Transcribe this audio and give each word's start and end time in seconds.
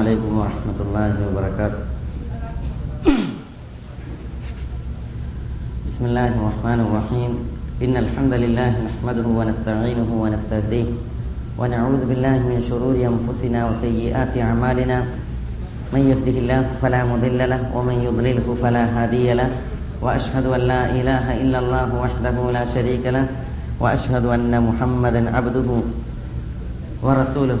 عليكم 0.00 0.32
ورحمة 0.32 0.78
الله 0.80 1.12
وبركاته. 1.28 1.82
بسم 5.88 6.02
الله 6.08 6.28
الرحمن 6.40 6.78
الرحيم. 6.88 7.32
إن 7.84 7.94
الحمد 8.04 8.32
لله 8.32 8.70
نحمده 8.88 9.26
ونستعينه 9.28 10.08
ونستهديه 10.08 10.88
ونعوذ 11.60 12.02
بالله 12.08 12.36
من 12.48 12.58
شرور 12.64 12.96
أنفسنا 12.96 13.60
وسيئات 13.68 14.32
أعمالنا. 14.40 14.98
من 15.92 16.02
يهده 16.08 16.36
الله 16.48 16.60
فلا 16.80 17.04
مضل 17.04 17.40
له 17.52 17.60
ومن 17.76 17.96
يضلله 18.00 18.46
فلا 18.56 18.84
هادي 18.96 19.36
له. 19.36 19.52
وأشهد 20.00 20.46
أن 20.48 20.62
لا 20.64 20.82
إله 20.96 21.24
إلا 21.44 21.58
الله 21.60 21.88
وحده 21.92 22.36
لا 22.56 22.64
شريك 22.72 23.04
له 23.04 23.28
وأشهد 23.76 24.24
أن 24.24 24.48
محمدا 24.48 25.28
عبده 25.36 25.68
ورسوله. 27.04 27.60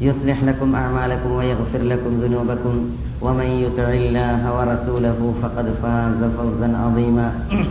يصلح 0.00 0.38
لكم 0.44 0.74
أعمالكم 0.74 1.30
ويغفر 1.32 1.82
لكم 1.82 2.12
ذنوبكم 2.20 2.74
ومن 3.20 3.48
يطع 3.64 3.88
الله 3.94 4.40
ورسوله 4.56 5.34
فقد 5.42 5.66
فاز 5.82 6.20
فوزا 6.36 6.76
عظيما 6.76 7.28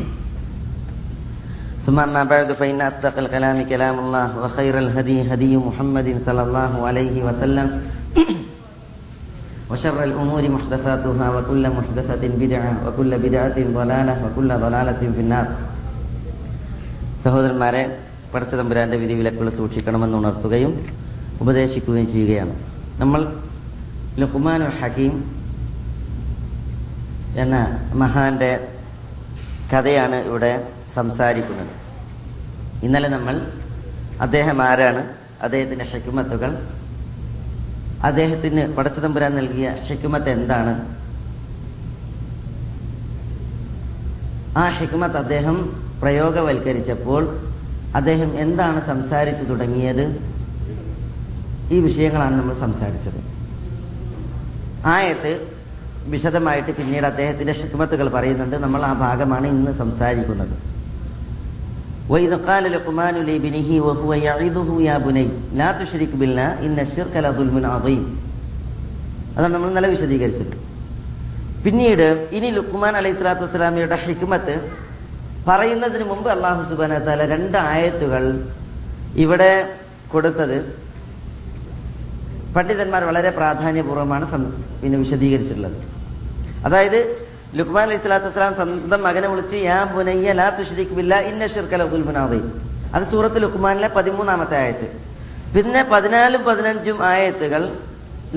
ثم 1.85 1.99
أما 1.99 2.23
بعد 2.23 2.51
فإن 2.53 2.81
أصدق 2.81 3.17
الكلام 3.17 3.65
كلام 3.69 3.99
الله 3.99 4.27
وخير 4.43 4.77
الهدي 4.77 5.33
هدي 5.33 5.57
محمد 5.57 6.07
صلى 6.25 6.41
الله 6.43 6.87
عليه 6.87 7.15
وسلم 7.23 7.67
وشر 9.71 10.03
الأمور 10.03 10.43
محدثاتها 10.49 11.27
وكل 11.37 11.63
محدثة 11.69 12.23
بدعة 12.37 12.73
وكل 12.87 13.11
بدعة 13.17 13.57
ضلالة 13.73 14.13
وكل 14.23 14.49
ضلالة 14.57 15.01
في 15.15 15.21
النار 15.21 15.47
സഹോദരന്മാരെ 17.25 17.81
പടച്ചതമ്പുരാന്റെ 18.33 18.97
വിധി 18.97 19.13
വിലക്കുകൾ 19.13 19.49
സൂക്ഷിക്കണമെന്ന് 19.49 20.17
ഉണർത്തുകയും 20.17 20.71
ഉപദേശിക്കുകയും 21.40 22.12
ചെയ്യുകയാണ്. 22.12 22.54
നമ്മൾ 22.98 23.20
ലുഖ്മാനുൽ 24.18 24.72
ഹക്കീം 24.80 25.14
എന്ന 27.36 27.56
മഹാന്റെ 27.94 28.68
കഥയാണ് 29.72 30.16
ഇവിടെ 30.16 30.68
സംസാരിക്കുന്നത്. 30.94 31.72
ഇന്നലെ 32.82 33.08
നമ്മൾ 33.08 33.34
അദ്ദേഹം 34.20 34.62
ആരാണ്? 34.62 35.02
അദ്ദേഹത്തിന്റെ 35.42 35.84
ഷെക്കുമത്തുകൾ 35.92 36.50
അദ്ദേഹത്തിന് 38.04 38.76
പടച്ചതമ്പുരാൻ 38.76 39.34
നൽകിയ 39.34 39.74
ഷെക്കുമത്ത് 39.88 40.30
എന്താണ്? 40.30 40.72
ആ 44.58 44.78
ഷെക്കുമത്ത് 44.78 45.16
അദ്ദേഹം 45.16 45.56
പ്രയോഗവൽക്കരിച്ചപ്പോൾ 46.00 47.22
അദ്ദേഹം 47.94 48.38
എന്താണ് 48.38 48.86
സംസാരിച്ചു 48.86 49.44
തുടങ്ങിയത്? 49.44 50.04
ഈ 51.71 51.79
വിഷയങ്ങളാണ് 51.79 52.35
നമ്മൾ 52.39 52.55
സംസാരിച്ചത് 52.59 53.19
ആയത്ത് 54.93 55.31
വിശദമായിട്ട് 56.13 56.71
പിന്നീട് 56.71 57.05
അദ്ദേഹത്തിന്റെ 57.05 57.53
ഹിക്മത്തുകൾ 57.53 58.07
പറയുന്നുണ്ട് 58.09 58.55
നമ്മൾ 58.57 58.81
ആ 58.85 58.93
ഭാഗമാണ് 59.05 59.47
ഇന്ന് 59.55 59.73
സംസാരിക്കുന്നത് 59.83 60.55
وإذ 62.09 62.33
قال 62.47 62.63
لقمان 62.71 63.15
لابنه 63.29 63.69
وهو 63.81 64.11
يعظه 64.19 64.69
يا 64.81 64.95
بني 64.99 65.27
لا 65.59 65.69
تشرك 65.73 66.11
بالله 66.21 66.47
إن 66.65 66.77
الشرك 66.79 67.13
لظلم 67.25 67.55
عظيم 67.75 68.03
അതാണ് 69.35 69.53
നമ്മൾ 69.55 69.69
ഇന്നലെ 69.71 69.89
വിശദീകരിച്ചത് 69.93 70.55
പിന്നീട് 71.65 72.07
ഇനി 72.37 72.47
ലുക്മാൻ 72.57 72.93
അലൈഹി 72.99 73.15
സ്വലാത്തു 73.17 73.43
വസ്സലാമിയുടെ 73.45 73.97
ഹിക്മത്ത് 74.03 74.55
പറയുന്നതിന് 75.47 76.05
മുമ്പ് 76.11 76.29
അള്ളാഹു 76.35 76.61
സുബാന 76.69 76.97
താല 77.07 77.25
രണ്ട് 77.33 77.57
ആയത്തുകൾ 77.69 78.23
ഇവിടെ 79.23 79.51
കൊടുത്തത് 80.13 80.57
പണ്ഡിതന്മാർ 82.54 83.02
വളരെ 83.10 83.30
പ്രാധാന്യപൂർവമാണ് 83.38 84.26
പിന്നെ 84.82 84.96
വിശദീകരിച്ചിട്ടുള്ളത്. 84.98 85.76
അതായത് 86.66 87.00
ലുക്മാൻ 87.58 87.84
അലൈഹി 87.86 88.00
സ്വലാത്തു 88.04 88.28
വസ്സലാം 88.28 88.54
സ്വന്തം 88.54 89.00
മകനെ 89.06 89.28
വിളിച്ച് 89.32 89.58
യാ 89.64 89.76
ബുനയ്യ 89.92 90.32
ലാ 90.40 90.46
തുശ്രിക് 90.56 90.94
ബില്ല 90.96 91.14
ഇന്ന 91.30 91.46
ഷിർക്കല 91.52 91.82
ഉൽബുനാവി 91.96 92.40
അത് 92.94 93.04
സൂറത്ത് 93.12 93.38
ലുക്മാനിലെ 93.44 93.88
പതിമൂന്നാമത്തെ 93.96 94.56
ആയത്ത്. 94.62 94.88
പിന്നെ 95.54 95.82
പതിനാലും 95.92 96.42
പതിനഞ്ചും 96.48 96.98
ആയത്തുകൾ 97.10 97.62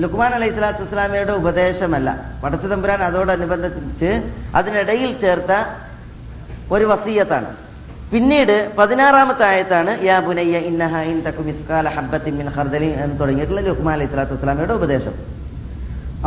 ലുക്മാൻ 0.02 0.30
അലൈഹി 0.36 0.52
സ്വലാത്തു 0.56 0.82
വസ്സലാമയുടെ 0.84 1.32
ഉപദേശമല്ല. 1.40 2.08
പടച്ചതമ്പുരാൻ 2.42 3.00
അതോടനുബന്ധിച്ച് 3.08 4.10
അതിനിടയിൽ 4.58 5.10
ചേർത്ത 5.22 5.52
ഒരു 6.74 6.84
വസീയത്താണ്. 6.92 7.50
പിന്നീട് 8.11 8.55
പതിനാറാമത്തെ 8.77 9.43
ആയത്താണ് 9.51 9.91
യാ 10.09 10.17
ബുനയ്യ 10.25 10.59
ഇന്നഹ 10.69 11.01
ഇൻ 11.11 11.17
തക്കു 11.25 11.41
മിസ്കാല 11.47 11.87
ഹബ്ബത്തിൻ 11.95 12.35
മിൻ 12.39 12.47
ഖർദലി 12.55 12.89
എന്ന് 13.03 13.15
തുടങ്ങിയിട്ടുള്ള 13.21 13.61
ലുക്മാൻ 13.67 13.93
അലൈഹി 13.95 14.11
സ്വലാത്തു 14.11 14.35
വസ്സലാമയുടെ 14.35 14.75
ഉപദേശം 14.79 15.15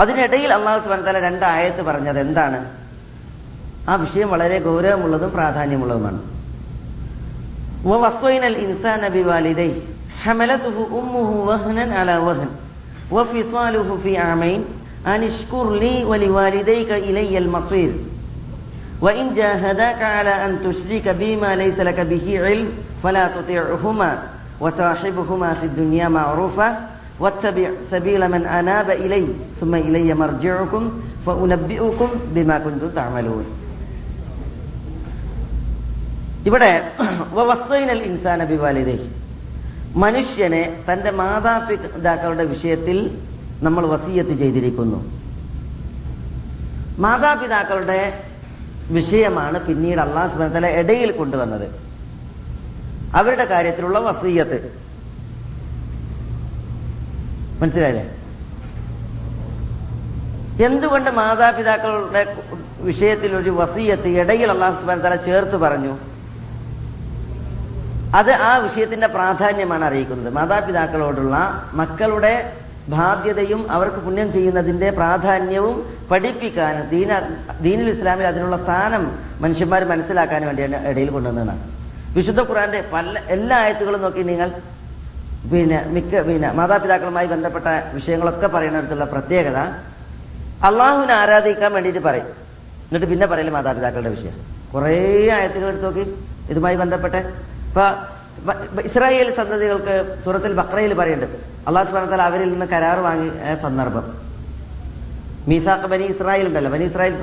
അതിനിടയിൽ 0.02 0.50
അള്ളാഹു 0.56 0.80
സുബ്ഹാനഹു 0.80 1.04
വതആല 1.04 1.20
രണ്ട് 1.28 1.46
ആയത്ത് 1.54 1.82
പറഞ്ഞത് 1.88 2.20
എന്താണ് 2.20 2.58
ആ 3.88 3.96
വിഷയം 4.02 4.28
വളരെ 4.34 4.58
ഗൗരവമുള്ളതും 4.68 5.32
പ്രാധാന്യമുള്ളതുമാണ് 5.38 6.20
ووصينا 7.84 8.46
الإنسان 8.46 9.02
بوالديه 9.10 9.74
حملته 10.18 10.76
أمه 10.92 11.30
وهنا 11.48 11.86
على 11.94 12.16
وهن 12.18 12.48
وفصاله 13.10 13.98
في 14.02 14.18
عامين 14.18 14.60
أن 15.06 15.20
اشكر 15.24 15.66
لي 15.74 16.04
ولوالديك 16.04 16.90
إلي 17.00 17.32
المصير 17.38 17.90
وإن 19.00 19.34
جاهداك 19.34 20.02
على 20.02 20.34
أن 20.44 20.58
تشرك 20.64 21.06
بما 21.10 21.56
ليس 21.56 21.78
لك 21.80 22.00
به 22.02 22.26
علم 22.44 22.68
فلا 23.02 23.28
تطيعهما 23.28 24.10
وصاحبهما 24.60 25.54
في 25.54 25.66
الدنيا 25.66 26.08
معروفا 26.10 26.68
واتبع 27.20 27.68
سبيل 27.90 28.22
من 28.28 28.42
أناب 28.46 28.90
إلي 28.90 29.26
ثم 29.60 29.74
إلي 29.76 30.14
مرجعكم 30.14 30.82
فأنبئكم 31.26 32.08
بما 32.34 32.56
كنتم 32.58 32.88
تعملون 32.90 33.46
ഇവിടെ 36.48 36.72
വസ്വൈനൽ 37.48 38.00
ഇൻസാന 38.10 38.42
ബിവാലിദൈ 38.50 38.98
മനുഷ്യനെ 40.02 40.60
തന്റെ 40.86 41.10
മാതാപിതാക്കളുടെ 41.20 42.44
വിഷയത്തിൽ 42.52 42.98
നമ്മൾ 43.66 43.84
വസീയത്ത് 43.92 44.34
ചെയ്തിരിക്കുന്നു 44.42 44.98
മാതാപിതാക്കളുടെ 47.04 48.00
വിഷയമാണ് 48.89 49.59
പിന്നീട് 49.59 49.99
അള്ളാഹു 49.99 50.33
സുബാനത്തല 50.33 50.67
ഇടയിൽ 50.67 51.11
കൊണ്ടുവന്നത്. 51.11 51.69
അവരുടെ 53.15 53.45
കാര്യത്തിലുള്ള 53.45 53.99
വസീയത്ത്. 53.99 54.79
മനസ്സിലായില്ലേ? 57.61 58.15
എന്തുകൊണ്ട് 60.65 61.11
മാതാപിതാക്കളുടെ 61.11 62.37
വിഷയത്തിൽ 62.79 63.35
ഒരു 63.35 63.49
വസീയത്ത് 63.49 64.07
ഇടയിൽ 64.07 64.51
അള്ളാഹു 64.51 64.81
സുബാൻ 64.81 64.99
തല 64.99 65.15
ചേർത്ത് 65.15 65.57
പറഞ്ഞു? 65.57 65.97
അത് 68.15 68.31
ആ 68.31 68.57
വിഷയത്തിന്റെ 68.57 69.07
പ്രാധാന്യമാണ് 69.07 69.85
അറിയിക്കുന്നത്. 69.85 70.33
മാതാപിതാക്കളോടുള്ള 70.33 71.65
മക്കളുടെ 71.73 72.53
ബാധ്യതയും 72.93 73.61
അവർക്ക് 73.75 73.99
പുണ്യം 74.05 74.29
ചെയ്യുന്നതിന്റെ 74.33 74.89
പ്രാധാന്യവും 74.97 75.77
പഠിപ്പിക്കാനും 76.11 76.85
ദീന 76.89 77.11
ദീനുൽ 77.65 77.89
ഇസ്ലാമിൽ 77.93 78.25
അതിനുള്ള 78.31 78.57
സ്ഥാനം 78.63 79.03
മനുഷ്യന്മാർ 79.43 79.83
മനസ്സിലാക്കാൻ 79.91 80.41
വേണ്ടിയാണ് 80.45 80.87
ഇടയിൽ 80.91 81.09
കൊണ്ടുവന്നതാണ്. 81.15 81.63
വിശുദ്ധ 82.15 82.41
ഖുറാന്റെ 82.49 82.81
പല 82.93 83.15
എല്ലാ 83.35 83.55
ആയത്തുകളും 83.63 84.01
നോക്കി 84.01 84.21
നിങ്ങൾ 84.31 84.49
പിന്നെ 85.51 85.79
മിക്ക 85.95 86.21
പിന്നെ 86.27 86.49
മാതാപിതാക്കളുമായി 86.59 87.27
ബന്ധപ്പെട്ട 87.33 87.67
വിഷയങ്ങളൊക്കെ 87.95 88.47
പറയുന്നിടത്തുള്ള 88.47 89.05
പ്രത്യേകത 89.13 89.57
അള്ളാഹുവിനെ 90.69 91.13
ആരാധിക്കാൻ 91.13 91.71
വേണ്ടിയിട്ട് 91.73 92.03
പറയും. 92.07 92.29
എന്നിട്ട് 92.87 93.07
പിന്നെ 93.11 93.25
പറയൽ 93.31 93.49
മാതാപിതാക്കളുടെ 93.57 94.09
വിഷയം. 94.09 94.37
കുറേ 94.73 94.95
ആയത്തുകൾ 95.37 95.67
എടുത്ത് 95.67 95.85
നോക്കി 95.85 96.05
ഇതുമായി 96.51 96.75
ബന്ധപ്പെട്ട്. 96.83 97.19
ഇപ്പൊ 97.69 97.85
ഇസ്രായേൽ 98.89 99.29
സന്തതികൾക്ക് 99.41 99.95
സൂറത്തിൽ 100.25 100.53
ബക്രയിൽ 100.61 100.93
പറയുന്നുണ്ട് 101.01 101.54
അള്ളാഹു 101.67 101.85
സുബാനത്താൽ 101.89 102.21
അവരിൽ 102.29 102.49
നിന്ന് 102.53 102.67
കരാർ 102.73 102.97
വാങ്ങി 103.07 103.29
സന്ദർഭം. 103.63 104.05
മീസാഖ് 105.49 105.87
ബനി 105.93 106.05
ഇസ്രായേൽ 106.13 106.45
ഉണ്ടല്ലോ. 106.49 106.71
ബനി 106.75 106.85
ഇസ്രായേൽ 106.91 107.15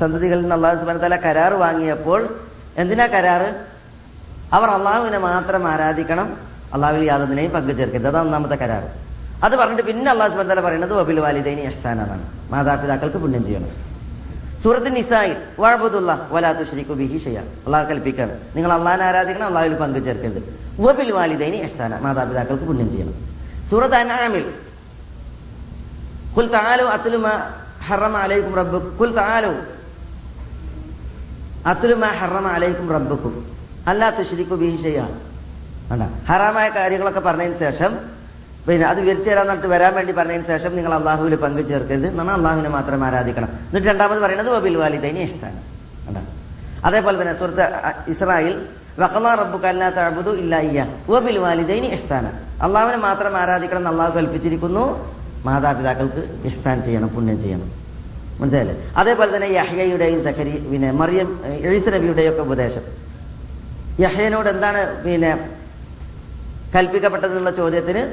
സന്തതികളിൽ 0.00 0.42
നിന്ന് 0.44 0.56
അള്ളാഹു 0.58 0.76
സുബാനത്താല 0.80 1.16
കരാർ 1.26 1.52
വാങ്ങിയപ്പോൾ 1.64 2.20
എന്തിനാ 2.82 3.06
കരാറ്? 3.14 3.48
അവർ 4.56 4.68
അള്ളാഹുവിനെ 4.78 5.18
മാത്രം 5.28 5.62
ആരാധിക്കണം 5.72 6.28
അള്ളാഹുവിൽ 6.74 7.04
യാതൊന്നിനെയും 7.12 7.52
പങ്കു 7.56 7.72
ചേർക്കരുത് 7.78 8.08
അതാണ് 8.10 8.26
ഒന്നാമത്തെ 8.28 8.56
കരാർ 8.62 8.84
അത് 9.46 9.54
പറഞ്ഞിട്ട് 9.60 9.84
പിന്നെ 9.88 10.08
അള്ളാഹു 10.14 10.30
സുബാൻ 10.32 10.46
വതആല 10.46 10.60
പറയുന്നത് 10.66 10.92
വബിൽ 10.98 11.18
വാലിദൈനി 11.24 11.62
ഇഹ്സാന 11.70 11.98
എന്നാണ് 12.06 12.24
മാതാപിതാക്കൾക്ക് 12.52 13.18
പുണ്യം 13.24 13.42
ചെയ്യണം. 13.48 13.70
സൂറത്ത് 14.62 14.90
നിസായിൽ 14.96 15.36
വഴബുദുള്ള 15.62 16.10
വലാത്തു 16.34 16.62
ശരിക്കു 16.70 16.94
ബിഹി 17.00 17.18
ചെയ്യാം 17.24 17.46
അള്ളാഹ് 17.66 17.84
കൽപ്പിക്കാണ്. 17.90 18.34
നിങ്ങൾ 18.56 18.70
അള്ളാഹിനെ 18.78 19.04
ആരാധിക്കണം 19.08 19.46
അള്ളാഹുവിൽ 19.50 19.76
പങ്കു 19.82 20.00
ചേർക്കരുത് 20.06 20.40
വബിൽ 20.84 21.10
വാലിദൈനി 21.18 21.58
അഹ്സാന. 21.66 21.92
മാതാപിതാക്കൾക്ക് 22.06 22.66
പുണ്യം 22.70 22.88
ചെയ്യണം. 22.94 23.16
സൂറത്ത് 23.70 23.96
അനാമിൽ 24.00 24.46
താലു 26.54 26.84
ഹറമ 27.86 28.16
അലൈക്കും 28.18 28.54
താലു 29.18 29.52
ഹറമ 32.20 32.46
അലൈക്കും 32.56 32.86
ഹറാമായ 36.28 36.68
കാര്യങ്ങളൊക്കെ 36.76 37.20
പറഞ്ഞതിന് 37.20 37.58
ശേഷം 37.60 37.92
പിന്നെ 38.66 38.84
അത് 38.86 39.00
വിരിച്ചു 39.00 39.30
തരാൻ 39.30 39.48
വരാൻ 39.72 39.92
വേണ്ടി 39.94 40.12
പറഞ്ഞതിന് 40.12 40.46
ശേഷം 40.46 40.72
നിങ്ങൾ 40.76 40.92
അള്ളാഹുവിൽ 40.94 41.34
പങ്കു 41.36 41.62
ചേർക്കരുത് 41.68 42.06
എന്നാണ് 42.06 42.32
അള്ളാഹുവിനെ 42.32 42.68
മാത്രം 42.68 43.00
ആരാധിക്കണം. 43.08 43.50
എന്നിട്ട് 43.66 43.88
രണ്ടാമത് 43.88 44.20
പറയുന്നത് 44.24 44.50
വബിൽ 44.54 44.76
വാലിദൈനി 44.80 45.22
അതാണ് 46.08 46.28
അതേപോലെ 46.84 47.16
തന്നെ 47.20 47.34
സുഹൃത്ത് 47.40 47.64
ഇസ്രായേൽ 48.12 48.56
വഖമാ 48.98 49.34
വബിൽ 51.08 51.38
വാലിദൈനി 51.38 51.86
ഇഹ്സാന. 51.86 52.26
അള്ളാഹുവിനെ 52.62 52.96
മാത്രം 52.96 53.36
ആരാധിക്കണം 53.36 53.88
അള്ളാഹു 53.88 54.14
കൽപ്പിച്ചിരിക്കുന്നു. 54.16 55.14
മാതാപിതാക്കൾക്ക് 55.44 56.22
ഇഹ്സാൻ 56.44 56.82
ചെയ്യണം 56.82 57.08
പുണ്യം 57.08 57.42
ചെയ്യണം. 57.42 57.70
മനസ്സിലായില്ലേ? 58.40 58.76
അതേപോലെ 58.96 59.36
തന്നെ 59.36 59.46
യഹ്യയുടെയും 59.46 60.24
സഖരി 60.24 60.50
പിന്നെ 60.72 60.90
മറിയം 60.90 61.40
എഴുസ് 61.46 61.88
നബിയുടെയും 61.88 62.30
ഒക്കെ 62.30 62.42
ഉപദേശം. 62.42 62.80
യഹ്യനോട് 64.00 64.48
എന്താണ് 64.48 65.04
പിന്നെ 65.04 65.50
കൽപ്പിക്കപ്പെട്ടതെന്നുള്ള 66.76 67.50
ചോദ്യത്തിന് 67.50 68.12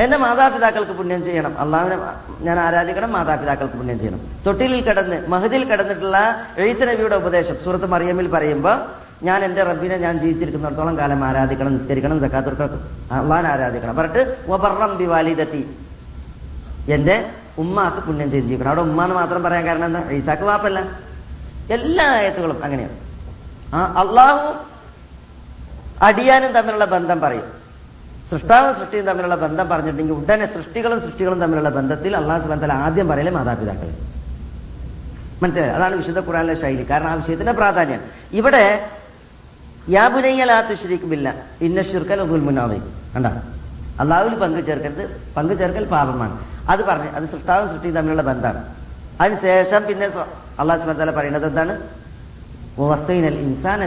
എന്റെ 0.00 0.16
മാതാപിതാക്കൾക്ക് 0.16 0.92
പുണ്യം 0.92 1.24
ചെയ്യണം. 1.24 1.58
അള്ളാഹുവിനെ 1.58 1.98
ഞാൻ 2.40 2.60
ആരാധിക്കണം 2.60 3.12
മാതാപിതാക്കൾക്ക് 3.12 3.74
പുണ്യം 3.74 3.98
ചെയ്യണം. 3.98 4.20
തൊട്ടിലിൽ 4.46 4.80
കിടന്ന് 4.80 5.28
മഹദിൽ 5.28 5.64
കിടന്നിട്ടുള്ള 5.64 6.46
എഴുസ് 6.58 6.82
നബിയുടെ 6.82 7.16
ഉപദേശം 7.16 7.54
സുഹൃത്ത് 7.64 7.86
മറിയമ്മിൽ 7.86 8.28
പറയുമ്പോൾ 8.28 8.99
ഞാൻ 9.22 9.44
എന്റെ 9.44 9.62
റബ്ബിനെ 9.62 9.96
ഞാൻ 9.96 10.18
ജീവിച്ചിരിക്കുന്നിടത്തോളം 10.18 10.98
കാലം 10.98 11.24
ആരാധിക്കണം 11.24 11.78
നിസ്കരിക്കണം 11.78 12.20
അള്ളാഹിനെ 13.12 13.48
ആരാധിക്കണം. 13.48 13.96
പറഞ്ഞിട്ട് 13.96 14.36
എന്റെ 16.90 17.30
ഉമ്മാക്ക് 17.58 17.96
പുണ്യം 17.96 18.30
ചെയ്തിരിക്കണം 18.30 18.68
അവിടെ 18.68 18.80
ഉമ്മ 18.80 19.02
എന്ന് 19.02 19.16
മാത്രം 19.16 19.42
പറയാൻ 19.42 19.66
കാരണം 19.66 19.84
എന്താ? 19.84 20.10
ഈസാക്ക് 20.10 20.42
വാപ്പല്ല. 20.42 20.84
എല്ലാ 21.70 22.12
ആയത്തുകളും 22.12 22.64
അങ്ങനെയാണ്. 22.64 22.92
ആ 23.74 24.00
അള്ളാഹു 24.00 24.54
അടിയാനും 26.04 26.52
തമ്മിലുള്ള 26.52 26.84
ബന്ധം 26.84 27.20
പറയും. 27.20 27.60
സൃഷ്ടാവും 28.30 28.74
സൃഷ്ടിയും 28.74 29.06
തമ്മിലുള്ള 29.06 29.34
ബന്ധം 29.34 29.68
പറഞ്ഞിട്ടുണ്ടെങ്കിൽ 29.68 30.12
ഉടനെ 30.12 30.46
സൃഷ്ടികളും 30.46 31.00
സൃഷ്ടികളും 31.00 31.40
തമ്മിലുള്ള 31.40 31.68
ബന്ധത്തിൽ 31.68 32.16
അള്ളാഹു 32.16 32.42
സുബാൻ 32.42 32.72
ആദ്യം 32.72 33.08
പറയലേ 33.08 33.30
മാതാപിതാക്കൾ. 33.30 33.90
മനസ്സിലായി? 35.42 35.70
അതാണ് 35.70 35.96
വിശുദ്ധ 35.96 36.18
ഖുറാനിലെ 36.18 36.60
ശൈലി. 36.60 36.90
കാരണം 36.90 37.08
ആ 37.08 37.14
വിഷയത്തിന്റെ 37.14 37.52
പ്രാധാന്യം. 37.52 38.00
ഇവിടെ 38.32 38.90
യാബുനയ്യലാത്തുശ്രീക്കുമില്ല 39.90 41.34
ഇന്ന 41.60 41.82
അള്ളാഹുവിൽ 44.00 44.34
പങ്കു 44.34 44.60
ചേർക്കരുത്. 44.60 45.20
പങ്കു 45.36 45.54
ചേർക്കൽ 45.54 45.84
പാപമാണ്. 45.84 46.38
അത് 46.68 46.84
പറഞ്ഞു. 46.84 47.10
അത് 47.10 47.24
സൃഷ്ടാവും 47.24 47.72
സൃഷ്ടിയും 47.72 47.94
തമ്മിലുള്ള 47.94 48.22
ബന്ധമാണ് 48.22 48.64
അതിനുശേഷം 49.20 49.86
പിന്നെ 49.86 50.06
അള്ളാഹു 50.58 50.80
സുബാല 50.80 51.10
പറയുന്നത് 51.10 51.46
എന്താണ്? 51.46 51.78
വസൈനൽ 52.78 53.34
ഇൻസാൻ 53.34 53.82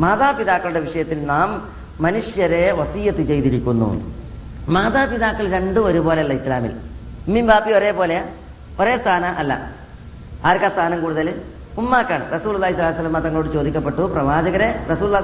മാതാപിതാക്കളുടെ 0.00 0.80
വിഷയത്തിൽ 0.80 1.24
നാം 1.24 1.68
മനുഷ്യരെ 2.00 2.72
വസീയത്ത് 2.72 3.22
ചെയ്തിരിക്കുന്നു. 3.22 4.14
മാതാപിതാക്കൾ 4.68 5.50
രണ്ടും 5.50 5.86
ഒരുപോലെയല്ല 5.86 6.32
ഇസ്ലാമിൽ. 6.32 6.70
ഉമ്മയും 7.28 7.46
ബാപ്പി 7.46 7.70
ഒരേപോലെയാ? 7.70 8.24
ഒരേ 8.80 8.98
സ്ഥാനം 8.98 9.36
അല്ല. 9.36 9.72
ആർക്കാ 10.44 10.68
സ്ഥാനം 10.68 11.00
കൂടുതൽ 11.00 11.40
ഉമ്മാക്കാണ്. 11.78 12.40
റസൂൽ 12.40 12.54
അള്ളഹി 12.54 12.72
സ്വലാസ്ലം 12.72 13.18
തങ്ങളോട് 13.20 13.52
ചോദിക്കപ്പെട്ടു. 13.52 14.02
പ്രവാചകരെ 14.02 14.86
റസൂൽ 14.90 15.20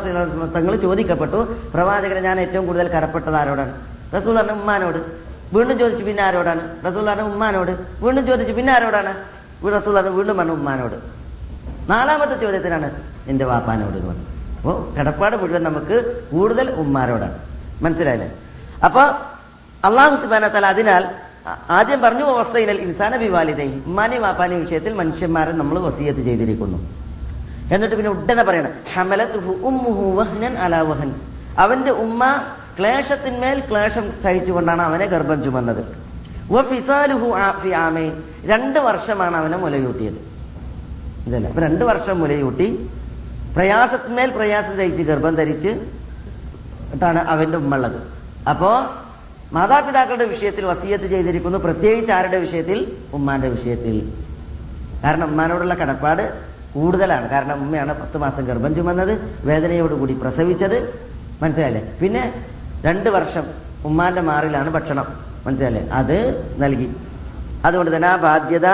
തങ്ങൾ 0.54 0.76
ചോദിക്കപ്പെട്ടു. 0.76 1.56
പ്രവാചകരെ 1.74 2.20
ഞാൻ 2.20 2.40
ഏറ്റവും 2.40 2.66
കൂടുതൽ 2.66 2.88
കടപ്പെട്ടത് 2.88 3.34
ആരോടാണ്? 3.34 3.72
റസൂൽ 4.16 4.36
പറഞ്ഞ 4.36 4.50
ഉമ്മാനോട്. 4.50 4.98
വീണ്ടും 5.56 5.78
ചോദിച്ചു 5.78 6.04
പിന്നെ 6.04 6.22
ആരോടാണ്? 6.22 6.86
റസൂൽ 6.86 7.06
പറഞ്ഞ 7.06 7.22
ഉമ്മാനോട്. 7.22 7.70
വീണ്ടും 8.04 8.26
ചോദിച്ചു 8.26 8.52
പിന്നെ 8.52 8.72
ആരോടാണ്? 8.72 9.14
റസൂൽ 9.74 9.94
പറഞ്ഞ 9.94 10.08
വീണ്ടും 10.08 10.36
പറഞ്ഞു 10.36 10.52
ഉമ്മാനോട്. 10.52 10.96
നാലാമത്തെ 11.90 12.36
ചോദ്യത്തിനാണ് 12.40 12.90
എന്റെ 13.28 13.44
വാപ്പാനോട് 13.44 13.96
എന്ന് 13.96 14.08
പറഞ്ഞു 14.08 14.26
അപ്പോ 14.56 14.92
കടപ്പാട് 15.00 15.36
മുഴുവൻ 15.36 15.62
നമുക്ക് 15.62 16.22
കൂടുതൽ 16.32 16.70
ഉമ്മാരോടാണ്. 16.70 17.38
മനസ്സിലായില്ലേ? 17.82 18.32
അപ്പൊ 18.84 19.02
അള്ളാഹു 19.84 20.16
സുബാന 20.22 20.48
തല 20.48 20.66
അതിനാൽ 20.66 21.08
ആദ്യം 21.70 22.00
പറഞ്ഞു 22.00 22.24
വസൈനൽ 22.24 22.80
ഇൻസാന 22.80 23.16
വിവാലിതയും 23.16 23.82
ഉമ്മാനെയും 23.86 24.22
വാപ്പാനെയും 24.22 24.64
വിഷയത്തിൽ 24.64 24.92
മനുഷ്യന്മാരെ 24.92 25.52
നമ്മൾ 25.52 25.78
വസീയത്ത് 25.78 26.20
ചെയ്തിരിക്കുന്നു. 26.20 26.78
എന്നിട്ട് 27.74 27.94
പിന്നെ 27.94 28.10
ഉടനെ 28.10 28.42
പറയണം 28.42 28.70
ഹമലത്തുഹു 28.94 29.52
ഉമ്മുഹു 29.52 30.16
വഹ്നൻ 30.16 30.58
അലാ 30.58 30.80
വഹൻ. 30.80 31.14
അവന്റെ 31.58 31.90
ഉമ്മ 31.90 32.42
ക്ലേശത്തിന്മേൽ 32.78 33.62
ക്ലേശം 33.70 34.12
സഹിച്ചുകൊണ്ടാണ് 34.22 34.82
അവനെ 34.82 35.06
ഗർഭം 35.06 35.44
ചുമന്നത്. 35.44 35.84
രണ്ട് 38.44 38.78
വർഷമാണ് 38.78 39.36
അവനെ 39.36 39.56
മുലയൂട്ടിയത്. 39.56 40.14
ഇതല്ല? 41.26 41.48
അപ്പൊ 41.48 41.62
രണ്ട് 41.62 41.84
വർഷം 41.84 42.20
മുലയൂട്ടി 42.20 42.90
പ്രയാസത്തിന്മേൽ 43.56 44.30
പ്രയാസം 44.30 44.76
സഹിച്ച് 44.76 45.02
ഗർഭം 45.02 45.34
ധരിച്ച് 45.34 45.80
ാണ് 47.02 47.18
അവന്റെ 47.18 47.58
ഉമ്മ 47.58 47.74
ഉള്ളത്. 47.74 48.00
അപ്പോ 48.48 48.86
മാതാപിതാക്കളുടെ 49.52 50.24
വിഷയത്തിൽ 50.24 50.64
വസീയത്ത് 50.64 51.04
ചെയ്തിരിക്കുന്നു. 51.04 51.58
പ്രത്യേകിച്ച് 51.58 52.12
ആരുടെ 52.12 52.38
വിഷയത്തിൽ? 52.38 52.92
ഉമ്മാന്റെ 53.12 53.48
വിഷയത്തിൽ. 53.48 54.12
കാരണം 55.04 55.24
ഉമ്മാനോടുള്ള 55.24 55.74
കടപ്പാട് 55.74 56.42
കൂടുതലാണ്. 56.74 57.30
കാരണം 57.30 57.62
ഉമ്മയാണ് 57.62 58.00
പത്ത് 58.02 58.18
മാസം 58.18 58.44
ഗർഭം 58.44 58.74
ചുമന്നത് 58.74 59.46
വേദനയോടുകൂടി 59.46 60.14
പ്രസവിച്ചത്. 60.14 61.00
മനസ്സിലായില്ലേ? 61.42 61.98
പിന്നെ 62.02 62.46
രണ്ട് 62.84 63.10
വർഷം 63.10 63.46
ഉമ്മാന്റെ 63.84 64.20
മാറിലാണ് 64.20 64.70
ഭക്ഷണം. 64.70 65.06
മനസ്സിലായില്ലേ? 65.46 65.88
അത് 65.88 66.44
നൽകി. 66.62 66.96
അതുകൊണ്ട് 67.64 67.96
തന്നെ 67.96 68.08
ആ 68.08 68.16
ബാധ്യത 68.16 68.66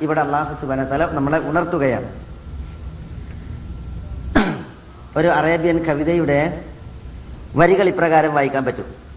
ഇവിടെ 0.00 0.20
അള്ളാഹു 0.20 0.60
സുബാന 0.60 0.84
തല 0.84 1.12
നമ്മളെ 1.12 1.38
ഉണർത്തുകയാണ്. 1.38 2.08
ഒരു 5.16 5.28
അറേബ്യൻ 5.28 5.78
കവിതയുടെ 5.78 6.64
വരികൾ 7.56 7.88
ഇപ്രകാരം 7.88 8.34
വായിക്കാൻ 8.34 8.64
പറ്റും. 8.64 9.09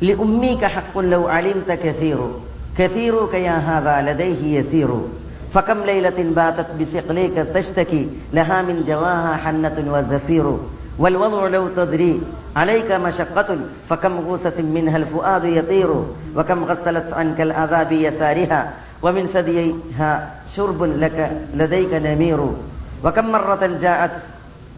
لأميك 0.00 0.64
حق 0.64 0.98
لو 0.98 1.28
علمت 1.28 1.70
كثير. 1.70 2.18
كثيرك 2.78 3.34
يا 3.34 3.56
هذا 3.58 4.12
لديه 4.12 4.60
يسير. 4.60 4.88
فكم 5.54 5.78
ليلة 5.86 6.18
باتت 6.36 6.66
بثقليك 6.80 7.34
تشتكي 7.54 8.08
لها 8.32 8.62
من 8.62 8.84
جواها 8.86 9.36
حنة 9.36 9.84
وزفير. 9.88 10.56
والوضع 10.98 11.46
لو 11.46 11.68
تدري 11.68 12.20
عليك 12.56 12.92
مشقة. 12.92 13.58
فكم 13.90 14.18
غوسة 14.18 14.62
منها 14.62 14.96
الفؤاد 14.96 15.44
يطير. 15.44 15.90
وكم 16.36 16.64
غسلت 16.64 17.12
عنك 17.12 17.40
الأذى 17.40 17.84
بيسارها 17.84 18.72
ومن 19.02 19.26
ثديها 19.26 20.30
شرب 20.56 20.82
لك 20.82 21.30
لديك 21.54 21.94
نمير. 21.94 22.40
وكم 23.04 23.32
مرة 23.32 23.78
جاءت 23.80 24.10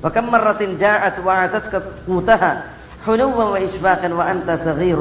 وكم 0.05 0.31
مرة 0.31 0.69
جاءت 0.81 1.12
وعتتك 1.27 1.83
قوتها. 2.09 2.62
حنوا 3.06 3.44
وإشفاقا 3.44 4.13
وأنت 4.13 4.60
صغير 4.65 5.00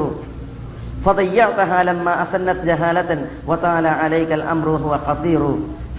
فضيعتها 1.05 1.83
لما 1.83 2.23
أسنت 2.23 2.57
جهالة 2.65 3.09
وطال 3.47 3.85
عليك 3.87 4.31
الأمر 4.31 4.69
وهو 4.69 4.93
قصير 5.09 5.41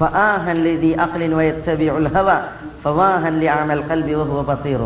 فآها 0.00 0.54
لذي 0.56 1.00
عقل 1.00 1.22
ويتبع 1.34 1.92
الهوى 1.96 2.38
فواها 2.84 3.30
لعمى 3.30 3.74
القلب 3.74 4.08
وهو 4.10 4.38
بصير 4.44 4.80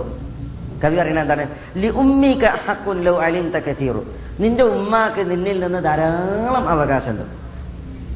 കവി 0.83 0.97
പറയുന്നത് 0.97 1.25
എന്താണ് 1.25 1.45
ലി 1.83 1.89
ഉമ്മിക 2.03 2.43
ഹക്കുൻ 2.65 2.99
ലൗ 3.07 3.15
അലിംത 3.27 3.57
കസീറു 3.67 4.03
നിന്റെ 4.43 4.65
ഉമ്മാക്ക് 4.77 5.23
നിന്നിൽ 5.33 5.59
നിന്ന് 5.65 5.81
ധാരാളം 5.89 6.65
അവകാശമുണ്ട് 6.75 7.25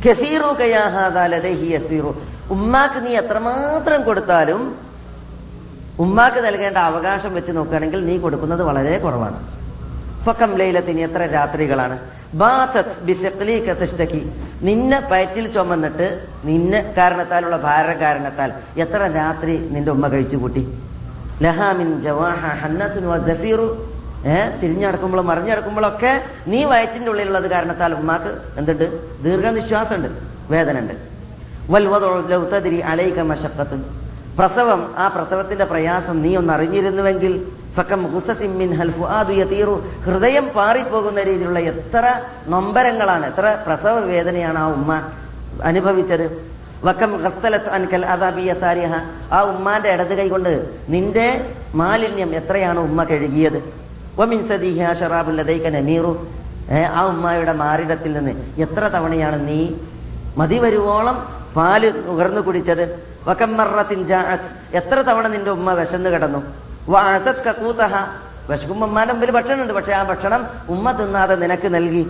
കസീറു 0.04 0.48
കയാഹാദാലി 0.60 1.52
യസീറു 1.74 2.10
ഉമ്മാക്ക് 2.54 2.98
നീ 3.04 3.12
എത്രമാത്രം 3.22 4.00
കൊടുത്താലും 4.08 4.62
ഉമ്മാക്ക് 5.99 6.39
നൽകേണ്ട 6.45 6.77
അവകാശം 6.77 7.33
വെച്ച് 7.33 7.51
നോക്കുകയാണെങ്കിൽ 7.51 8.05
നീ 8.05 8.17
കൊടുക്കുന്നത് 8.17 8.63
വളരെ 8.63 8.97
കുറവാണ്. 8.97 9.39
ഫക്കം 10.25 10.57
ലൈലത്തിന് 10.57 10.99
എത്ര 10.99 11.25
രാത്രികളാണ്? 11.25 11.97
നിന്നെ 14.61 14.99
പയറ്റിൽ 15.11 15.53
ചുമന്നിട്ട് 15.53 16.07
നിന്നെ 16.45 16.93
കാരണത്താലുള്ള 16.97 17.57
ഭാര 17.57 17.93
കാരണത്താൽ 17.93 18.51
എത്ര 18.77 19.01
രാത്രി 19.15 19.57
നിന്റെ 19.71 19.91
ഉമ്മ 19.91 20.07
കഴിച്ചു 20.07 20.37
കൂട്ടി 20.37 20.63
ലഹാമിൻ 21.41 22.01
ഏഹ് 24.25 24.61
തിരിഞ്ഞടക്കുമ്പോഴും 24.61 25.27
മറിഞ്ഞടക്കുമ്പോഴൊക്കെ 25.27 26.21
നീ 26.47 26.63
വയറ്റിന്റെ 26.63 27.09
ഉള്ളിലുള്ളത് 27.11 27.47
കാരണത്താൽ 27.51 27.93
ഉമ്മാക്ക് 27.93 28.31
എന്തുണ്ട്? 28.57 28.85
ദീർഘനിശ്വാസമുണ്ട് 29.23 30.09
വേദന 30.51 30.79
ഉണ്ട് 30.79 30.95
വൽവതി 31.69 32.81
അലൈക 32.81 33.19
മഷക്കത്തുൻ 33.19 33.81
പ്രസവം 34.39 34.95
ആ 34.97 35.07
പ്രസവത്തിന്റെ 35.07 35.65
പ്രയാസം 35.65 36.21
നീ 36.21 36.35
ഒന്ന് 36.35 36.53
അറിഞ്ഞിരുന്നുവെങ്കിൽ 36.53 37.33
ഫക്കം 37.77 38.01
യതീറു 39.31 39.73
ഹൃദയം 40.05 40.45
പാറിപ്പോകുന്ന 40.55 41.23
രീതിയിലുള്ള 41.23 41.59
എത്ര 41.59 42.21
നൊമ്പരങ്ങളാണ് 42.47 43.25
എത്ര 43.25 43.57
പ്രസവ 43.67 43.95
വേദനയാണ് 43.99 44.59
ആ 44.59 44.67
ഉമ്മ 44.67 45.01
അനുഭവിച്ചത്. 45.63 46.25
വക്കം 46.83 47.23
ഹസ്സലത്ത് 47.23 47.69
അൻകൽ 47.69 48.05
സാരിഹ 48.05 48.39
യസാരിഹ 48.49 48.93
ആ 49.31 49.41
ഉമ്മാന്റെ 49.41 49.89
ഇടത് 49.89 50.13
കൈകൊണ്ട് 50.17 50.69
നിന്റെ 50.89 51.27
മാലിന്യം 51.75 52.35
എത്രയാണ് 52.35 52.79
ഉമ്മ 52.79 53.03
കഴുകിയത്. 53.03 53.59
വമിൻ 54.19 54.47
സദീഹ 54.47 54.93
നമീറു. 55.69 56.13
ആ 56.95 57.03
ഉമ്മായുടെ 57.05 57.53
മാറിടത്തിൽ 57.53 58.13
നിന്ന് 58.13 58.33
എത്ര 58.61 58.87
തവണയാണ് 58.87 59.47
നീ 59.47 59.69
മതി 60.37 60.57
വരുവോളം 60.57 61.17
പാൽ 61.55 61.87
ഉയർന്നു 61.87 62.41
കുടിച്ചത്? 62.41 63.08
വക്കമ്മറത്തിൻ 63.27 64.01
എത്ര 64.73 64.97
തവണ 65.01 65.27
നിന്റെ 65.27 65.51
ഉമ്മ 65.51 65.73
വിശന്ന് 65.73 66.09
കിടന്നു? 66.09 66.41
വാഴത്തത് 66.89 67.41
കക്കൂത്തഹ 67.43 67.93
വിശക്കുമ്പോ 68.49 68.87
ഉമ്മാന്റെ 68.87 69.13
മുമ്പിൽ 69.13 69.31
ഭക്ഷണമുണ്ട്. 69.31 69.73
പക്ഷെ 69.73 69.93
ആ 69.93 70.03
ഭക്ഷണം 70.03 70.47
ഉമ്മ 70.69 70.91
തിന്നാതെ 70.91 71.35
നിനക്ക് 71.35 71.75
നൽകി. 71.75 72.03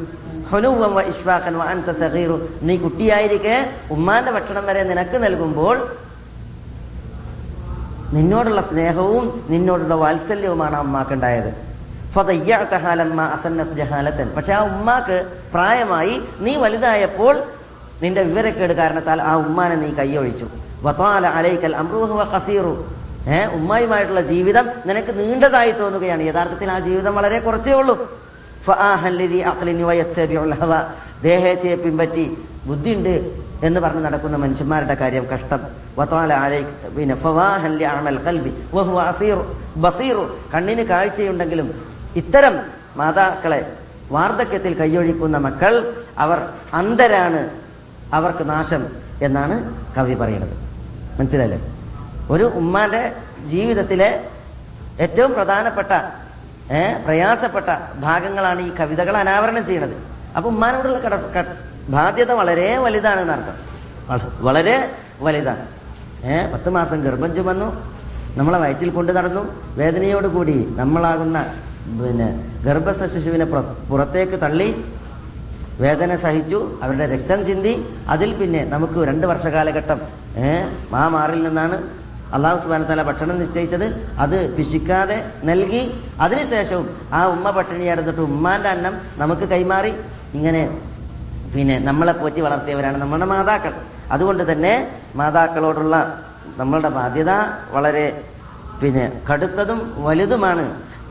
നീ 2.62 2.78
കുട്ടിയായിരിക്കെ 2.78 3.56
ഉമ്മാന്റെ 3.92 4.32
ഭക്ഷണം 4.32 4.66
വരെ 4.66 4.84
നിനക്ക് 4.84 5.18
നൽകുമ്പോൾ 5.24 5.78
നിന്നോടുള്ള 8.14 8.62
സ്നേഹവും 8.62 9.26
നിന്നോടുള്ള 9.50 9.96
വാത്സല്യവുമാണ് 9.96 10.76
ജഹാലത്തൻ. 13.80 14.28
പക്ഷെ 14.38 14.54
ആ 14.54 14.62
ഉമ്മാക്ക് 14.64 15.18
പ്രായമായി 15.54 16.22
നീ 16.40 16.56
വലുതായപ്പോൾ 16.56 17.36
നിന്റെ 18.02 18.22
വിവരക്കേട് 18.22 18.74
കാരണത്താൽ 18.74 19.22
ആ 19.22 19.36
ഉമ്മാനെ 19.36 19.76
നീ 19.76 19.90
കൈയൊഴിച്ചു. 19.94 20.48
വതാല 20.86 21.26
അലൈക്കൽ 21.40 21.76
അമ്രൂഹു 21.82 22.14
വ 22.20 22.24
ഖസീറു. 22.34 22.74
ഏ 23.28 23.40
ഉമ്മായുമായിട്ടുള്ള 23.58 24.22
ജീവിതം 24.22 24.66
നിനക്ക് 24.86 25.12
നീണ്ടതായി 25.20 25.72
തോന്നുകയാണ്. 25.72 26.22
യഥാർത്ഥത്തിൽ 26.30 26.72
ആ 26.72 26.80
ജീവിതം 26.80 27.16
വളരെ 27.16 27.40
കുറച്ചേ 27.40 27.74
ഉള്ളൂ. 27.74 27.96
ദേഹേച്ഛയെ 31.24 31.76
പിൻപറ്റി 31.76 32.26
ബുദ്ധിയുണ്ട് 32.66 33.16
എന്ന് 33.64 33.80
പറഞ്ഞ് 33.80 34.04
നടക്കുന്ന 34.06 34.38
മനുഷ്യന്മാരുടെ 34.38 34.96
കാര്യം 35.02 35.26
കഷ്ടം. 35.34 35.62
പിന്നെ 36.96 37.16
കണ്ണിന് 40.54 40.84
കാഴ്ചയുണ്ടെങ്കിലും 40.92 41.68
ഇത്തരം 42.16 42.56
മാതാക്കളെ 42.98 43.62
വാർദ്ധക്യത്തിൽ 44.12 44.74
കൈയൊഴിക്കുന്ന 44.80 45.38
മക്കൾ 45.38 45.74
അവർ 46.18 46.40
അന്ധരാണ് 46.74 47.42
അവർക്ക് 48.14 48.50
നാശം 48.50 48.84
എന്നാണ് 49.22 49.56
കവി 49.98 50.14
പറയുന്നത്. 50.14 50.69
മനസ്സിലല്ലേ 51.20 51.60
ഒരു 52.30 52.44
ഉമ്മാന്റെ 52.44 53.04
ജീവിതത്തിലെ 53.46 54.10
ഏറ്റവും 55.00 55.34
പ്രധാനപ്പെട്ട 55.34 55.92
പ്രയാസപ്പെട്ട 57.06 57.70
ഭാഗങ്ങളാണ് 58.00 58.62
ഈ 58.62 58.76
കവിതകൾ 58.76 59.18
അനാവരണം 59.18 59.66
ചെയ്യുന്നത്. 59.66 59.96
അപ്പൊ 60.38 60.50
ഉമ്മാനോടുള്ള 60.50 61.00
കട 61.00 61.46
ബാധ്യത 61.90 62.32
വളരെ 62.32 62.78
വലുതാണ് 62.78 63.22
എന്നർത്ഥം 63.22 63.56
വള- 64.10 64.32
വളരെ 64.40 64.76
വലുതാണ്. 65.22 65.64
ഏ 66.26 66.54
പത്ത് 66.54 66.70
മാസം 66.70 67.02
ഗർഭം 67.02 67.36
ചുമന്നു 67.36 67.68
നമ്മളെ 68.38 68.60
വയറ്റിൽ 68.60 68.90
കൊണ്ടു 68.90 69.12
നടന്നു 69.12 69.44
വേദനയോടുകൂടി 69.78 70.68
നമ്മളാകുന്ന 70.76 71.38
പിന്നെ 72.00 72.28
ഗർഭസ്ഥ 72.64 73.06
ശിശുവിനെ 73.06 73.46
പുറ- 73.46 73.76
പുറത്തേക്ക് 73.90 74.42
തള്ളി 74.42 74.70
വേദന 75.80 76.16
സഹിച്ചു 76.16 76.80
അവരുടെ 76.84 77.06
രക്തം 77.06 77.46
ചിന്തി 77.46 77.74
അതിൽ 78.10 78.34
പിന്നെ 78.34 78.64
നമുക്ക് 78.66 79.08
രണ്ട് 79.08 79.28
വർഷ 79.28 79.48
കാലഘട്ടം 79.48 80.00
ഏഹ് 80.42 80.66
മാറിൽ 81.16 81.42
നിന്നാണ് 81.48 81.78
അള്ളാഹു 82.38 82.58
സുബാന 82.64 82.84
തല 82.90 83.04
ഭക്ഷണം 83.10 83.38
നിശ്ചയിച്ചത്. 83.42 83.86
അത് 84.24 84.38
പിശിക്കാതെ 84.56 85.18
നൽകി. 85.50 85.82
അതിനുശേഷവും 86.26 86.88
ആ 87.18 87.22
ഉമ്മ 87.36 87.50
പട്ടിണി 87.58 87.86
കിടന്നിട്ട് 87.90 88.22
ഉമ്മാന്റെ 88.30 88.70
അന്നം 88.74 88.96
നമുക്ക് 89.22 89.46
കൈമാറി. 89.54 89.94
ഇങ്ങനെ 90.38 90.62
പിന്നെ 91.54 91.76
നമ്മളെ 91.90 92.14
പോറ്റി 92.22 92.42
വളർത്തിയവരാണ് 92.48 92.98
നമ്മുടെ 93.04 93.28
മാതാക്കൾ. 93.34 93.74
അതുകൊണ്ട് 94.16 94.44
തന്നെ 94.52 94.74
മാതാക്കളോടുള്ള 95.22 95.96
നമ്മളുടെ 96.60 96.92
ബാധ്യത 96.98 97.32
വളരെ 97.76 98.06
പിന്നെ 98.82 99.06
കടുത്തതും 99.30 99.80
വലുതുമാണ് 100.08 100.66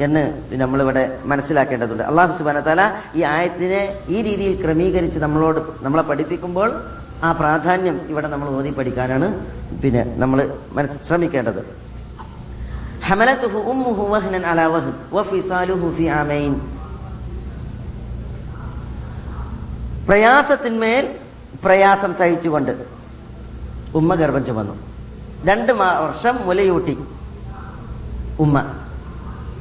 എന്ന് 0.07 0.23
നമ്മളിവിടെ 0.63 1.03
മനസ്സിലാക്കേണ്ടതുണ്ട്. 1.31 2.05
അള്ളാഹു 2.11 2.33
സുബാന 2.39 2.61
താല 2.69 2.83
ഈ 3.19 3.23
ആയത്തിനെ 3.35 3.83
ഈ 4.15 4.19
രീതിയിൽ 4.29 4.55
ക്രമീകരിച്ച് 4.63 5.19
നമ്മളോട് 5.27 5.61
നമ്മളെ 5.85 6.05
പഠിപ്പിക്കുമ്പോൾ 6.11 6.71
ആ 7.25 7.33
പ്രാധാന്യം 7.33 8.01
ഇവിടെ 8.09 8.29
നമ്മൾ 8.29 8.49
ഓതി 8.49 8.71
പഠിക്കാനാണ് 8.71 9.29
പിന്നെ 9.83 10.15
നമ്മൾ 10.17 10.57
ശ്രമിക്കേണ്ടത്. 11.07 11.61
പ്രയാസത്തിന്മേൽ 20.09 21.17
പ്രയാസം 21.65 22.15
സഹിച്ചുകൊണ്ട് 22.15 22.73
ഉമ്മ 23.95 24.15
ഗർഭം 24.15 24.45
ചുമന്നു. 24.45 24.75
രണ്ട് 25.45 25.73
വർഷം 25.73 26.47
മുലയൂട്ടി 26.47 26.99
ഉമ്മ. 28.41 28.59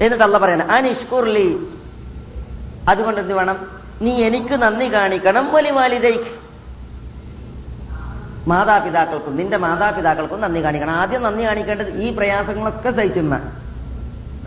എന്നിട്ട് 0.02 0.24
അല്ല 0.24 0.38
പറയണ 0.38 0.64
അനിഷ്കുർലി. 0.64 1.48
അതുകൊണ്ട് 2.90 3.22
എന്ത് 3.22 3.34
വേണം? 3.34 3.58
നീ 4.02 4.12
എനിക്ക് 4.12 4.56
നന്ദി 4.62 4.94
കാണിക്കണം 4.94 5.54
വലിവാലിതയ്ക്ക് 5.54 6.37
മാതാപിതാക്കൾക്കും 8.48 9.38
നിന്റെ 9.38 9.58
മാതാപിതാക്കൾക്കും 9.58 10.42
നന്ദി 10.42 10.64
കാണിക്കണം. 10.64 10.94
ആദ്യം 10.94 11.24
നന്ദി 11.24 11.46
കാണിക്കേണ്ടത് 11.46 11.90
ഈ 11.90 12.16
പ്രയാസങ്ങളൊക്കെ 12.16 12.92
സഹിച്ചുമ്മ 12.92 13.40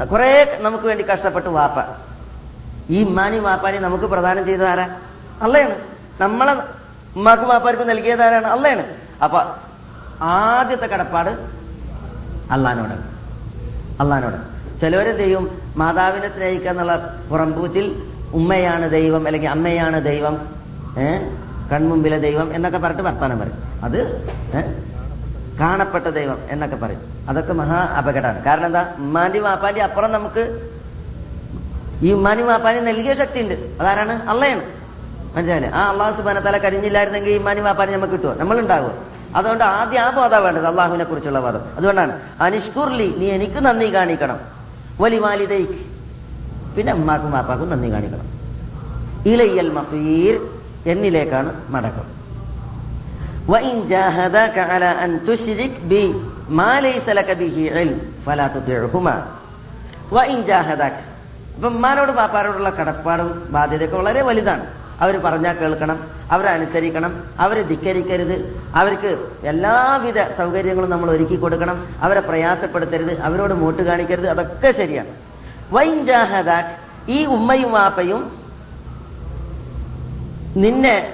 കുറെ 0.04 0.59
നമുക്ക് 0.61 0.85
വേണ്ടി 0.85 1.04
കഷ്ടപ്പെട്ടു 1.04 1.49
വാപ്പ. 1.49 1.78
ഈ 2.90 3.04
ഉമ്മാനി 3.04 3.38
വാപ്പാനി 3.38 3.78
നമുക്ക് 3.78 4.04
പ്രദാനം 4.04 4.47
ചെയ്ത 4.47 4.62
ആരാ? 4.62 4.88
അല്ലയാണ് 5.42 5.75
നമ്മളെ 6.21 6.52
ഉമ്മാക്കും 7.16 7.49
വാപ്പാർക്കും 7.49 7.88
നൽകിയത് 7.88 8.23
ആരാണ്? 8.23 8.47
അല്ലയാണ് 8.47 8.85
അപ്പൊ 9.25 9.42
ആദ്യത്തെ 10.23 10.87
കടപ്പാട് 10.87 11.30
അള്ളഹാനോട് 12.50 12.95
അള്ളഹാനോട് 14.02 14.38
ചിലവരെന്ത് 14.80 15.19
ദൈവം 15.19 15.59
മാതാവിനെ 15.76 16.28
സ്നേഹിക്കുക 16.28 16.71
എന്നുള്ള 16.71 17.16
പുറംപൂച്ചിൽ 17.30 18.02
ഉമ്മയാണ് 18.35 18.90
ദൈവം 18.90 19.26
അല്ലെങ്കിൽ 19.26 19.49
അമ്മയാണ് 19.49 20.04
ദൈവം. 20.04 20.49
ഏ? 20.99 21.19
കൺമുമ്പിലെ 21.72 22.18
ദൈവം 22.18 22.54
എന്നൊക്കെ 22.54 22.78
പറഞ്ഞിട്ട് 22.78 23.02
വർത്താനം 23.02 23.38
പറയും. 23.38 23.58
അത് 23.84 23.98
കാണപ്പെട്ട 25.60 26.06
ദൈവം 26.08 26.38
എന്നൊക്കെ 26.50 26.76
പറയും. 26.76 27.00
അതൊക്കെ 27.28 27.52
മഹാ 27.52 27.76
അപകടമാണ്. 27.76 28.44
കാരണം 28.44 28.66
എന്താ? 28.66 28.82
ഉമ്മാന്റെയും 28.98 29.44
വാപ്പാന്റെയും 29.44 29.84
അപ്പുറം 29.84 30.12
നമുക്ക് 30.12 30.70
ഈ 32.02 32.12
ഉമ്മാനും 32.12 32.46
വാപ്പാനും 32.46 32.84
നൽകിയ 32.84 33.14
ശക്തി 33.14 33.40
ഉണ്ട് 33.40 33.54
അതാരാണ്? 33.80 34.28
അള്ളയാണ്. 34.28 34.62
മനസ്സിലായില്ലേ? 35.36 35.70
ആ 35.70 35.90
അള്ളാഹു 35.90 36.16
സുബാന 36.16 36.38
തല 36.38 36.58
കരിഞ്ഞില്ലായിരുന്നെങ്കിൽ 36.58 37.30
ഇമ്മാനും 37.30 37.64
വാപ്പാനും 37.64 37.94
നമുക്ക് 37.94 38.12
കിട്ടുമോ 38.12 38.34
നമ്മളുണ്ടാകുമോ 38.34 38.94
അതുകൊണ്ട് 39.36 39.64
ആദ്യം 39.64 40.00
ആ 40.00 40.10
ബോധം 40.10 40.44
വേണ്ടത് 40.44 40.66
അള്ളാഹുവിനെ 40.66 41.04
കുറിച്ചുള്ള 41.04 41.40
ബോധം. 41.40 41.60
അതുകൊണ്ടാണ് 41.76 42.20
അനിഷ്കുർലി 42.40 43.14
നീ 43.18 43.26
എനിക്ക് 43.30 43.60
നന്ദി 43.66 43.94
കാണിക്കണം. 43.94 44.38
വലി 45.00 45.16
വലിവാലിതയ്ക്ക് 45.16 45.78
പിന്നെ 46.76 46.92
ഉമ്മാക്കും 46.92 47.30
വാപ്പാക്കും 47.32 47.70
നന്ദി 47.70 47.92
കാണിക്കണം. 47.92 48.26
ഇലയ്യൽ 49.32 49.70
മസീർ 49.72 50.59
എന്നിലേക്കാണ് 50.87 51.70
മടക്കം. 51.70 52.20
ഉമ്മാനോട് 61.66 62.12
പാപ്പാരോടുള്ള 62.12 62.70
കടപ്പാടും 62.70 63.49
ബാധ്യതയൊക്കെ 63.52 63.96
വളരെ 63.96 64.22
വലുതാണ്. 64.22 64.66
അവർ 65.00 65.18
പറഞ്ഞാൽ 65.18 65.56
കേൾക്കണം 65.56 66.04
അവരെ 66.30 66.49
അനുസരിക്കണം 66.49 67.25
അവരെ 67.40 67.62
ധിക്കരിക്കരുത് 67.62 68.62
അവർക്ക് 68.75 69.26
എല്ലാവിധ 69.44 70.22
സൗകര്യങ്ങളും 70.22 70.90
നമ്മൾ 70.90 71.10
ഒരുക്കി 71.10 71.37
കൊടുക്കണം 71.37 71.87
അവരെ 72.00 72.20
പ്രയാസപ്പെടുത്തരുത് 72.20 73.20
അവരോട് 73.20 73.54
മൂട്ട് 73.54 73.82
കാണിക്കരുത് 73.82 74.30
അതൊക്കെ 74.30 74.72
ശരിയാണ്. 74.72 75.08
ഈ 77.08 77.25
ഉമ്മയും 77.25 77.72
വാപ്പയും 77.72 78.39
നിന്നെ 80.57 81.12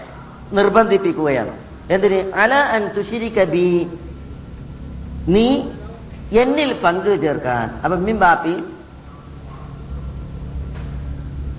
നിർബന്ധിപ്പിക്കുകയാണ്. 0.52 1.52
എന്തിന്? 1.90 2.32
അല 2.32 2.54
അൻ 2.54 2.88
തുഷിരിക്ക 2.96 3.44
ബി. 3.44 3.86
നീ 5.28 5.62
എന്നിൽ 6.32 6.76
പങ്കു 6.84 7.16
ചേർക്കാൻ. 7.16 7.80
അപ്പൊ 7.84 7.98
മിംബാപ്പി 7.98 8.54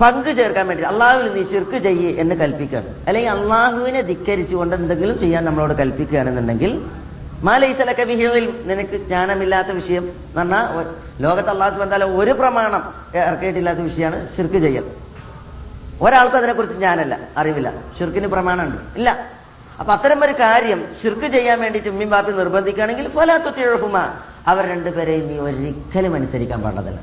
പങ്കു 0.02 0.32
ചേർക്കാൻ 0.32 0.68
വേണ്ടി 0.68 0.84
അള്ളാഹുവിൽ 0.84 1.34
നീ 1.34 1.44
ശിർക്ക് 1.44 1.78
ചെയ്യേ 1.78 2.12
എന്ന് 2.12 2.36
കൽപ്പിക്കുകയാണ്. 2.36 2.88
അല്ലെങ്കിൽ 3.08 3.32
അള്ളാഹുവിനെ 3.32 4.02
ധിക്കരിച്ചുകൊണ്ട് 4.02 4.76
എന്തെങ്കിലും 4.76 5.20
ചെയ്യാൻ 5.20 5.46
നമ്മളോട് 5.46 5.74
കൽപ്പിക്കുകയാണെന്നുണ്ടെങ്കിൽ 5.74 6.86
മാലൈസലക്ക 7.44 8.02
വിഹിയിൽ 8.02 8.64
നിനക്ക് 8.66 8.98
ജ്ഞാനമില്ലാത്ത 8.98 9.68
വിഷയം 9.68 10.04
എന്ന് 10.04 10.38
പറഞ്ഞാൽ 10.38 10.86
ലോകത്ത് 11.22 11.50
അള്ളാഹു 11.50 12.12
ഒരു 12.12 12.32
പ്രമാണം 12.32 12.94
ഇറക്കിയിട്ടില്ലാത്ത 13.16 13.80
വിഷയമാണ് 13.80 14.28
ശിർക്ക് 14.38 14.60
ചെയ്യൽ. 14.60 15.07
ഒരാൾക്കും 16.06 16.38
അതിനെക്കുറിച്ച് 16.38 16.77
ഞാനല്ല 16.86 17.13
അറിവില്ല. 17.38 17.70
ഷിർക്കിന് 17.98 18.27
പ്രമാണമുണ്ട്. 18.27 18.80
ഇല്ല. 19.00 19.10
അപ്പൊ 19.80 19.94
അത്തരം 19.94 20.24
ഒരു 20.25 20.34
കാര്യം 20.44 20.80
ഷിർക്ക് 21.01 21.27
ചെയ്യാൻ 21.36 21.60
വേണ്ടിയിട്ട് 21.63 21.89
ഉമ്മിൻ 21.89 22.10
ബാപ്പി 22.10 22.32
നിർബന്ധിക്കുകയാണെങ്കിൽ 22.32 23.08
ഫലാത്തു 23.18 23.50
തിഴഹുമ 23.58 23.98
അവർ 24.51 24.63
രണ്ടുപേരെയും 24.66 25.27
നീ 25.27 25.38
ഒരിക്കലും 25.48 26.16
അനുസരിക്കാൻ 26.16 26.62
പാടുന്നതല്ല 26.62 27.00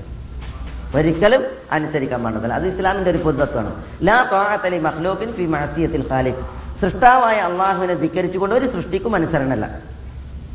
ഒരിക്കലും 0.98 1.42
അനുസരിക്കാൻ 1.76 2.22
പാടുന്നതല്ല 2.22 2.54
അത് 2.54 2.66
ഇസ്ലാമിന്റെ 2.72 3.10
ഒരു 3.10 3.18
പൊതുത്വമാണ് 3.18 3.70
ലാ 4.08 4.22
പാകത്തലി 4.32 4.78
മഹ്ലോക്കിൻ 4.78 5.32
ഫി 5.38 5.46
മഅസിയത്തിൽ 5.54 6.04
ഖാലിഖ്. 6.10 6.42
സൃഷ്ടാവായ 6.80 7.36
അള്ളാഹുവിനെ 7.36 7.94
ധിക്കരിച്ചുകൊണ്ട് 7.94 8.54
ഒരു 8.54 8.66
സൃഷ്ടിക്കും 8.66 9.14
അനുസരണല്ല. 9.14 9.66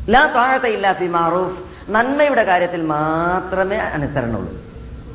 ലാ 0.08 0.26
പാകത്ത 0.26 0.66
ഇല്ല 0.76 0.92
ഫി 0.92 1.06
മാറൂഫ്. 1.06 1.56
നന്മയുടെ 1.90 2.44
കാര്യത്തിൽ 2.44 2.82
മാത്രമേ 2.82 3.76
അനുസരണമുള്ളൂ 3.76 4.52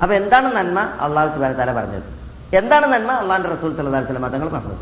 അപ്പൊ 0.01 0.15
എന്താണ് 0.15 0.47
നന്മ? 0.57 0.79
അള്ളാഹു 1.05 1.29
സുബാന 1.35 1.53
താല 1.53 1.73
പറഞ്ഞത്. 1.73 2.14
എന്താണ് 2.53 2.85
നന്മ? 2.93 3.11
അള്ളാന്റെ 3.11 3.49
റസൂൽ 3.49 3.69
അലൈഹി 3.79 4.03
വസല്ലം 4.05 4.31
തങ്ങൾ 4.31 4.49
പറഞ്ഞത്. 4.49 4.77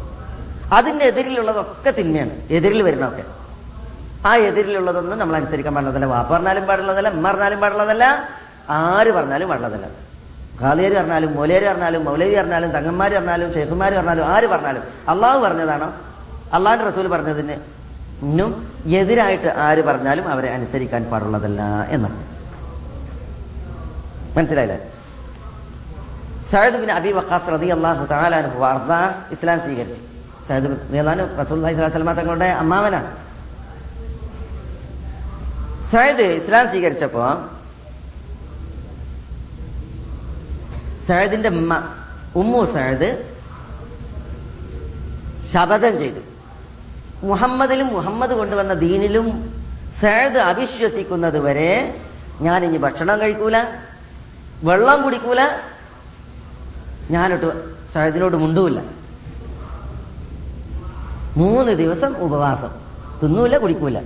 അതിന്റെ 0.77 1.05
എതിരിലുള്ളതൊക്കെ 1.05 1.91
തിന്മയാണ്. 1.91 2.31
എതിരിൽ 2.49 2.81
വരുന്നതൊക്കെ. 2.81 3.23
ആ 4.25 4.35
എതിരിലുള്ളതൊന്നും 4.35 5.19
നമ്മൾ 5.19 5.35
അനുസരിക്കാൻ 5.35 5.73
പാടുള്ളതല്ല 5.75 6.05
വാപ്പ 6.05 6.31
പറഞ്ഞാലും 6.33 6.65
പാടുള്ളതല്ല 6.65 7.09
ഉമ്മ 7.09 7.27
പറഞ്ഞാലും 7.29 7.59
പാടുള്ളതല്ല 7.59 8.03
ആര് 8.69 9.11
പറഞ്ഞാലും 9.11 9.47
പാടുള്ളതല്ല 9.49 9.85
ഖാലിയർ 10.61 10.93
പറഞ്ഞാലും 10.93 11.35
മൊലേര് 11.35 11.65
പറഞ്ഞാലും 11.65 12.03
മൗലവി 12.05 12.35
പറഞ്ഞാലും 12.35 12.71
തങ്ങന്മാർ 12.71 13.13
പറഞ്ഞാലും 13.13 13.53
ഷെയ്ഖുമാര് 13.53 13.93
പറഞ്ഞാലും 13.93 14.25
ആര് 14.33 14.45
പറഞ്ഞാലും 14.45 14.83
അള്ളാഹു 15.09 15.39
പറഞ്ഞതാണോ? 15.39 15.93
അള്ളാഹിന്റെ 16.53 16.85
റസൂൽ 16.89 17.07
പറഞ്ഞതിന് 17.07 17.55
ഇന്നും 18.21 18.67
എതിരായിട്ട് 18.85 19.47
ആര് 19.47 19.81
പറഞ്ഞാലും 19.81 20.27
അവരെ 20.27 20.49
അനുസരിക്കാൻ 20.49 21.03
പാടുള്ളതല്ല 21.03 21.61
എന്നാണ്. 21.89 22.19
മനസ്സിലായില്ലേ? 24.37 24.77
സയ്യിദ് 26.53 26.79
ബിൻ 26.83 26.91
അബി 26.99 27.11
വഖാസ് 27.19 27.47
റതി 27.53 27.67
അള്ളാഹു 27.75 28.03
താലാനുഹു 28.13 28.57
വാർത്ത 28.63 28.91
ഇസ്ലാം 29.35 29.59
സ്വീകരിച്ചു. 29.65 30.01
സഹദ് 30.47 30.67
റസൂൽ 31.41 31.59
തങ്ങളുടെ 32.19 32.49
അമ്മാവനാണ്. 32.61 33.09
സഹദ് 35.91 36.25
ഇസ്ലാം 36.39 36.65
സ്വീകരിച്ചപ്പോ 36.71 37.23
സഹദിന്റെ 41.07 41.49
ഉമ്മു 42.41 42.61
സഹദ് 42.75 43.09
ശപഥം 45.53 45.93
ചെയ്തു. 46.01 46.21
മുഹമ്മദിലും 47.29 47.89
മുഹമ്മദ് 47.97 48.33
കൊണ്ടുവന്ന 48.39 48.73
ദീനിലും 48.85 49.27
സഹദ് 50.01 50.39
അവിശ്വസിക്കുന്നത് 50.49 51.39
വരെ 51.45 51.71
ഞാൻ 52.45 52.59
ഇനി 52.67 52.77
ഭക്ഷണം 52.85 53.17
കഴിക്കൂല 53.21 53.57
വെള്ളം 54.69 54.99
കുടിക്കൂല 55.05 55.41
ഞാനൊട്ട് 57.15 57.49
സയ്യിദിനോട് 57.93 58.35
മുണ്ടുമില്ല 58.43 58.79
മൂന്ന് 61.37 61.71
ദിവസം 61.81 62.11
ഉപവാസം. 62.25 62.71
തിന്നൂല 63.21 63.57
കുടിക്കൂല. 63.63 63.99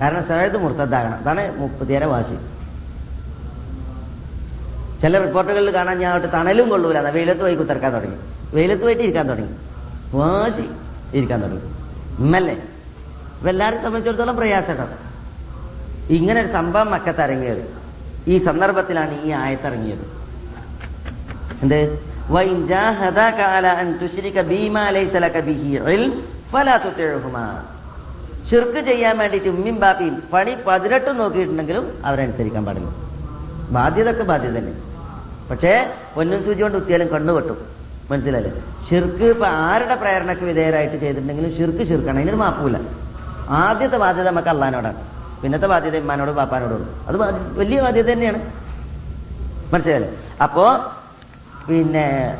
കാരണം 0.00 0.22
സഹജ് 0.28 0.58
മുർത്തദ്ദാകണം 0.64 1.18
അതാണ് 1.20 1.42
മുപ്പത്തിയേറെ 1.60 2.06
വാശി. 2.06 2.36
ചില 5.02 5.18
റിപ്പോർട്ടുകളിൽ 5.24 5.70
കാണാൻ 5.74 5.96
ഞാൻ 5.98 6.10
അവിടെ 6.10 6.28
തണലും 6.34 6.68
കൊള്ളൂല. 6.68 6.98
അതാ 6.98 7.10
വെയിലത്ത് 7.16 7.40
പോയി 7.40 7.54
കുത്തിറക്കാൻ 7.60 7.92
തുടങ്ങി. 7.94 8.18
വെയിലത്ത് 8.54 8.82
പോയിട്ട് 8.82 9.02
ഇരിക്കാൻ 9.02 9.26
തുടങ്ങി. 9.28 9.54
വാശി 10.14 10.66
ഇരിക്കാൻ 11.16 11.38
തുടങ്ങി. 11.42 11.64
ഇന്നല്ലേ 12.22 12.54
ഇപ്പൊ 13.36 13.48
എല്ലാവരും 13.48 13.80
സംബന്ധിച്ചിടത്തോളം 13.82 14.36
പ്രയാസമാണ് 14.36 14.96
ഇങ്ങനെ 16.16 16.38
ഒരു 16.40 16.50
സംഭവം 16.52 16.88
മക്കത്ത് 16.90 17.22
ഇറങ്ങിയത് 17.22 17.64
ഈ 18.28 18.36
സന്ദർഭത്തിലാണ് 18.38 19.14
ഈ 19.22 19.30
ആയത്തിറങ്ങിയത് 19.42 20.04
എന്ത്? 21.62 22.11
وَإِنْ 22.29 22.57
جَاهَدَاكَ 22.67 23.39
عَلَى 23.53 23.71
أَنْ 23.81 23.87
تُشْرِكَ 24.01 24.37
بِمَا 24.41 24.85
لَيْسَ 24.91 25.13
لَكَ 25.17 25.35
بِهِ 25.39 25.63
عِلْمٌ 25.85 26.11
فَلَا 26.53 26.75
تُطِعْهُمَا 26.77 27.47
ഷിർക്ക് 28.49 28.79
ചെയ്യാൻ 28.81 29.13
വേണ്ടിയിട്ട് 29.21 29.49
ഉമ്മിയും 29.53 29.77
ബാപ്പിയും 29.83 30.15
പണി 30.33 30.51
പതിനെട്ടും 30.67 31.15
നോക്കിയിട്ടുണ്ടെങ്കിലും 31.19 31.85
അവരനുസരിക്കാൻ 32.07 32.63
പാടില്ല 32.67 32.89
ബാധ്യത 33.69 34.07
ഒക്കെ 34.13 34.25
ബാധ്യത 34.31 34.53
തന്നെ 34.57 34.73
പക്ഷേ 35.49 35.73
പൊന്നും 36.15 36.39
സൂചി 36.45 36.61
കൊണ്ട് 36.61 36.77
കുത്തിയാലും 36.77 37.07
കണ്ണു 37.13 37.31
വെട്ടും 37.37 37.57
മനസ്സിലല്ലേ 38.09 38.51
ഷിർക്ക് 38.87 39.25
ഇപ്പൊ 39.33 39.47
ആരുടെ 39.65 39.95
പ്രേരണക്ക് 40.01 40.43
വിധേയരായിട്ട് 40.49 40.97
ചെയ്തിട്ടുണ്ടെങ്കിലും 40.97 41.51
ഷിർക്ക് 41.57 41.83
ഷിർക്കാണ് 41.89 42.19
അതിനൊരു 42.21 42.39
മാപ്പൂല 42.43 42.77
ആദ്യത്തെ 43.61 43.97
ബാധ്യത 44.03 44.27
നമുക്ക് 44.29 44.51
അള്ളഹാനോടാണ് 44.53 45.01
പിന്നത്തെ 45.41 45.67
ബാധ്യത 45.73 45.95
ഇമ്മാനോടും 46.01 46.35
പാപ്പാനോടും 46.39 46.83
അത് 47.09 47.17
ബാധ്യ- 47.21 47.43
വലിയ 47.59 47.79
ബാധ്യത 47.85 48.07
തന്നെയാണ് 48.11 48.39
മനസ്സിലല്ലേ 49.73 50.09
അപ്പോ 50.43 50.65
പിന്നെ 51.68 52.36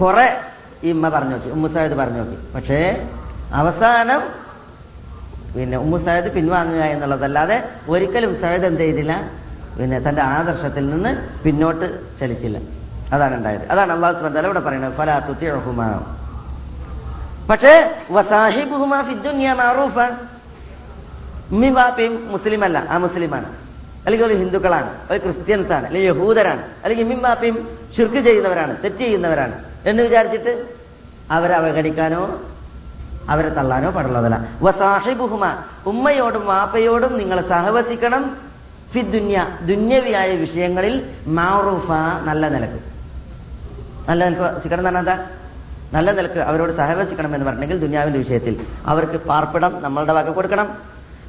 കുറെ 0.00 0.40
ഇമ്മ 0.82 1.06
ഉമ്മ 1.06 1.08
പറഞ്ഞു 1.08 1.30
നോക്കി 1.30 1.48
ഉമ്മ 1.48 1.66
സാഹിദ് 1.68 1.92
പറഞ്ഞു 1.92 2.18
നോക്കി. 2.18 2.38
പക്ഷേ 2.54 3.08
അവസാനം 3.52 4.22
പിന്നെ 5.56 5.76
ഉമ്മ 5.78 6.04
സാഹിദ് 6.04 6.32
പിൻവാങ്ങുക 6.34 6.80
എന്നുള്ളതല്ലാതെ 6.80 7.70
ഒരിക്കലും 7.88 8.40
സാഹിദ് 8.40 8.64
എന്ത് 8.64 8.80
ചെയ്തില്ല. 8.80 9.30
പിന്നെ 9.78 9.98
തന്റെ 9.98 10.22
ആദർശത്തിൽ 10.22 10.90
നിന്ന് 10.90 11.42
പിന്നോട്ട് 11.44 11.86
ചലിച്ചില്ല. 12.20 12.58
അതാണ് 13.12 13.34
ഉണ്ടായത്. 13.36 13.68
അതാണ് 13.70 13.92
അള്ളാഹു 13.92 14.14
സുബാൻ 14.14 14.44
ഇവിടെ 14.44 14.60
പറയുന്നത്. 14.60 14.94
ഫലാ 14.94 15.18
തുതിഉഹുമാ. 15.18 16.16
പക്ഷേ 17.50 18.02
വസാഹിബുഹുമാ 18.10 19.02
ഫിദ്ദുനിയ 19.02 19.52
മാറൂഫ 19.52 19.98
ഉമ്മയും 21.52 21.74
ബാപ്പയും 21.74 22.32
മുസ്ലിം 22.32 22.64
അല്ല 22.64 22.78
ആ 22.90 22.98
മുസ്ലിമാണ്. 22.98 23.63
അല്ലെങ്കിൽ 24.04 24.26
ഒരു 24.26 24.34
ഹിന്ദുക്കളാണ് 24.34 24.90
ഒരു 25.10 25.18
ക്രിസ്ത്യൻസ് 25.18 25.72
ആണ് 25.72 25.86
അല്ലെങ്കിൽ 25.86 26.08
യഹൂദരാണ് 26.08 26.62
അല്ലെങ്കിൽ 26.84 27.04
മിമ്മാപ്പിയും 27.04 27.68
ഷിർക്ക് 27.96 28.20
ചെയ്യുന്നവരാണ് 28.20 28.82
തെറ്റ് 28.84 28.98
ചെയ്യുന്നവരാണ് 28.98 29.64
എന്ന് 29.86 30.02
വിചാരിച്ചിട്ട് 30.02 30.64
അവരെ 31.30 31.54
അവഗണിക്കാനോ 31.54 32.40
അവരെ 33.28 33.48
തള്ളാനോ 33.48 33.90
പാടുള്ളതല്ല. 33.90 34.48
വസാഹിബുഹുമ 34.62 35.44
ഉമ്മയോടും 35.86 36.46
വാപ്പയോടും 36.46 37.18
നിങ്ങൾ 37.18 37.48
സഹവസിക്കണം. 37.48 38.36
ഫി 38.92 39.00
ദുന്യ 39.00 39.46
ദുന്യവിയായ 39.62 40.36
വിഷയങ്ങളിൽ 40.36 40.94
മാറൂഫ 41.26 41.90
നല്ല 42.24 42.48
നിലയ്ക്ക്. 42.48 42.80
നല്ല 44.08 44.24
നിലയ്ക്ക് 44.24 44.56
വസിക്കണം 44.56 44.78
എന്ന് 44.78 44.90
പറഞ്ഞാൽ 44.90 45.14
എന്താ? 45.14 45.26
നല്ല 45.92 46.12
നിലയ്ക്ക് 46.12 46.38
അവരോട് 46.38 46.72
സഹവസിക്കണം 46.76 47.34
എന്ന് 47.34 47.46
പറഞ്ഞെങ്കിൽ 47.46 47.80
ദുന്യാവിന്റെ 47.80 48.18
വിഷയത്തിൽ 48.18 48.54
അവർക്ക് 48.86 49.18
പാർപ്പിടം 49.24 49.82
നമ്മളുടെ 49.82 50.12
വക 50.12 50.28
കൊടുക്കണം. 50.28 50.68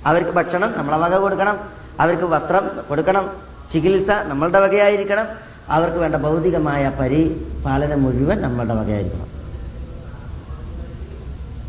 അവർക്ക് 0.06 0.32
ഭക്ഷണം 0.32 0.74
നമ്മളെ 0.78 0.98
വക 0.98 1.16
കൊടുക്കണം. 1.18 1.85
അവർക്ക് 2.00 2.24
വസ്ത്രം 2.24 2.66
കൊടുക്കണം 2.90 3.26
ചികിത്സ 3.74 4.10
നമ്മളുടെ 4.32 4.60
വകയായിരിക്കണം 4.60 5.28
അവർക്ക് 5.76 5.98
വേണ്ട 5.98 6.16
ഭൗതികമായ 6.16 6.92
പരിപാലനം 7.00 8.04
മുഴുവൻ 8.04 8.42
നമ്മളുടെ 8.42 8.74
വകയായിരിക്കണം. 8.74 9.30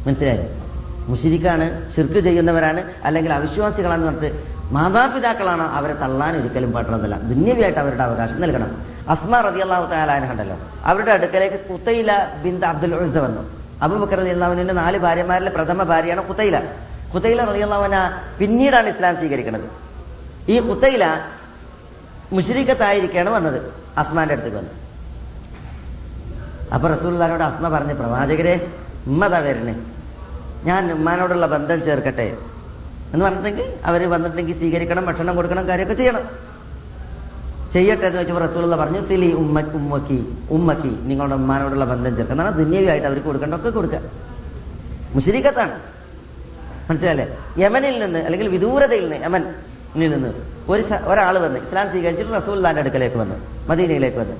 മനസ്സിലായി? 0.06 0.44
മുഷിരിക്കാണ് 1.08 1.66
ഷിർക്ക് 1.94 2.20
ചെയ്യുന്നവരാണ് 2.26 2.80
അല്ലെങ്കിൽ 3.04 3.32
അവിശ്വാസികളാണെന്ന് 3.32 4.06
പറഞ്ഞിട്ട് 4.06 4.56
മാതാപിതാക്കളാണ് 4.74 5.64
അവരെ 5.78 5.94
തള്ളാൻ 6.02 6.36
ഒരിക്കലും 6.36 6.72
പാടുള്ളതല്ല. 6.72 7.16
ദുന്യവിയായിട്ട് 7.30 7.80
അവരുടെ 7.80 8.02
അവകാശം 8.02 8.40
നൽകണം. 8.40 8.70
അസ്മ 9.14 9.40
റതി 9.40 9.60
അള്ളാഹു 9.60 9.84
താലാനുണ്ടല്ലോ 9.90 10.56
അവരുടെ 10.84 11.12
അടുക്കലേക്ക് 11.16 11.58
കുത്തയില 11.70 12.12
ബിന്ദ് 12.44 12.66
അബ്ദുൽ 12.66 12.94
ഉസ 12.94 13.16
വന്നു. 13.26 13.42
അബുബക്കർ 13.82 14.18
റതി 14.20 14.32
അള്ളാഹുവിന്റെ 14.36 14.74
നാല് 14.82 14.98
ഭാര്യമാരിലെ 14.98 15.50
പ്രഥമ 15.50 15.82
ഭാര്യയാണ് 15.82 16.22
കുത്തയില 16.28 16.58
കുത്തയില 17.14 17.44
റതി 17.50 17.60
അള്ളാഹുന 17.66 17.96
പിന്നീടാണ് 18.38 18.88
ഇസ്ലാം 18.88 19.16
സ്വീകരിക്കുന്നത്. 19.16 19.85
ഈ 20.52 20.56
കുത്തയില 20.68 21.04
മുഷരിക്കത്തായിരിക്കാണ് 22.36 23.30
വന്നത് 23.36 23.58
അസ്മാന്റെ 24.00 24.34
അടുത്തേക്ക് 24.34 24.58
വന്നത്. 24.60 24.76
അപ്പൊ 26.74 26.86
റസൂൽദാനോട് 26.94 27.44
അസ്മ 27.48 27.66
പറഞ്ഞ് 27.74 27.94
പ്രവാചകരെ 28.00 28.54
ഉമ്മതാ 29.10 29.38
വരണേ. 29.46 29.74
ഞാൻ 30.68 30.82
ഉമ്മാനോടുള്ള 30.96 31.46
ബന്ധം 31.54 31.78
ചേർക്കട്ടെ 31.86 32.26
എന്ന് 33.12 33.22
പറഞ്ഞിട്ടുണ്ടെങ്കിൽ 33.24 33.66
അവർ 33.88 34.00
വന്നിട്ടുണ്ടെങ്കിൽ 34.14 34.56
സ്വീകരിക്കണം 34.60 35.04
ഭക്ഷണം 35.08 35.34
കൊടുക്കണം 35.38 35.64
കാര്യമൊക്കെ 35.68 35.96
ചെയ്യണം. 36.00 36.24
ചെയ്യട്ടെ 37.74 38.06
എന്ന് 38.08 38.18
വെച്ചപ്പോൾ 38.20 38.42
റസൂലുള്ള 38.46 38.76
പറഞ്ഞു 38.82 39.00
സിലി 39.08 39.28
ഉമ്മ 39.42 39.62
ഉമ്മക്കി 39.78 40.18
ഉമ്മക്കി 40.56 40.92
നിങ്ങളുടെ 41.10 41.36
ഉമ്മാനോടുള്ള 41.40 41.86
ബന്ധം 41.92 42.12
ചേർക്കണം 42.18 42.34
എന്നാണ് 42.36 42.56
ദുന്യവിയായിട്ട് 42.60 43.06
അവർക്ക് 43.10 43.28
കൊടുക്കേണ്ടതൊക്കെ 43.28 43.72
കൊടുക്കുക. 43.78 44.00
മുഷരിക്കത്താണ് 45.16 45.76
മനസ്സിലല്ലേ 46.88 47.26
യമനിൽ 47.62 47.96
നിന്ന് 48.04 48.20
അല്ലെങ്കിൽ 48.26 48.48
വിദൂരതയിൽ 48.56 49.04
നിന്ന് 49.06 49.18
യമനിൽ 49.26 49.54
നിന്ന് 50.02 50.30
ഒരു 50.72 50.82
ഒരാൾ 51.10 51.34
വന്ന് 51.44 51.58
ഇസ്ലാം 51.64 51.86
സ്വീകരിച്ചിട്ട് 51.92 52.32
റസൂല്ലാന്റെ 52.40 52.80
അടുക്കലേക്ക് 52.82 53.18
വന്നു 53.22 53.36
മദീനയിലേക്ക് 53.70 54.18
വന്നു. 54.22 54.36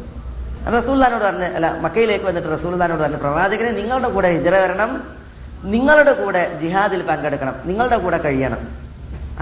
റസൂല്ലാനോട് 0.77 1.25
പറഞ്ഞ് 1.29 1.49
അല്ല 1.57 1.67
മക്കയിലേക്ക് 1.85 2.27
വന്നിട്ട് 2.29 2.51
റസൂല്ലാനോട് 2.57 3.03
പറഞ്ഞു 3.05 3.19
പ്രവാചകനെ 3.25 3.71
നിങ്ങളുടെ 3.81 4.09
കൂടെ 4.17 4.29
ഹിജറ 4.37 4.55
വരണം 4.65 4.91
നിങ്ങളുടെ 5.75 6.13
കൂടെ 6.23 6.43
ജിഹാദിൽ 6.63 7.03
പങ്കെടുക്കണം 7.11 7.55
നിങ്ങളുടെ 7.69 7.99
കൂടെ 8.05 8.19
കഴിയണം. 8.27 8.61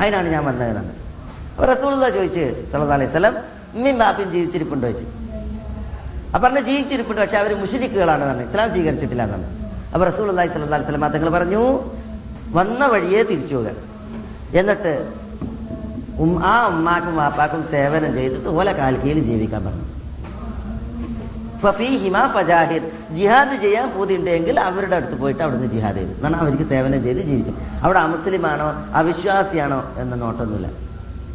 അതിനാണ് 0.00 0.28
ഞാൻ 0.34 0.42
വന്നതെന്നാണ്. 0.50 0.92
അപ്പൊ 1.54 1.66
റസൂൽദ 1.72 2.04
ചോദിച്ചു 2.16 2.44
സല്ലാ 2.70 2.94
അലൈഹി 2.98 3.10
വസല്ലം 3.10 3.34
ഉമ്മയും 3.76 3.98
ബാപ്പയും 4.02 4.28
ജീവിച്ചിരിപ്പുണ്ടോ 4.34 4.86
ചോദിച്ചു. 4.86 5.06
അപ്പൊ 6.34 6.44
പറഞ്ഞ 6.46 6.60
ജീവിച്ചിരിപ്പുണ്ട് 6.68 7.20
പക്ഷെ 7.22 7.38
അവർ 7.42 7.52
മുഷിരിക്കുകളാണ് 7.62 8.24
പറഞ്ഞു 8.28 8.44
ഇസ്ലാം 8.48 8.68
സ്വീകരിച്ചിട്ടില്ല 8.74 9.22
എന്നാണ്. 9.28 9.46
അപ്പൊ 9.92 10.04
റസൂൽ 10.10 10.26
അള്ളാഹി 10.32 10.48
സ്വല്ലാ 10.52 10.76
അലൈഹി 10.76 10.88
വസല്ലം 10.88 11.04
തങ്ങൾ 11.16 11.30
പറഞ്ഞു 11.38 11.62
വന്ന 12.58 12.86
വഴിയെ 12.94 13.20
തിരിച്ചു 13.30 13.54
പോകാൻ. 13.58 13.76
എന്നിട്ട് 14.60 14.92
ആ 16.50 16.54
ഉമ്മാക്കും 16.70 17.14
വാപ്പാക്കും 17.20 17.62
സേവനം 17.74 18.10
ചെയ്തിട്ട് 18.18 18.48
ഓല 18.58 18.68
കാൽക്കീയിൽ 18.80 19.18
ജീവിക്കാൻ 19.28 19.62
പറഞ്ഞു. 19.66 19.86
ജിഹാദ് 23.16 23.54
ചെയ്യാൻ 23.62 23.86
പൂതിയുണ്ടെങ്കിൽ 23.94 24.56
അവരുടെ 24.68 24.96
അടുത്ത് 24.98 25.16
പോയിട്ട് 25.20 25.42
അവിടുന്ന് 25.44 25.68
ജിഹാദ് 25.74 25.96
ചെയ്തു. 26.00 26.12
എന്നാൽ 26.18 26.34
അവർക്ക് 26.42 26.66
സേവനം 26.72 27.00
ചെയ്ത് 27.06 27.20
ജീവിച്ചു 27.28 27.52
അവിടെ 27.84 28.00
അമുസ്ലിമാണോ 28.06 28.68
അവിശ്വാസിയാണോ 29.00 29.80
എന്ന 30.02 30.14
നോട്ടൊന്നുമില്ല 30.22 30.68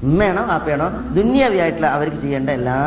ഉമ്മയാണോ 0.08 0.44
വാപ്പയാണോ 0.52 0.88
ദുന്യാവിയായിട്ടുള്ള 1.18 1.90
അവർക്ക് 1.98 2.20
ചെയ്യേണ്ട 2.26 2.50
എല്ലാ 2.60 2.78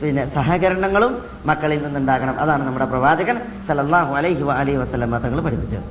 പിന്നെ 0.00 0.22
സഹകരണങ്ങളും 0.34 1.12
മക്കളിൽ 1.48 1.78
നിന്നുണ്ടാകണം. 1.86 2.34
അതാണ് 2.42 2.62
നമ്മുടെ 2.68 2.86
പ്രവാചകൻ 2.92 3.36
സല്ലല്ലാഹു 3.68 4.12
അലൈഹി 4.20 4.44
അലൈഹി 4.60 4.78
വസല്ലമ 4.82 5.18
തങ്ങൾ 5.24 5.40
പഠിപ്പിച്ചത്. 5.46 5.88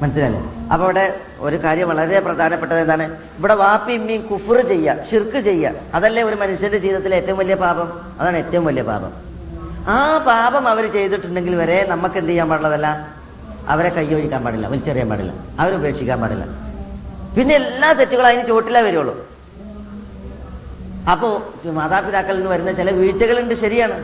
മനസ്സിലല്ലേ 0.00 0.40
അപ്പൊ 0.72 0.84
ഇവിടെ 0.86 1.04
ഒരു 1.46 1.56
കാര്യം 1.64 1.86
വളരെ 1.92 2.18
പ്രധാനപ്പെട്ടത് 2.26 2.80
എന്താണ്? 2.84 3.04
ഇവിടെ 3.38 3.54
വാപ്പി 3.62 3.92
ഇമ്മയും 3.98 4.22
കുഫർ 4.30 4.58
ചെയ്യുക 4.72 5.06
ഷിർക്ക് 5.10 5.38
ചെയ്യുക. 5.48 5.72
അതല്ലേ 5.96 6.22
ഒരു 6.28 6.36
മനുഷ്യന്റെ 6.42 6.78
ജീവിതത്തിലെ 6.84 7.16
ഏറ്റവും 7.20 7.38
വലിയ 7.42 7.56
പാപം? 7.64 7.88
അതാണ് 8.20 8.36
ഏറ്റവും 8.42 8.64
വലിയ 8.70 8.82
പാപം. 8.90 9.12
ആ 9.94 9.96
പാപം 10.30 10.64
അവർ 10.72 10.84
ചെയ്തിട്ടുണ്ടെങ്കിൽ 10.96 11.54
വരെ 11.62 11.78
നമുക്ക് 11.92 12.18
എന്ത് 12.22 12.30
ചെയ്യാൻ 12.30 12.48
പാടുള്ളതല്ല 12.50 12.88
അവരെ 13.72 13.90
കൈയൊഴിക്കാൻ 13.96 14.40
പാടില്ല 14.44 14.66
വലിച്ചെറിയാൻ 14.72 15.08
പാടില്ല 15.12 15.32
അവരെ 15.60 15.74
ഉപേക്ഷിക്കാൻ 15.80 16.20
പാടില്ല. 16.22 16.44
പിന്നെ 17.36 17.54
എല്ലാ 17.62 17.88
തെറ്റുകളും 17.98 18.28
അതിന് 18.28 18.44
ചുവട്ടിലേ 18.50 18.80
വരുള്ളൂ. 18.88 19.14
അപ്പോ 21.12 21.28
മാതാപിതാക്കളിൽ 21.80 22.38
നിന്ന് 22.38 22.52
വരുന്ന 22.54 22.72
ചില 22.80 22.90
വീഴ്ചകളുണ്ട് 23.00 23.54
ശരിയാണ്. 23.64 23.98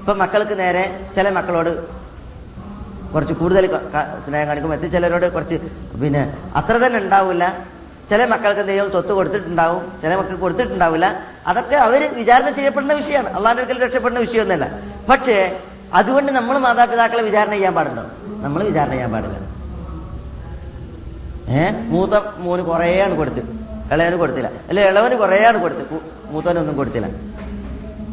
ഇപ്പൊ 0.00 0.12
മക്കൾക്ക് 0.22 0.54
നേരെ 0.62 0.84
ചില 1.16 1.26
മക്കളോട് 1.38 1.72
കുറച്ച് 3.14 3.32
കൂടുതൽ 3.32 3.66
സ്നേഹം 4.26 4.46
കാണിക്കും 4.46 4.70
മറ്റു 4.70 4.86
ചിലരോട് 4.86 5.32
കുറച്ച് 5.32 5.54
പിന്നെ 6.02 6.36
അത്ര 6.56 6.76
തന്നെ 6.76 6.98
ഉണ്ടാവില്ല 6.98 7.58
ചില 8.10 8.24
മക്കൾക്ക് 8.24 8.60
എന്തെങ്കിലും 8.60 8.90
സ്വത്ത് 8.90 9.08
കൊടുത്തിട്ടുണ്ടാവും 9.08 9.92
ചില 10.02 10.14
മക്കൾക്ക് 10.14 10.40
കൊടുത്തിട്ടുണ്ടാവില്ല. 10.40 11.24
അതൊക്കെ 11.46 11.76
അവർ 11.76 12.14
വിചാരണ 12.14 12.50
ചെയ്യപ്പെടുന്ന 12.50 12.92
വിഷയമാണ്. 12.92 13.32
അള്ളാന്റെ 13.36 13.62
അടുക്കൽ 13.62 13.84
രക്ഷപ്പെടുന്ന 13.84 14.20
വിഷയമൊന്നുമല്ല. 14.20 14.78
പക്ഷേ 15.10 15.60
അതുകൊണ്ട് 15.94 16.32
നമ്മൾ 16.32 16.58
മാതാപിതാക്കളെ 16.58 17.22
വിചാരണ 17.22 17.50
ചെയ്യാൻ 17.50 17.74
പാടുണ്ടോ 17.74 18.02
നമ്മൾ 18.42 18.64
വിചാരണ 18.64 18.90
ചെയ്യാൻ 18.90 19.12
പാടില്ല. 19.12 19.36
ഏ? 21.48 21.70
മൂത്ത 21.70 22.10
മോന് 22.38 22.62
കുറേയാണ് 22.62 23.16
കൊടുത്ത്. 23.16 23.40
ഇളയന് 23.92 24.16
കൊടുത്തില്ല. 24.16 24.50
അല്ല 24.68 24.80
ഇളവന് 24.80 25.14
കുറേയാണ് 25.14 25.60
കൊടുത്ത്. 25.60 26.00
മൂത്തവനൊന്നും 26.30 26.76
കൊടുത്തില്ല. 26.76 27.06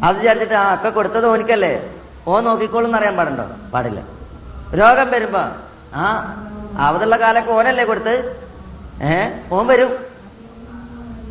അത് 0.04 0.18
വിചാരിച്ചിട്ട് 0.18 0.54
ആ 0.54 0.74
ഒക്കെ 0.74 0.88
കൊടുത്തത് 0.88 1.26
ഓനിക്കല്ലേ? 1.26 1.82
ഓ 2.26 2.40
നോക്കിക്കോളും 2.40 2.96
അറിയാൻ 2.96 3.16
പാടുണ്ടോ? 3.16 3.44
പാടില്ല. 3.74 4.17
രോഗം 4.74 5.10
വരുമ്പോ. 5.10 5.40
ആ 5.94 6.34
ആവതുള്ള 6.78 7.16
കാലൊക്കെ 7.16 7.52
ഓനല്ലേ 7.52 7.84
കൊടുത്ത്? 7.84 8.36
ഏ 9.02 9.28
ഓൻ 9.52 9.66
വരും. 9.66 9.96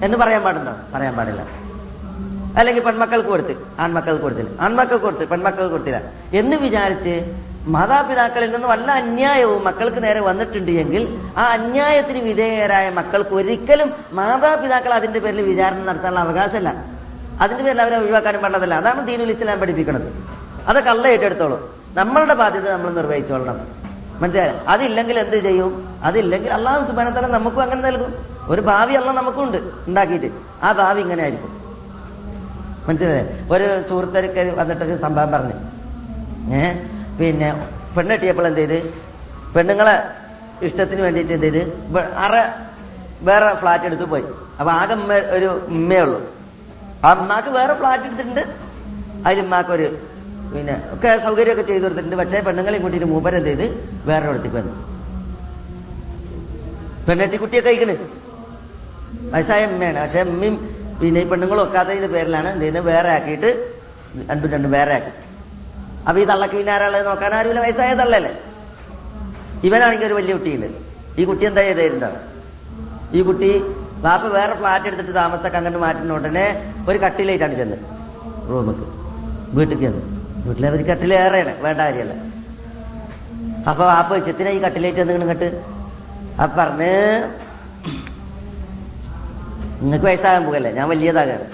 എന്ന് 0.03 0.17
പറയാൻ 0.17 0.43
പാടുണ്ടോ? 0.43 0.71
പറയാൻ 0.93 1.15
പാടില്ല. 1.15 1.67
അല്ലെങ്കിൽ 2.57 2.83
പെൺമക്കൾക്ക് 2.83 3.29
കൊടുത്ത് 3.29 3.55
ആൺമക്കൾക്ക് 3.79 4.21
കൊടുത്തില്ല. 4.21 4.61
ആൺമക്കൾക്ക് 4.61 5.03
കൊടുത്ത് 5.03 5.27
പെൺമക്കൾക്ക് 5.27 5.71
കൊടുത്തില്ല. 5.71 6.01
എന്ന് 6.33 6.55
വിചാരിച്ച് 6.55 7.35
മാതാപിതാക്കളിൽ 7.67 8.51
നിന്ന് 8.51 8.67
വല്ല 8.67 8.91
അന്യായവും 8.91 9.63
മക്കൾക്ക് 9.63 10.03
നേരെ 10.03 10.19
വന്നിട്ടുണ്ട് 10.19 10.71
എങ്കിൽ 10.71 11.21
ആ 11.37 11.41
അന്യായത്തിന് 11.41 12.19
വിധേയരായ 12.19 12.89
മക്കൾക്ക് 12.89 13.29
ഒരിക്കലും 13.29 13.93
മാതാപിതാക്കൾ 14.11 14.93
അതിന്റെ 14.93 15.19
പേരിൽ 15.19 15.41
വിചാരണ 15.41 15.83
നടത്താനുള്ള 15.83 16.19
അവകാശമല്ല. 16.19 16.73
അതിന്റെ 17.41 17.63
പേരിൽ 17.63 17.81
അവരെ 17.81 17.97
ഒഴിവാക്കാനും 17.97 18.41
പാടില്ല 18.41 18.73
അതാണ് 18.73 19.07
ദീനുൽ 19.07 19.31
ഇസ്ലാം 19.31 19.59
പഠിപ്പിക്കുന്നത്. 19.59 20.13
അതൊക്കെ 20.67 20.89
അല്ല 20.89 21.07
ഏറ്റെടുത്തോളൂ. 21.07 21.77
നമ്മളുടെ 21.97 22.33
ബാധ്യത 22.33 22.71
നമ്മൾ 22.71 22.91
നിർവഹിച്ചോളണം. 22.91 23.59
മനസ്സിലായോ? 24.21 24.59
അതില്ലെങ്കിൽ 24.67 25.19
എന്ത് 25.19 25.37
ചെയ്യും? 25.37 25.99
അതില്ലെങ്കിൽ 26.03 26.53
അള്ളാഹു 26.53 26.85
സുബാനത്തല 26.85 27.27
നമുക്കും 27.27 27.61
അങ്ങനെ 27.61 27.81
നൽകും. 27.81 28.13
ഒരു 28.47 28.61
ഭാവി 28.61 28.93
അല്ല 28.93 29.11
നമുക്കുണ്ട് 29.11 29.57
ഉണ്ടാക്കിയിട്ട്. 29.87 30.31
ആ 30.63 30.71
ഭാവി 30.71 31.01
ഇങ്ങനെ 31.01 31.23
ആയിരിക്കും. 31.23 31.49
മനസ്സിലായേ? 32.87 33.47
ഒരു 33.51 33.89
സുഹൃത്തൊക്കെ 33.89 34.53
വന്നിട്ടൊരു 34.55 35.01
സംഭവം 35.01 35.31
പറഞ്ഞു. 35.31 35.53
ഏ? 36.55 36.73
പിന്നെ 37.19 37.69
പെണ്ണെട്ടിയപ്പോൾ 37.97 38.47
എന്ത് 38.47 38.59
ചെയ്ത്? 38.59 38.93
പെണ്ണുങ്ങളെ 39.55 40.03
ഇഷ്ടത്തിന് 40.61 41.01
വേണ്ടിയിട്ട് 41.01 41.33
എന്ത് 41.33 41.45
ചെയ്ത്? 41.45 41.93
അറ 42.17 42.31
വേറെ 43.21 43.55
ഫ്ലാറ്റ് 43.55 43.83
എടുത്ത് 43.83 44.03
പോയി. 44.03 44.23
അപ്പൊ 44.59 44.71
ആകെ 44.71 44.95
ഒരു 45.13 45.45
ഉമ്മയേ 45.45 45.99
ഉള്ളൂ. 45.99 46.31
ആ 47.05 47.13
ഉമ്മാക്ക് 47.13 47.47
വേറെ 47.47 47.73
ഫ്ലാറ്റ് 47.73 48.03
എടുത്തിട്ടുണ്ട്. 48.03 48.41
അതിൽ 49.25 49.55
ഒരു 49.55 49.97
പിന്നെ 50.53 50.75
ഒക്കെ 50.93 51.09
സൗകര്യമൊക്കെ 51.25 51.63
ചെയ്തു 51.69 51.83
കൊടുത്തിട്ടുണ്ട്. 51.85 52.17
പക്ഷേ 52.21 52.39
പെണ്ണുങ്ങളെ 52.47 52.77
കൂട്ടിയിട്ട് 52.83 53.09
മൂപ്പര് 53.13 53.37
എന്ത് 53.39 53.49
ചെയ്ത്? 53.51 53.65
വേറെ 54.09 54.25
ഇടത്തേക്ക് 54.31 54.57
വന്നു. 54.59 54.73
പെണ്ണെട്ടി 57.07 57.37
കുട്ടിയൊക്കെ 57.43 57.69
കഴിക്കണ്. 57.69 57.95
വയസ്സായ 59.33 59.61
അമ്മയാണ് 59.69 59.99
പക്ഷെ 60.03 60.19
അമ്മയും 60.25 60.55
പിന്നെ 61.01 61.19
ഈ 61.23 61.27
പെണ്ണുങ്ങളും 61.31 61.61
ഒക്കാത്തതിന്റെ 61.65 62.09
പേരിലാണ് 62.15 62.49
എന്ത് 62.53 62.63
ചെയ്യുന്നത്? 62.63 62.85
വേറെ 62.91 63.09
ആക്കിയിട്ട് 63.17 63.49
രണ്ടും 64.29 64.49
രണ്ടും 64.55 64.71
വേറെ 64.77 64.93
ആക്കി. 64.97 65.11
അപ്പൊ 66.07 66.17
ഈ 66.23 66.25
തള്ളക്ക് 66.31 66.55
പിന്നെ 66.59 66.73
ആരാളെ 66.75 66.99
നോക്കാൻ 67.09 67.33
ആരുമില്ല. 67.39 67.61
വയസ്സായ 67.65 67.93
തള്ളല്ലേ 68.01 68.33
ഇവനാണെങ്കിൽ 69.67 70.07
ഒരു 70.09 70.15
വലിയ 70.19 70.33
കുട്ടിയുണ്ട്. 70.37 70.69
ഈ 71.19 71.23
കുട്ടി 71.29 71.43
എന്താ 71.49 71.61
ചെയ്തിട്ടുണ്ടാവും 71.67 72.23
ഈ 73.17 73.21
കുട്ടി 73.29 73.49
ബാപ്പ 74.05 74.25
വേറെ 74.37 74.53
ഫ്ലാറ്റ് 74.59 74.87
എടുത്തിട്ട് 74.89 75.13
താമസമൊക്കെ 75.21 75.57
അങ്ങോട്ട് 75.59 75.79
മാറ്റുന്ന 75.85 76.17
ഉടനെ 76.19 76.45
ഒരു 76.89 76.97
കട്ടിലേറ്റാണ് 77.03 77.55
ചെന്ന് 77.61 77.77
റൂമിക്ക്. 78.49 78.85
വീട്ടിൽ 79.57 79.77
ചെന്ന് 79.83 80.03
വീട്ടിലെ 80.45 80.69
ഒരു 80.69 80.83
കട്ടിലേറെയാണ് 80.83 81.61
വേണ്ട 81.61 81.77
കാര്യമല്ല. 81.77 82.13
അപ്പൊ 83.69 83.85
ആ 83.85 84.07
വെച്ചത്തിനാ 84.07 84.49
ഈ 84.49 84.57
കട്ടിലേറ്റ് 84.57 84.99
എന്തെങ്കിലും 84.99 85.31
ഇങ്ങോട്ട്? 85.31 85.63
ആ 86.41 86.45
പറഞ്ഞ് 86.45 87.23
നിങ്ങൾക്ക് 89.81 90.05
വയസ്സാകാൻ 90.05 90.45
പോകല്ലേ? 90.45 90.71
ഞാൻ 90.71 90.89
വലിയതാകാണ്. 90.89 91.45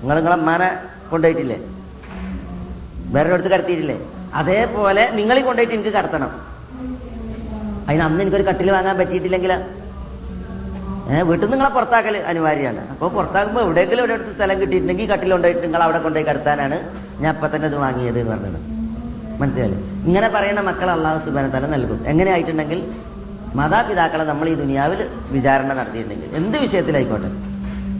നിങ്ങൾ 0.00 0.16
നിങ്ങളെ 0.16 0.36
അമ്മാനെ 0.36 0.76
കൊണ്ടുപോയിട്ടില്ലേ? 1.10 1.56
വേറെ 3.12 3.32
അടുത്ത് 3.32 3.48
കടത്തിയിട്ടില്ലേ? 3.48 4.06
അതേപോലെ 4.34 5.10
നിങ്ങളീ 5.10 5.42
കൊണ്ടുപോയിട്ട് 5.42 5.74
എനിക്ക് 5.74 5.90
കടത്തണം. 5.90 6.54
അതിന് 7.88 8.02
അന്ന് 8.02 8.20
എനിക്കൊരു 8.20 8.42
കട്ടിൽ 8.42 8.70
വാങ്ങാൻ 8.70 8.98
പറ്റിയിട്ടില്ലെങ്കിൽ 8.98 9.52
ഏഹ് 11.12 11.22
വീട്ടിൽ 11.22 11.50
നിങ്ങളെ 11.50 11.70
പുറത്താക്കൽ 11.70 12.16
അനിവാര്യമാണ്. 12.16 12.88
അപ്പോൾ 12.88 13.10
പുറത്താക്കുമ്പോൾ 13.10 13.60
എവിടെയെങ്കിലും 13.60 14.04
ഒരിടത്ത് 14.04 14.34
സ്ഥലം 14.34 14.60
കിട്ടിയിട്ടുണ്ടെങ്കിൽ 14.60 15.10
കട്ടിൽ 15.10 15.30
കൊണ്ടുപോയിട്ട് 15.30 15.62
നിങ്ങൾ 15.62 15.82
അവിടെ 15.82 15.98
കൊണ്ടുപോയി 15.98 16.34
കടത്താനാണ് 16.34 17.03
ഞാൻ 17.20 17.30
അപ്പൊ 17.34 17.46
തന്നെ 17.48 17.66
ഇത് 17.68 17.76
വാങ്ങിയത് 17.76 18.18
എന്ന് 18.18 18.30
പറഞ്ഞത്. 18.32 18.58
മനസ്സിലായി 19.40 19.76
ഇങ്ങനെ 20.08 20.28
പറയുന്ന 20.28 20.60
മക്കളെ 20.60 20.92
അള്ളാഹു 20.92 21.18
സുബാന 21.24 21.46
തല 21.48 21.66
നൽകും. 21.66 21.98
എങ്ങനെ 22.06 22.30
ആയിട്ടുണ്ടെങ്കിൽ 22.32 22.80
മാതാപിതാക്കളെ 23.54 24.24
നമ്മൾ 24.24 24.48
ഈ 24.48 24.54
ദുനിയാവിൽ 24.54 25.08
വിചാരണ 25.30 25.72
നടത്തിയിട്ടുണ്ടെങ്കിൽ 25.72 26.36
എന്ത് 26.36 26.56
വിഷയത്തിലായിക്കോട്ടെ? 26.58 27.30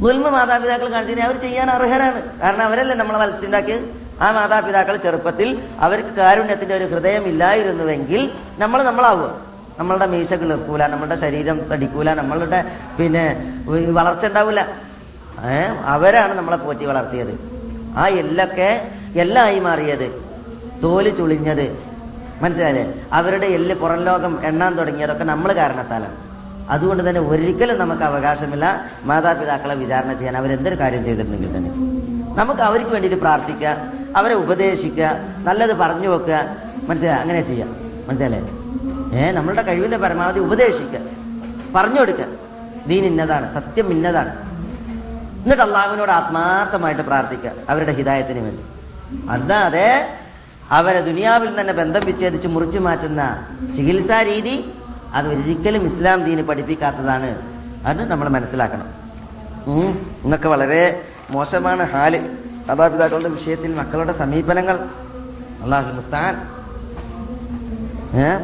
മുൽമ 0.03 0.29
മാതാപിതാക്കൾ 0.29 0.87
കാണിച്ചിട്ടുണ്ടെങ്കിൽ 0.91 1.23
അവർ 1.23 1.37
ചെയ്യാൻ 1.41 1.71
അർഹരാണ്. 1.71 2.21
കാരണം 2.41 2.63
അവരല്ലേ 2.63 2.97
നമ്മളെ 2.97 3.19
വലത്തിണ്ടാക്കിയത് 3.19 3.85
ആ 4.23 4.31
മാതാപിതാക്കൾ 4.31 4.97
ചെറുപ്പത്തിൽ 4.97 5.49
അവർക്ക് 5.81 6.09
കാരുണ്യത്തിന്റെ 6.09 6.75
ഒരു 6.75 6.85
ഹൃദയം 6.85 7.25
ഇല്ലായിരുന്നുവെങ്കിൽ 7.27 8.31
നമ്മൾ 8.59 8.83
നമ്മളാവുക. 8.83 9.31
നമ്മളുടെ 9.79 10.07
മീശ 10.07 10.33
കിളിർക്കൂല 10.33 10.87
നമ്മളുടെ 10.87 11.17
ശരീരം 11.21 11.61
തടിക്കൂല 11.71 12.15
നമ്മളുടെ 12.15 12.65
പിന്നെ 12.99 13.25
വളർച്ച 13.91 14.27
ഉണ്ടാവില്ല. 14.27 14.61
ഏഹ് 15.53 15.73
അവരാണ് 15.95 16.35
നമ്മളെ 16.35 16.57
പോറ്റി 16.57 16.85
വളർത്തിയത്. 16.85 17.33
ആ 17.99 18.07
എല്ലൊക്കെ 18.07 18.69
എല്ലായി 19.15 19.61
മാറിയത്. 19.61 20.25
തോൽ 20.83 21.17
ചുളിഞ്ഞത്. 21.17 21.79
മനസ്സിലായില്ലേ? 22.43 22.95
അവരുടെ 23.13 23.47
എല്ല് 23.47 23.75
പുറം 23.75 24.05
ലോകം 24.05 24.47
എണ്ണാൻ 24.47 24.75
തുടങ്ങിയതൊക്കെ 24.75 25.25
നമ്മൾ 25.25 25.53
കാരണത്താലാണ്. 25.53 26.17
അതുകൊണ്ട് 26.71 27.09
തന്നെ 27.09 27.21
ഒരിക്കലും 27.21 27.79
നമുക്ക് 27.79 28.03
അവകാശമില്ല 28.03 28.85
മാതാപിതാക്കളെ 29.03 29.75
വിചാരണ 29.75 30.13
ചെയ്യാൻ 30.13 30.37
അവരെന്തൊരു 30.37 30.79
കാര്യം 30.79 31.05
ചെയ്തിട്ടുണ്ടെങ്കിൽ 31.05 31.57
തന്നെ. 31.57 31.71
നമുക്ക് 32.39 32.61
അവർക്ക് 32.61 32.91
വേണ്ടിയിട്ട് 32.91 33.21
പ്രാർത്ഥിക്കുക 33.21 33.77
അവരെ 34.17 34.35
ഉപദേശിക്കുക 34.35 35.11
നല്ലത് 35.39 35.77
പറഞ്ഞു 35.77 36.09
വെക്കുക. 36.09 36.57
മനസ്സിലായി? 36.89 37.21
അങ്ങനെ 37.21 37.43
ചെയ്യാം. 37.43 37.77
മനസ്സിലല്ലേ 38.09 38.51
ഏ 39.19 39.31
നമ്മളുടെ 39.31 39.63
കഴിവിന്റെ 39.63 39.97
പരമാവധി 39.97 40.41
ഉപദേശിക്കുക. 40.41 41.01
പറഞ്ഞു 41.75 42.01
കൊടുക്കുക. 42.01 42.25
ദീൻ 42.87 43.05
ഇന്നതാണ് 43.05 43.55
സത്യം 43.55 43.91
ഇന്നതാണ്. 43.91 44.37
എന്നിട്ട് 45.43 45.63
അള്ളാഹുവിനോട് 45.63 46.11
ആത്മാർത്ഥമായിട്ട് 46.11 47.03
പ്രാർത്ഥിക്കുക. 47.03 47.51
അവരുടെ 47.69 47.93
ഹിതായത്തിന് 47.93 48.39
വേണ്ടി. 48.41 48.63
അല്ലാതെ 49.31 49.89
അവരെ 50.71 51.01
ദുനിയാവിൽ 51.01 51.61
തന്നെ 51.61 51.73
ബന്ധം 51.73 52.03
വിച്ഛേദിച്ച് 52.07 52.49
മുറിച്ചു 52.49 52.79
മാറ്റുന്ന 52.79 53.23
ചികിത്സാ 53.77 54.23
രീതി 54.23 54.55
അത് 55.15 55.27
ഒരിക്കലും 55.29 55.83
ഇസ്ലാം 55.87 56.25
ദീന് 56.25 56.43
പഠിപ്പിക്കാത്തതാണ് 56.43 57.31
അത് 57.87 58.01
നമ്മൾ 58.11 58.29
മനസ്സിലാക്കണം. 58.29 58.89
ഇന്നൊക്കെ 60.25 60.49
വളരെ 60.49 60.83
മോശമാണ് 61.31 61.83
ഹാൽ. 61.93 62.15
മാതാപിതാക്കളുടെ 62.69 63.29
വിഷയത്തിൽ 63.29 63.71
മക്കളുടെ 63.79 64.13
സമീപനങ്ങൾ. 64.23 64.77
അള്ളാഹു 65.63 65.91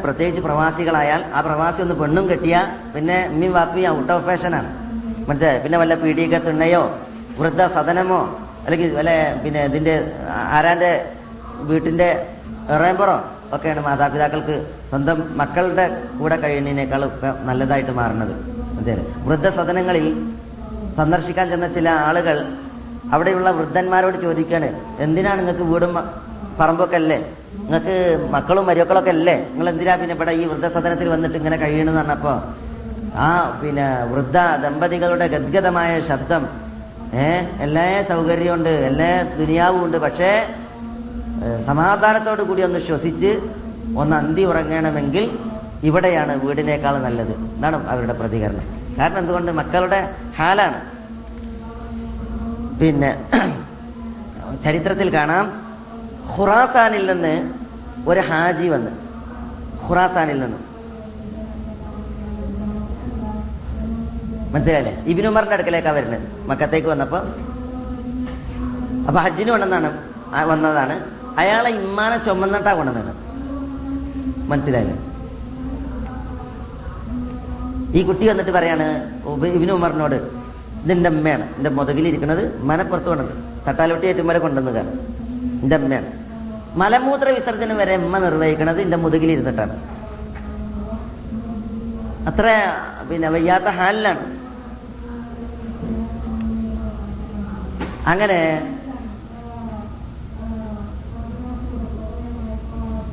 പ്രത്യേകിച്ച് 0.03 0.43
പ്രവാസികളായാൽ 0.43 1.25
ആ 1.35 1.41
പ്രവാസി 1.41 1.81
ഒന്ന് 1.83 1.95
പെണ്ണും 1.95 2.25
കെട്ടിയ 2.31 2.57
പിന്നെ 2.95 3.19
ഉമ്മയും 3.33 3.53
വാപ്പിയും 3.53 3.99
ഔട്ട് 3.99 4.13
ഓഫ് 4.13 4.25
ഫാഷനാണ്. 4.27 4.71
മനസ്സിലായി? 5.29 5.59
പിന്നെ 5.65 5.79
വല്ല 5.79 5.95
പീഡിക 5.95 6.39
തിണ്ണയോ 6.39 6.83
വൃദ്ധ 7.39 7.67
സദനമോ? 7.75 8.21
അല്ലെങ്കിൽ 8.71 8.91
വല്ല 8.97 9.11
പിന്നെ 9.45 9.61
ഇതിന്റെ 9.65 9.95
ആരാന്റെ 10.57 10.91
വീട്ടിന്റെ 11.63 12.09
എറയമ്പുറോ 12.71 13.15
ഒക്കെയാണ് 13.53 13.81
മാതാപിതാക്കൾക്ക് 13.81 14.57
സ്വന്തം 14.91 15.19
മക്കളുടെ 15.37 15.85
കൂടെ 16.19 16.37
കഴിയുന്നതിനേക്കാൾ 16.37 17.03
നല്ലതായിട്ട് 17.45 17.91
മാറുന്നത്. 17.91 18.33
അതെ. 18.81 18.95
വൃദ്ധസദനങ്ങളിൽ 19.27 20.07
സന്ദർശിക്കാൻ 20.97 21.51
ചെന്ന 21.51 21.69
ചില 21.69 21.89
ആളുകൾ 22.09 22.37
അവിടെയുള്ള 23.13 23.51
വൃദ്ധന്മാരോട് 23.51 24.17
ചോദിക്കാണ് 24.23 24.69
എന്തിനാണ് 24.99 25.39
നിങ്ങൾക്ക് 25.39 25.67
വീടും 25.73 25.93
പറമ്പൊക്കെ 26.59 26.97
അല്ലേ? 26.97 27.19
നിങ്ങൾക്ക് 27.65 27.97
മക്കളും 28.31 28.67
മരുമക്കളൊക്കെ 28.67 29.11
അല്ലേ? 29.11 29.37
നിങ്ങൾ 29.53 29.69
എന്തിനാ 29.69 29.97
പിന്നെ 29.97 30.15
ഇവിടെ 30.15 30.33
ഈ 30.33 30.45
വൃദ്ധസദനത്തിൽ 30.45 31.09
വന്നിട്ട് 31.09 31.37
ഇങ്ങനെ 31.37 31.57
കഴിയണമെന്ന് 31.57 32.01
പറഞ്ഞപ്പോ 32.01 32.35
ആ 33.19 33.29
പിന്നെ 33.63 33.87
വൃദ്ധ 34.13 34.37
ദമ്പതികളുടെ 34.65 35.27
ഗദ്ഗതമായ 35.29 36.01
ശബ്ദം 36.11 36.43
ഏ? 37.15 37.41
എല്ലാ 37.61 38.03
സൗകര്യമുണ്ട് 38.03 38.69
എല്ലാ 38.69 39.23
ദുനിയാവും 39.23 39.85
ഉണ്ട് 39.85 39.97
പക്ഷേ 39.97 40.55
സമാധാനത്തോടു 41.67 42.43
കൂടി 42.43 42.63
ഒന്ന് 42.63 42.79
ശ്വസിച്ച് 42.79 43.41
ഒന്ന് 43.97 44.17
അന്തി 44.17 44.43
ഉറങ്ങണമെങ്കിൽ 44.43 45.39
ഇവിടെയാണ് 45.83 46.45
വീടിനേക്കാൾ 46.45 46.99
നല്ലത്. 46.99 47.33
എന്നാണ് 47.33 47.89
അവരുടെ 47.89 48.13
പ്രതികരണം. 48.13 48.97
കാരണം 48.99 49.19
എന്തുകൊണ്ട്? 49.19 49.53
മക്കളുടെ 49.53 50.15
ഹാലാണ്. 50.37 50.81
പിന്നെ 52.81 53.25
ചരിത്രത്തിൽ 54.65 55.15
കാണാം. 55.15 55.63
ഖുറാസാനിൽ 56.39 57.13
നിന്ന് 57.13 57.53
ഒരു 58.07 58.21
ഹാജി 58.21 58.69
വന്ന്. 58.69 58.91
ഖുറാസാനിൽ 59.89 60.41
നിന്ന്. 60.41 60.70
മനസ്സിലായില്ലേ? 64.53 64.93
ഇബിനുമാറിന്റെ 65.11 65.55
അടുക്കലേക്കാ 65.57 65.91
വരുന്നത്. 65.99 66.25
മക്കത്തേക്ക് 66.51 66.89
വന്നപ്പോ 66.89 67.19
അപ്പൊ 69.09 69.21
ഹജ്ജിന് 69.25 69.51
കൊണ്ടെന്നാണ് 69.51 69.91
വന്നതാണ്. 70.51 70.95
അയാളെ 71.41 71.71
ഇമ്മാനെ 71.71 72.17
ചുമന്നിട്ടാ 72.27 72.73
കൊണ്ടുവന്നത്. 72.79 73.13
മനസ്സിലായില്ലേ? 74.51 74.97
ഈ 77.99 78.03
കുട്ടി 78.09 78.25
വന്നിട്ട് 78.29 78.51
പറയാണ് 78.51 78.87
ഇബിനു 79.57 79.73
ഉമറിനോട് 79.73 80.19
ഇതിന്റെ 80.85 81.11
അമ്മയാണ് 81.11 81.47
എന്റെ 81.57 81.71
മുതകിലിരിക്കുന്നത് 81.71 82.43
മനപ്പുറത്ത് 82.69 83.09
കൊണ്ടത് 83.13 83.33
തട്ടാലോട്ടി 83.67 84.07
ഏറ്റുമല 84.11 84.39
കൊണ്ടുവന്നതാണ്. 84.45 84.93
എന്റെ 85.63 85.77
അമ്മയാണ് 85.77 86.11
മലമൂത്ര 86.81 87.29
വിസർജനം 87.39 87.77
വരെ 87.77 87.95
അമ്മ 87.95 88.19
നിർവഹിക്കുന്നത് 88.19 88.81
എന്റെ 88.81 88.97
മുതുകിലിരുന്നിട്ടാണ്. 88.97 89.75
അത്ര 92.31 92.47
പിന്നെ 93.11 93.29
വയ്യാത്ത 93.35 93.69
ഹാലിലാണ്. 93.79 94.25
അങ്ങനെ 98.11 98.39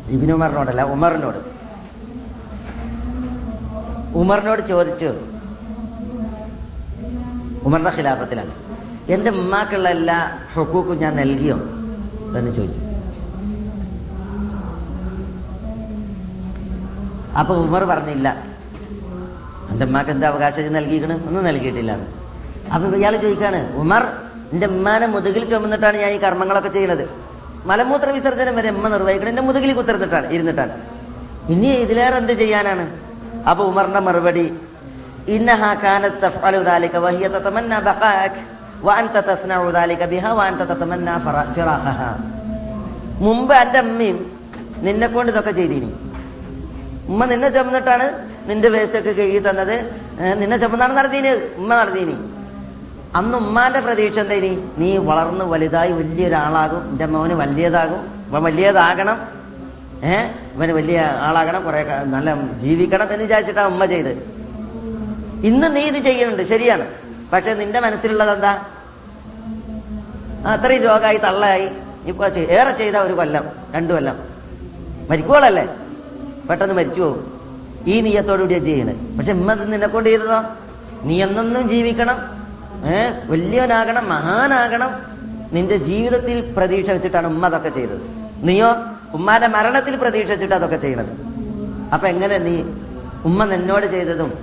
ഇബിന് 0.09 0.33
ഉമറിനോടല്ല 0.33 0.83
ഉമറിനോട്. 0.83 1.37
ഉമറിനോട് 4.17 4.67
ചോദിച്ചു. 4.67 5.15
ഉമറിന്റെ 7.63 7.91
ഖിലാഫത്തിലാണ്. 7.91 8.51
എന്റെ 9.09 9.31
ഉമ്മാക്കുള്ള 9.31 9.89
എല്ലാ 9.89 10.37
ഹുക്കൂക്കും 10.53 10.97
ഞാൻ 10.97 11.15
നൽകിയോ? 11.15 11.55
എന്ന് 12.37 12.51
ചോദിച്ചു. 12.55 12.81
അപ്പൊ 17.37 17.55
ഉമർ 17.55 17.83
പറഞ്ഞില്ല. 17.83 18.43
എന്റെ 19.69 19.85
ഉമ്മാക്ക് 19.85 20.09
എന്താ 20.09 20.27
അവകാശം 20.27 20.73
നൽകിയിരിക്കണം? 20.73 21.27
ഒന്നും 21.27 21.43
നൽകിയിട്ടില്ല. 21.43 21.97
അപ്പൊ 22.73 22.89
ഇയാൾ 22.89 23.17
ചോദിക്കാണ് 23.17 23.75
ഉമർ 23.75 24.26
എന്റെ 24.53 24.67
ഉമ്മാനെ 24.73 25.07
മുതുകിൽ 25.15 25.43
ചുമന്നിട്ടാണ് 25.51 25.97
ഞാൻ 26.03 26.11
ഈ 26.17 26.19
കർമ്മങ്ങളൊക്കെ 26.25 26.69
ചെയ്യുന്നത്. 26.69 27.05
മലമൂത്ര 27.69 28.09
വിസർജനം 28.17 28.55
വരെ 28.59 28.69
ഉമ്മ 28.75 28.87
നിർവഹിക്കണം. 28.93 29.29
എന്റെ 29.33 29.43
മുതുകിൽ 29.47 29.71
കുത്തിരുന്നിട്ടാണ് 29.79 30.27
ഇരുന്നിട്ടാണ്. 30.35 30.73
ഇനി 31.53 31.69
ഇതിലേറെ 31.83 32.17
എന്ത് 32.21 32.33
ചെയ്യാനാണ്? 32.41 32.85
അപ്പൊ 33.49 33.61
ഉമറിന്റെ 33.71 34.01
മറുപടി 34.07 34.45
മുമ്പ് 43.25 43.53
എന്റെ 43.61 43.79
അമ്മയും 43.79 44.17
നിന്നെ 44.85 45.07
കൊണ്ട് 45.07 45.29
ഇതൊക്കെ 45.31 45.53
ചെയ്തിനി. 45.59 45.89
ഉമ്മ 47.11 47.25
നിന്നെ 47.31 47.49
ചുമന്നിട്ടാണ് 47.55 48.05
നിന്റെ 48.49 48.69
വേസ്റ്റൊക്കെ 48.75 49.11
കഴുകി 49.19 49.39
തന്നത്. 49.47 49.75
നിന്നെ 50.41 50.57
ചുമന്നാണ് 50.63 50.93
നടത്തിയത്. 50.97 51.33
ഉമ്മ 51.61 51.71
നടത്തിനി 51.81 52.15
അന്ന് 53.15 53.37
ഉമ്മാന്റെ 53.37 53.79
പ്രതീക്ഷ 53.79 54.19
എന്തേനി 54.19 54.63
നീ 54.77 54.97
വളർന്ന് 54.97 55.45
വലുതായി 55.45 55.91
വലിയൊരാളാകും. 55.91 56.89
എന്റെ 56.89 57.05
മോന് 57.05 57.33
വലിയതാകും. 57.33 57.99
അപ്പൊ 58.25 58.39
വലിയതാകണം. 58.39 59.21
ഏ? 60.03 60.27
ഇവന് 60.55 60.71
വലിയ 60.71 60.99
ആളാകണം. 60.99 61.63
കുറെ 61.63 61.85
നല്ല 62.03 62.59
ജീവിക്കണം 62.59 63.03
എന്ന് 63.03 63.23
വിചാരിച്ചിട്ടാ 63.23 63.65
ഉമ്മ 63.65 63.85
ചെയ്ത്. 63.85 64.37
ഇന്ന് 65.43 65.75
നീ 65.75 65.81
ഇത് 65.81 66.03
ചെയ്യുന്നുണ്ട് 66.03 66.49
ശരിയാണ്. 66.49 66.87
പക്ഷെ 67.33 67.53
നിന്റെ 67.53 67.79
മനസ്സിലുള്ളത് 67.79 68.31
എന്താ? 68.31 68.63
അത്രയും 70.47 70.83
രോഗമായി 70.83 71.17
തള്ളയായി. 71.17 71.69
ഇപ്പൊ 72.05 72.27
ഏറെ 72.27 72.71
ചെയ്ത 72.71 72.95
ഒരു 72.95 73.13
കൊല്ലം 73.13 73.45
രണ്ടു 73.75 73.93
കൊല്ലം. 73.93 74.17
മരിക്കുവോളല്ലേ? 75.09 75.75
പെട്ടെന്ന് 76.49 76.75
മരിച്ചു 76.75 77.01
പോകും. 77.01 77.37
ഈ 77.87 78.01
നീയത്തോടുകൂടിയാ 78.01 78.59
ചെയ്യണത് 78.59 79.17
പക്ഷെ 79.17 79.31
ഉമ്മ 79.31 79.53
നിന്നെ 79.53 79.87
കൊണ്ട് 79.87 80.09
ചെയ്തതോ? 80.09 80.43
നീ 81.03 81.23
എന്നെന്നും 81.23 81.69
ജീവിക്കണം. 81.69 82.37
ഏ? 82.85 83.09
വലിയവനാകണം 83.29 84.09
മഹാനാകണം. 84.09 84.89
നിന്റെ 85.53 85.77
ജീവിതത്തിൽ 85.77 86.53
പ്രതീക്ഷ 86.57 86.89
വെച്ചിട്ടാണ് 86.89 87.27
ഉമ്മ 87.27 87.45
അതൊക്കെ 87.45 87.69
ചെയ്തത്. 87.69 88.01
നീയോ? 88.43 88.75
ഉമ്മാന്റെ 89.13 89.47
മരണത്തിൽ 89.47 89.95
പ്രതീക്ഷ 89.95 90.29
വെച്ചിട്ട് 90.29 90.53
അതൊക്കെ 90.53 90.75
ചെയ്യണത്. 90.75 91.27
അപ്പൊ 91.93 92.07
എങ്ങനെ 92.07 92.37
നീ 92.37 92.63
ഉമ്മ 93.25 93.45
നിന്നോട് 93.45 93.85
ചെയ്തതും 93.85 94.33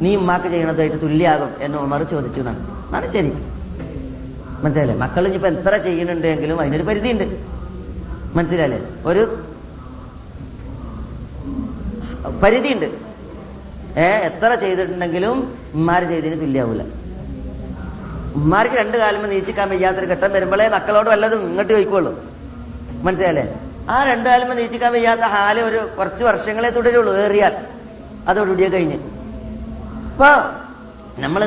നീ 0.00 0.16
ഉമ്മാക്ക് 0.16 0.46
ചെയ്യണതായിട്ട് 0.46 1.02
തുല്യാകും 1.02 1.50
എന്ന് 1.60 1.78
ഉമർ 1.78 2.02
ചോദിച്ചു 2.02 2.40
എന്നാണ്. 2.40 2.88
അതാണ് 2.88 3.12
ശരി. 3.12 3.32
മനസ്സിലായില്ലേ? 4.62 4.96
മക്കൾ 4.96 5.26
ഇനിയിപ്പോ 5.26 5.48
എത്ര 5.48 5.76
ചെയ്യണുണ്ടെങ്കിലും 5.76 6.60
അതിനൊരു 6.60 6.82
പരിധിയുണ്ട്. 6.82 7.40
മനസ്സിലായില്ലേ? 8.36 8.82
ഒരു 9.06 9.38
പരിധിയുണ്ട്. 12.42 12.86
ഏ? 14.00 14.04
എത്ര 14.04 14.54
ചെയ്തിട്ടുണ്ടെങ്കിലും 14.54 15.54
ഉമ്മാര് 15.74 16.02
ചെയ്തതിന് 16.02 16.40
തുല്യാവൂല. 16.40 16.82
ഉമ്മാർക്ക് 18.34 18.74
രണ്ടു 18.74 18.96
കാലം 18.96 19.30
നീച്ചിക്കാൻ 19.30 19.68
വയ്യാത്തൊരു 19.68 20.06
ഘട്ടം 20.06 20.32
വരുമ്പോഴേ 20.32 20.68
മക്കളോട് 20.68 21.10
വല്ലതും 21.10 21.40
ഇങ്ങോട്ട് 21.42 21.72
ചോദിക്കുള്ളൂ. 21.72 22.24
മനസ്സിലായല്ലേ? 23.02 23.60
ആ 23.90 24.04
രണ്ടു 24.04 24.28
കാലം 24.28 24.56
നീച്ചിക്കാൻ 24.56 24.92
വയ്യാത്ത 24.92 25.20
ഹാൽ 25.20 25.60
ഒരു 25.60 25.88
കുറച്ച് 25.98 26.24
വർഷങ്ങളെ 26.24 26.70
തുടരുള്ളൂ 26.70 27.16
ഏറിയാൽ. 27.16 27.56
അതോടുകൂടിയ 28.28 28.68
കഴിഞ്ഞ്. 28.68 28.98
അപ്പൊ 30.12 30.26
നമ്മൾ 31.22 31.46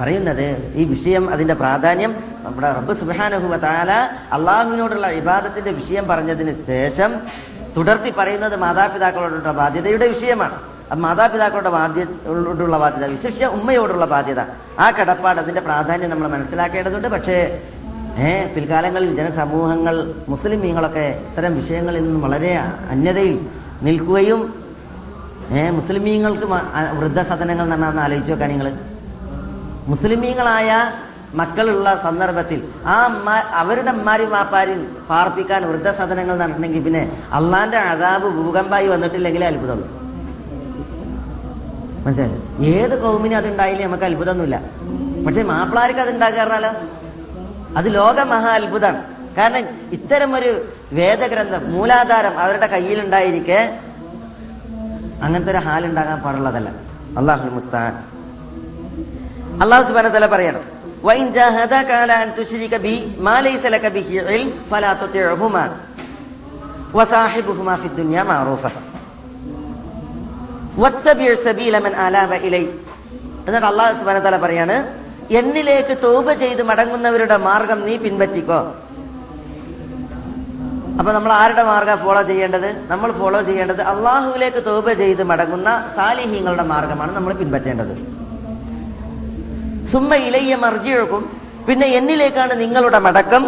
പറയുന്നത് 0.00 0.72
ഈ 0.74 0.84
വിഷയം 0.84 1.30
അതിന്റെ 1.30 1.54
പ്രാധാന്യം 1.54 2.16
നമ്മുടെ 2.42 2.72
റബ്ബ് 2.72 2.94
സുബാനഹുവ 3.00 3.56
താല 3.56 3.92
അള്ളാഹുവിനോടുള്ള 4.32 5.06
വിവാദത്തിന്റെ 5.06 5.70
വിഷയം 5.70 6.08
പറഞ്ഞതിന് 6.08 6.66
ശേഷം 6.66 7.20
തുടർത്തി 7.76 8.10
പറയുന്നത് 8.10 8.56
മാതാപിതാക്കളോടുള്ള 8.56 9.52
ബാധ്യതയുടെ 9.52 10.06
വിഷയമാണ്. 10.08 10.77
മാതാപിതാക്കളുടെ 10.94 11.70
ബാധ്യതയോടുള്ള 11.70 12.78
ബാധ്യത 12.78 13.04
വിശിഷ്യ 13.04 13.46
ഉമ്മയോടുള്ള 13.46 14.04
ബാധ്യത. 14.04 14.40
ആ 14.78 14.90
കടപ്പാട് 14.90 15.40
അതിന്റെ 15.40 15.60
പ്രാധാന്യം 15.60 16.10
നമ്മൾ 16.10 16.28
മനസ്സിലാക്കേണ്ടതുണ്ട്. 16.28 17.08
പക്ഷേ 17.08 17.60
ഏഹ് 18.18 18.54
പിൽക്കാലങ്ങളിൽ 18.54 19.16
ജനസമൂഹങ്ങൾ 19.16 20.14
മുസ്ലിമീങ്ങളൊക്കെ 20.28 21.22
ഇത്തരം 21.30 21.56
വിഷയങ്ങളിൽ 21.56 22.02
നിന്നും 22.02 22.22
വളരെ 22.22 22.58
അന്യതയിൽ 22.90 23.46
നിൽക്കുകയും 23.82 24.54
ഏഹ് 25.50 25.70
മുസ്ലിമീങ്ങൾക്ക് 25.70 26.46
വൃദ്ധസദനങ്ങൾ 26.98 27.74
എന്ന് 27.74 28.00
ആലോചിച്ചു 28.00 28.32
നോക്കാൻ 28.32 28.48
നിങ്ങൾ 28.48 28.72
മുസ്ലിമീങ്ങളായ 29.86 30.92
മക്കളുള്ള 31.34 32.00
സന്ദർഭത്തിൽ 32.02 32.68
ആ 32.86 33.22
അവരുടെ 33.52 33.88
അമ്മാരും 33.88 34.30
വാപ്പാരും 34.30 34.96
പാർപ്പിക്കാൻ 35.10 35.68
വൃദ്ധസദനങ്ങൾ 35.68 36.38
നടന്നെങ്കിൽ 36.38 36.82
പിന്നെ 36.84 37.20
അള്ളാന്റെ 37.32 37.78
അതാബ് 37.78 38.28
ഭൂകമ്പായി 38.28 38.86
വന്നിട്ടില്ലെങ്കിലേ 38.86 39.46
അത്ഭുതമുള്ളൂ. 39.46 39.97
മനസ്സിലായി 42.07 42.73
ഏത് 42.79 42.95
കൗമിനും 43.03 43.37
അത് 43.39 43.47
ഉണ്ടായില്ലേ 43.53 43.85
നമുക്ക് 43.87 44.05
അത്ഭുതമൊന്നുമില്ല 44.09 44.57
പക്ഷെ 45.25 45.43
മാപ്പിളാർക്ക് 45.51 46.01
അത് 46.05 46.11
ഉണ്ടാക്കാറിനാലോ 46.15 46.71
അത് 47.77 47.87
ലോക 47.97 48.19
മഹാ 48.33 48.51
അത്ഭുതമാണ് 48.59 49.01
കാരണം 49.37 49.63
ഇത്തരം 49.97 50.31
ഒരു 50.39 50.49
വേദഗ്രന്ഥം 50.93 51.63
മൂലാധാരം 51.75 52.35
അവരുടെ 52.43 52.67
കയ്യിലുണ്ടായിരിക്കെ 52.73 53.59
അങ്ങനത്തെ 55.23 55.51
ഒരു 55.53 55.61
ഹാലുണ്ടാകാൻ 55.67 56.17
പാടുള്ളതല്ല 56.25 56.69
അള്ളാഹു 57.19 57.49
മുസ്താൻ 57.57 57.93
അള്ളാഹു 59.65 59.83
സുബാന 59.89 60.07
തല 60.17 60.27
പറയണം 60.35 60.63
وإن 61.03 61.25
جاهداك 61.31 61.89
على 61.93 62.15
أن 62.23 62.29
تشرك 62.37 62.73
بي 62.85 62.95
ما 63.19 63.35
ليس 63.41 63.63
لك 63.65 63.85
به 63.87 64.09
علم 64.27 64.49
فلا 64.71 64.91
تطعهما 64.93 65.65
وصاحبهما 66.93 67.73
في 67.75 67.87
الدنيا 67.87 68.21
معروفا 68.25 68.71
എന്നിട്ട് 73.46 73.66
അള്ളാഹു 73.66 73.92
സുബാന 73.98 74.36
പറയാണ് 74.42 74.76
എന്നിലേക്ക് 75.30 75.94
തോപ 76.02 76.32
ചെയ്ത് 76.32 76.62
മടങ്ങുന്നവരുടെ 76.62 77.36
മാർഗം 77.36 77.86
നീ 77.86 77.96
പിൻപറ്റിക്കോ. 77.96 78.58
അപ്പൊ 80.98 81.12
നമ്മൾ 81.12 81.32
ആരുടെ 81.32 81.62
മാർഗം 81.62 81.98
ഫോളോ 82.04 82.22
ചെയ്യേണ്ടത്? 82.22 82.68
നമ്മൾ 82.90 83.12
ഫോളോ 83.12 83.40
ചെയ്യേണ്ടത് 83.42 83.82
അള്ളാഹുവിലേക്ക് 83.82 84.64
തോപ 84.66 84.92
ചെയ്ത് 84.92 85.22
മടങ്ങുന്ന 85.22 85.92
സാലിഹീങ്ങളുടെ 85.96 86.62
മാർഗമാണ് 86.62 87.12
നമ്മൾ 87.16 87.32
പിൻപറ്റേണ്ടത്. 87.32 87.94
സുമ്മ 89.92 90.14
ഇലയ്യ 90.14 90.56
മർജിഴക്കും 90.56 91.22
പിന്നെ 91.68 91.86
എന്നിലേക്കാണ് 91.86 92.60
നിങ്ങളുടെ 92.60 92.98
മടക്കം. 92.98 93.42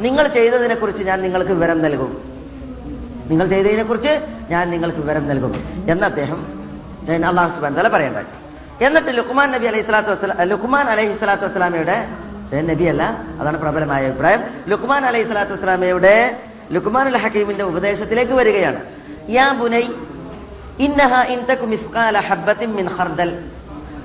നിങ്ങൾ 0.00 0.26
ചെയ്തതിനെ 0.28 0.74
കുറിച്ച് 0.74 1.02
ഞാൻ 1.02 1.18
നിങ്ങൾക്ക് 1.22 1.52
വിവരം 1.52 1.82
നൽകും. 1.82 2.29
നിങ്ങൾ 3.29 3.45
ചെയ്തതിനെ 3.53 3.83
കുറിച്ച് 3.89 4.13
ഞാൻ 4.53 4.65
നിങ്ങൾക്ക് 4.73 5.01
വിവരം 5.03 5.23
നൽകും 5.31 5.53
എന്ന് 5.91 6.05
അദ്ദേഹം 6.09 6.39
എന്ന് 7.07 7.27
അള്ളാഹു 7.31 7.51
സുബാൻ 7.55 7.73
തല 7.79 7.89
പറയണ്ടായി 7.95 8.29
എന്നിട്ട് 8.85 9.11
ലുക്മാൻ 9.19 9.47
നബി 9.55 9.67
അലൈഹി 9.71 9.85
സ്വലാത്തു 9.87 10.11
വസ്സലാം 10.13 10.39
ലുക്മാൻ 10.53 10.85
അലൈഹി 10.93 11.13
സ്വലാത്തു 11.21 11.45
വസ്സലാമയുടെ 11.47 11.97
നബി 12.69 12.85
അല്ല 12.93 13.03
അതാണ് 13.39 13.57
പ്രബലമായ 13.63 14.09
അഭിപ്രായം 14.09 14.41
ലുക്മാൻ 14.73 15.03
അലൈഹി 15.11 15.25
സ്വലാത്തു 15.29 15.53
വസ്സലാമയുടെ 15.55 16.15
ലുക്മാൻ 16.75 17.07
അൽ 17.07 17.17
ഹക്കീമിന്റെ 17.23 17.65
ഉപദേശത്തിലേക്ക് 17.71 18.35
വരികയാണ് 18.41 18.79
യാ 19.35 19.47
ബുനൈ 19.59 19.85
ഇന്നഹ 20.85 21.13
ഇൻ 21.33 21.41
തകു 21.49 21.67
മിസ്കാല 21.73 22.17
ഹബ്ബത്തിൻ 22.29 22.71
മിൻ 22.79 22.87
ഖർദൽ 22.97 23.31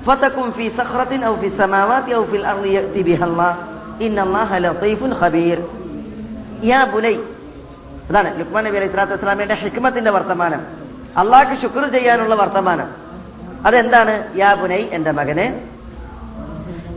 فتكن 0.05 0.51
في 0.51 0.65
صخرة 0.71 1.11
أو 1.17 1.33
في 1.35 1.47
السماوات 1.47 2.05
أو 2.11 2.23
في 2.23 2.35
الأرض 2.37 2.65
يأتي 2.67 3.01
بها 3.03 3.25
الله 3.25 3.51
إن 4.01 4.19
الله 4.19 4.49
لطيف 4.59 5.01
خبير 5.13 5.57
يا 6.63 6.85
بني 6.85 7.15
അതാണ് 8.10 8.38
ലുക്മാൻ 8.38 8.64
നബി 8.64 8.76
അലൈഹി 8.76 8.88
സ്വലാത്തു 8.88 9.12
വസ്സലാമിയുടെ 9.12 9.54
ഹിക്മത്തിന്റെ 9.54 10.10
വർത്തമാനം. 10.10 10.66
അള്ളാഹ്ക്ക് 11.16 11.62
ശുക്ർ 11.62 11.88
ചെയ്യാനുള്ള 11.88 12.34
വർത്തമാനം. 12.34 12.88
അതെന്താണ്? 13.66 14.38
യാ 14.38 14.54
പുനൈ 14.54 14.82
എന്റെ 14.82 15.10
മകനെ. 15.10 15.60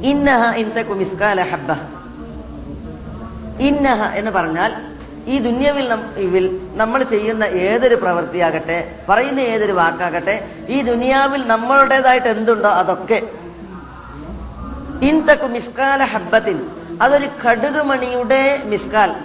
ഇന്നഹ 0.02 0.56
ഇൻതകു 0.56 0.94
ഹബ്ബ. 1.42 1.72
ഇന്നഹ 3.60 4.04
എന്ന് 4.04 4.32
പറഞ്ഞാൽ 4.32 4.76
ഈ 5.26 5.38
ദുന്യവിൽ 5.38 6.60
നമ്മൾ 6.74 7.04
ചെയ്യുന്ന 7.04 7.44
ഏതൊരു 7.44 7.96
പ്രവൃത്തിയാകട്ടെ 7.96 8.96
പറയുന്ന 9.10 9.40
ഏതൊരു 9.40 9.72
വാക്കാകട്ടെ 9.72 10.50
ഈ 10.70 10.82
ദുനിയാവിൽ 10.82 11.48
നമ്മളുടേതായിട്ട് 11.48 12.28
എന്തുണ്ടോ 12.28 12.70
അതൊക്കെ. 12.70 13.22
ഇൻതക്കു 15.02 15.48
മിസ്കാല 15.48 16.04
ഹബ്ബത്തിൻ. 16.04 16.70
അതൊരു 17.02 17.28
കടുകുമണിയുടെ 17.48 18.62
മിസ്കാൽ. 18.66 19.16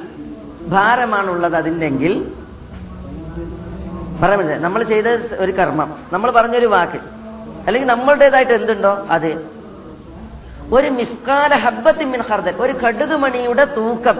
ഭാരമാണുള്ളത് 0.68 1.56
അതിന്റെങ്കിൽ 1.56 2.34
പറയാൻ 4.22 4.62
നമ്മൾ 4.62 4.82
ചെയ്ത 4.82 5.06
ഒരു 5.38 5.52
കർമ്മം 5.52 5.94
നമ്മൾ 6.12 6.30
പറഞ്ഞൊരു 6.30 6.66
വാക്ക് 6.66 7.00
അല്ലെങ്കിൽ 7.66 7.88
നമ്മളുടേതായിട്ട് 7.88 8.52
എന്തുണ്ടോ 8.52 9.06
അത്. 9.10 9.48
ഒരു 10.72 10.88
മിസ്കാല 10.88 11.54
ഹബ്ബത്തിൻ 11.54 12.20
ഹർദൻ 12.20 12.54
ഒരു 12.54 12.72
കടുകുമണിയുടെ 12.72 13.64
തൂക്കം 13.64 14.18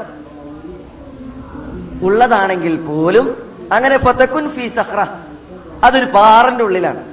ഉള്ളതാണെങ്കിൽ 2.03 2.77
പോലും 2.77 3.53
അങ്ങനെ 3.73 3.97
പൊത്തക്കുൻ 3.97 4.51
ഫി 4.51 4.69
സഹ്റ 4.69 5.09
അതൊരു 5.85 6.05
പാറന്റെ 6.05 6.65
ഉള്ളിലാണ്. 6.65 7.05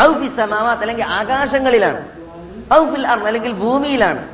ഔ 0.00 0.12
ഫി 0.12 0.36
സമാവാത്ത് 0.36 0.80
അല്ലെങ്കിൽ 0.80 1.04
ആകാശങ്ങളിലാണ്. 1.04 2.04
ഔ 2.74 2.90
ഫിൽ 2.90 3.06
അല്ലെങ്കിൽ 3.06 3.52
ഭൂമിയിലാണ്. 3.52 4.28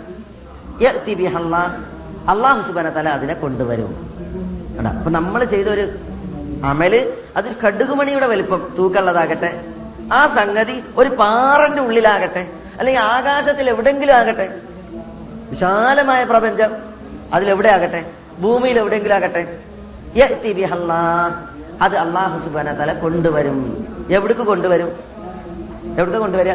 അള്ളാഹു 2.28 2.66
സുബാന 2.66 2.88
തല 2.88 3.08
അതിനെ 3.08 3.34
കൊണ്ടുവരും. 3.34 3.92
അപ്പൊ 4.86 5.10
നമ്മൾ 5.10 5.44
ചെയ്ത 5.44 5.68
ഒരു 5.68 5.84
അമൽ 6.64 7.12
അതൊരു 7.36 7.54
കടുകുമണിയുടെ 7.66 8.26
വലിപ്പം 8.26 8.74
തൂക്കുള്ളതാകട്ടെ 8.78 9.60
ആ 10.12 10.34
സംഗതി 10.34 10.84
ഒരു 10.96 11.08
പാറന്റെ 11.08 11.82
ഉള്ളിലാകട്ടെ. 11.82 12.46
അല്ലെങ്കിൽ 12.78 13.02
ആകാശത്തിൽ 13.02 13.68
എവിടെങ്കിലും 13.68 14.14
ആകട്ടെ. 14.14 14.58
വിശാലമായ 15.50 16.24
പ്രപഞ്ചം 16.24 16.76
അതിലെവിടെ 17.34 17.68
ആകട്ടെ? 17.68 18.10
ഭൂമിയിൽ 18.40 18.78
എവിടെയെങ്കിലും 18.78 19.14
ആകട്ടെ. 19.14 19.58
അത് 21.82 21.96
അള്ളാഹു 21.96 22.44
സുബാന 22.44 22.72
തല 22.72 22.92
കൊണ്ടുവരും. 22.92 23.56
എവിടേക്ക് 24.10 24.40
കൊണ്ടുവരും? 24.40 24.90
എവിടേക്ക് 25.98 26.18
കൊണ്ടുവരിക 26.18 26.52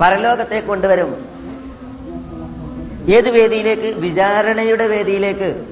പരലോകത്തേക്ക് 0.00 0.68
കൊണ്ടുവരും. 0.68 1.33
ഏത് 3.08 3.30
വേദിയിലേക്ക്? 3.30 3.82
വിചാരണയുടെ 3.82 4.86
വേദിയിലേക്ക്. 4.86 5.64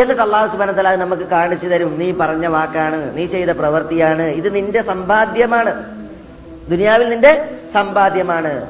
എന്നിട്ട് 0.00 0.22
അള്ളാഹു 0.22 0.50
സുബാന 0.50 0.70
തല 0.70 0.94
നമുക്ക് 0.94 1.22
കാണിച്ചു 1.22 1.66
തരും. 1.66 1.98
നീ 1.98 2.12
പറഞ്ഞ 2.12 2.46
വാക്കാണ്. 2.46 3.16
നീ 3.16 3.26
ചെയ്ത 3.26 3.48
പ്രവൃത്തിയാണ്. 3.48 4.22
ഇത് 4.22 4.54
നിന്റെ 4.54 4.82
സമ്പാദ്യമാണ്. 4.82 6.00
ദുനിയാവിൽ 6.70 7.08
നിന്റെ 7.08 7.50
സമ്പാദ്യമാണ്. 7.74 8.66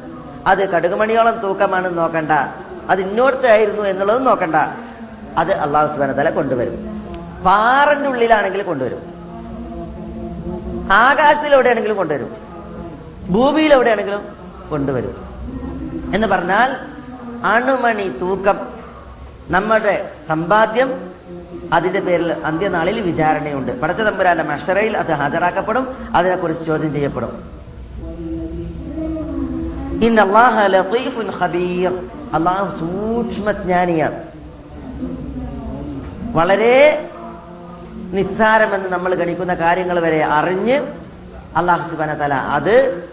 അത് 0.47 0.69
കടുകുമണിയോളം 0.69 1.39
തൂക്കമാണെന്ന് 1.39 1.99
നോക്കണ്ട. 1.99 2.31
അത് 2.91 3.01
ഇന്നോടത്തായിരുന്നു 3.01 3.83
എന്നുള്ളത് 3.83 4.27
നോക്കണ്ട. 4.27 4.55
അത് 5.39 5.53
അള്ളാഹു 5.53 5.93
സുബാന 5.93 6.13
തല 6.13 6.31
കൊണ്ടുവരും. 6.31 7.05
പാറന്റെ 7.45 8.09
ഉള്ളിലാണെങ്കിൽ 8.09 8.63
കൊണ്ടുവരും. 8.63 8.99
ആകാശത്തിൽ 10.93 11.55
എവിടെയാണെങ്കിലും 11.55 11.97
കൊണ്ടുവരും. 11.97 12.35
ഭൂമിയിൽ 13.31 13.73
എവിടെയാണെങ്കിലും 13.73 14.23
കൊണ്ടുവരും. 14.71 15.30
എന്ന് 16.15 16.27
പറഞ്ഞാൽ 16.27 16.77
അണുമണി 17.47 18.09
തൂക്കം. 18.21 18.59
നമ്മുടെ 19.49 20.11
സമ്പാദ്യം 20.29 21.11
അതിന്റെ 21.73 22.01
പേരിൽ 22.01 22.33
അന്ത്യനാളിൽ 22.33 23.01
വിചാരണയുണ്ട്. 23.01 23.81
പടച്ച 23.81 24.01
തമ്പുരാന്റെ 24.01 24.45
മഷറയിൽ 24.45 24.97
അത് 24.97 25.13
ഹാജരാക്കപ്പെടും 25.13 25.97
അതിനെക്കുറിച്ച് 26.15 26.65
ചോദ്യം 26.65 26.93
ചെയ്യപ്പെടും. 26.93 27.61
സൂക്ഷ്മജ്ഞാനിയാണ്. 32.79 34.23
വളരെ 36.33 37.09
നിസ്സാരമെന്ന് 38.13 38.89
നമ്മൾ 38.89 39.15
ഗണിക്കുന്ന 39.15 39.55
കാര്യങ്ങൾ 39.55 40.01
വരെ 40.01 40.25
അറിഞ്ഞ് 40.25 40.83
അള്ളാഹു 41.57 41.91
സുബാന 41.91 42.15
തല 42.15 42.35
അത് 42.35 43.05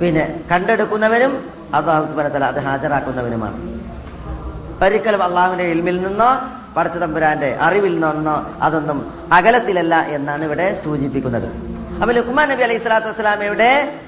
പിന്നെ 0.00 0.40
കണ്ടെടുക്കുന്നവനും 0.52 1.44
അള്ളാഹു 1.78 2.06
സുബാന 2.10 2.28
തല 2.28 2.44
അത് 2.44 2.60
ഹാജരാക്കുന്നവനുമാണ്. 2.60 3.58
ഒരിക്കലും 4.84 5.22
അള്ളാഹുവിന്റെ 5.22 5.64
ഇൽമിൽ 5.64 6.02
നിന്നോ 6.02 6.30
പടച്ച 6.76 6.96
തമ്പുരാന്റെ 6.98 7.56
അറിവിൽ 7.56 7.94
നിന്നോ 8.00 8.50
അതൊന്നും 8.62 9.12
അകലത്തിലല്ല 9.32 9.94
എന്നാണ് 10.00 10.44
ഇവിടെ 10.44 10.80
സൂചിപ്പിക്കുന്നത്. 10.84 11.48
അപ്പൊ 12.00 12.12
ലുക്മാൻ 12.12 12.48
നബി 12.48 12.62
അലൈഹി 12.62 12.78
സ്വലാത്തു 12.78 13.06
വസ്സലാമയുടെ 13.06 13.98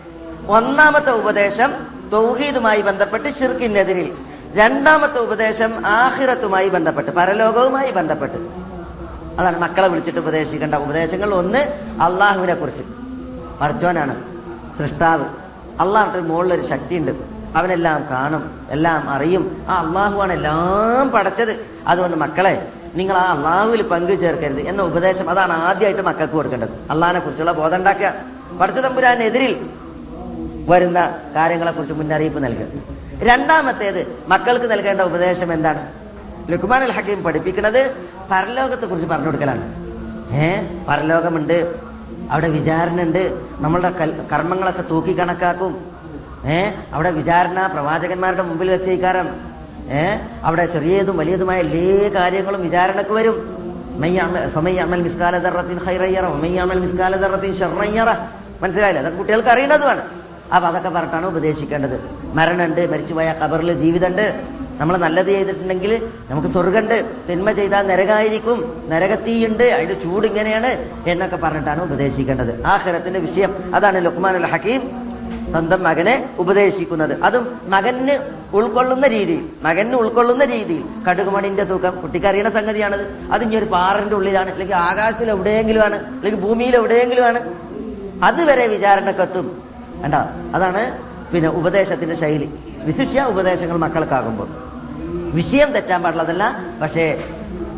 ഒന്നാമത്തെ 0.48 1.10
ഉപദേശം 1.10 1.70
തൗഹീദുമായി 2.12 2.82
ബന്ധപ്പെട്ട് 2.82 3.28
ഷിർക്കിനെതിരിൽ 3.38 4.12
രണ്ടാമത്തെ 4.54 5.18
ഉപദേശം 5.18 5.86
ആഹിറത്തുമായി 5.86 6.68
ബന്ധപ്പെട്ട് 6.68 7.10
പരലോകവുമായി 7.10 7.90
ബന്ധപ്പെട്ട്. 7.90 8.38
അതാണ് 9.38 9.58
മക്കളെ 9.60 9.88
വിളിച്ചിട്ട് 9.88 10.18
ഉപദേശിക്കേണ്ട 10.18 10.74
ഉപദേശങ്ങൾ 10.74 11.34
ഒന്ന് 11.34 11.58
അള്ളാഹുവിനെ 12.02 12.54
കുറിച്ച് 12.54 12.82
മർച്ചോനാണ് 13.62 14.14
സൃഷ്ടാവ് 14.78 15.24
അള്ളാഹുന്റെ 15.80 16.20
മുകളിലൊരു 16.20 16.68
ശക്തിയുണ്ട്. 16.68 17.35
അവനെല്ലാം 17.56 18.06
കാണും 18.10 18.50
എല്ലാം 18.70 19.10
അറിയും. 19.10 19.64
ആ 19.68 19.86
അള്ളാഹുവാണ് 19.86 20.32
എല്ലാം 20.32 21.10
പടച്ചത്. 21.10 21.66
അതുകൊണ്ട് 21.86 22.16
മക്കളെ 22.16 22.68
നിങ്ങൾ 22.94 23.16
ആ 23.16 23.32
അള്ളാഹുവിൽ 23.32 23.82
പങ്കു 23.82 24.14
ചേർക്കരുത് 24.14 24.60
എന്ന 24.60 24.82
ഉപദേശം 24.82 25.30
അതാണ് 25.30 25.52
ആദ്യമായിട്ട് 25.52 26.02
മക്കൾക്ക് 26.02 26.32
കൊടുക്കേണ്ടത്. 26.32 26.68
അള്ളാഹിനെ 26.90 27.20
കുറിച്ചുള്ള 27.20 27.52
ബോധം 27.52 27.76
ഉണ്ടാക്കുക. 27.76 28.14
പടച്ച 28.60 28.78
തമ്പുരാനെതിരിൽ 28.78 29.70
വരുന്ന 30.68 31.18
കാര്യങ്ങളെ 31.34 31.70
കുറിച്ച് 31.70 31.94
മുന്നറിയിപ്പ് 31.94 32.44
നൽകുക. 32.44 32.66
രണ്ടാമത്തേത് 33.18 34.24
മക്കൾക്ക് 34.28 34.70
നൽകേണ്ട 34.70 35.00
ഉപദേശം 35.00 35.52
എന്താണ്? 35.52 35.92
ലുക്മാൻ 36.50 36.82
അൽ 36.82 36.92
ഹക്കീം 36.92 37.22
പഠിപ്പിക്കുന്നത് 37.22 37.96
പരലോകത്തെ 38.30 38.86
കുറിച്ച് 38.86 39.08
പറഞ്ഞു 39.08 39.26
കൊടുക്കലാണ്. 39.26 39.86
ഏ 40.34 40.62
പരലോകമുണ്ട് 40.88 41.74
അവിടെ 42.30 42.48
വിചാരണ 42.48 43.02
ഉണ്ട് 43.02 43.42
നമ്മളുടെ 43.58 43.90
കർമ്മങ്ങളൊക്കെ 44.32 44.82
തൂക്കി 44.82 45.18
കണക്കാക്കും 45.18 45.95
ഏ? 46.46 46.70
അവിടെ 46.92 47.10
വിചാരണ 47.10 47.66
പ്രവാചകന്മാരുടെ 47.66 48.42
മുമ്പിൽ 48.42 48.70
വെച്ചേക്കാരം 48.70 49.28
ഏ? 49.90 50.16
അവിടെ 50.44 50.66
ചെറിയതും 50.66 51.16
വലിയതുമായ 51.16 51.60
എല്ലാ 51.60 52.20
കാര്യങ്ങളും 52.20 52.62
വിചാരണക്ക് 52.62 53.10
വരും. 53.10 53.56
മനസ്സിലായില്ല? 58.62 59.00
അതൊക്കെ 59.00 59.18
കുട്ടികൾക്ക് 59.18 59.48
അറിയേണ്ടതുമാണ്. 59.48 60.02
അപ്പൊ 60.54 60.68
അതൊക്കെ 60.68 60.88
പറഞ്ഞിട്ടാണ് 60.88 61.26
ഉപദേശിക്കേണ്ടത്. 61.26 62.10
മരണമുണ്ട് 62.34 62.92
മരിച്ചുപോയ 62.92 63.32
കബറിൽ 63.32 63.72
ജീവിതമുണ്ട് 63.72 64.40
നമ്മൾ 64.80 64.96
നല്ലത് 64.96 65.26
ചെയ്തിട്ടുണ്ടെങ്കിൽ 65.26 66.08
നമുക്ക് 66.30 66.48
സ്വർഗമുണ്ട് 66.48 67.04
തിന്മ 67.30 67.52
ചെയ്താൽ 67.52 67.86
നരകായിരിക്കും. 67.86 68.82
നരകത്തീയുണ്ട്. 68.88 69.64
അതിന്റെ 69.64 69.94
ചൂട് 69.94 70.26
ഇങ്ങനെയാണ് 70.26 70.90
എന്നൊക്കെ 71.06 71.36
പറഞ്ഞിട്ടാണ് 71.36 71.82
ഉപദേശിക്കേണ്ടത്. 71.82 72.64
ആഖിറത്തിന്റെ 72.66 73.20
വിഷയം. 73.20 73.74
അതാണ് 73.74 74.04
ലുക്മാനുൽ 74.04 74.46
ഹക്കീം 74.46 75.05
സ്വന്തം 75.50 75.82
മകനെ 75.82 76.14
ഉപദേശിക്കുന്നത്. 76.38 77.22
അതും 77.22 77.44
മകന് 77.68 78.14
ഉൾക്കൊള്ളുന്ന 78.54 79.06
രീതിയിൽ 79.06 79.44
മകന് 79.62 79.94
ഉൾക്കൊള്ളുന്ന 79.94 80.44
രീതിയിൽ. 80.44 80.84
കടുകുമണിന്റെ 81.08 81.64
തൂക്കം 81.64 82.00
കുട്ടിക്ക് 82.00 82.26
അറിയുന്ന 82.26 82.50
സംഗതിയാണത്. 82.50 83.04
അത് 83.32 83.42
ഇനി 83.42 83.56
ഒരു 83.56 83.64
പാറിന്റെ 83.64 84.14
ഉള്ളിലാണ് 84.14 84.50
അല്ലെങ്കിൽ 84.50 84.76
ആകാശത്തിൽ 84.76 85.30
എവിടെയെങ്കിലും 85.30 85.82
ആണ് 85.84 85.94
അല്ലെങ്കിൽ 85.94 86.40
ഭൂമിയിൽ 86.40 86.76
എവിടെയെങ്കിലും 86.76 87.24
ആണ് 87.24 87.40
അതുവരെ 88.24 88.66
വിചാരണക്കെത്തും 88.66 89.62
വേണ്ട 90.02 90.14
അതാണ് 90.54 90.82
പിന്നെ 91.32 91.48
ഉപദേശത്തിന്റെ 91.48 92.16
ശൈലി. 92.16 92.48
വിശിഷ്യ 92.84 93.22
ഉപദേശങ്ങൾ 93.22 93.76
മക്കൾക്കാകുമ്പോൾ. 93.76 94.48
വിഷയം 95.34 95.72
തെറ്റാൻ 95.72 96.02
പാടുള്ളതല്ല 96.02 96.44
പക്ഷേ 96.82 97.24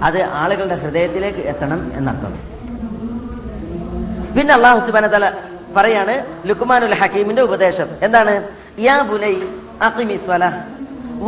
അത് 0.03 0.23
ആളുകളുടെ 0.23 0.75
ഹൃദയത്തിലേക്ക് 0.75 1.39
എത്തണം 1.39 1.93
എന്നർത്ഥം. 1.95 2.35
പിന്നെ 4.37 4.55
അള്ളാഹു 4.55 4.87
സുബാന 4.87 5.07
തല 5.07 5.33
പറയാണ് 5.79 6.14
ലുക്മാനുൽ 6.49 6.95
ഹക്കീമിന്റെ 7.01 7.43
ഉപദേശം. 7.49 7.89
എന്താണ്? 8.07 8.35
യാ 8.87 8.97
ബുനൈ 9.11 9.35
അഖിമി 9.87 10.16
സ്വലാ 10.26 10.51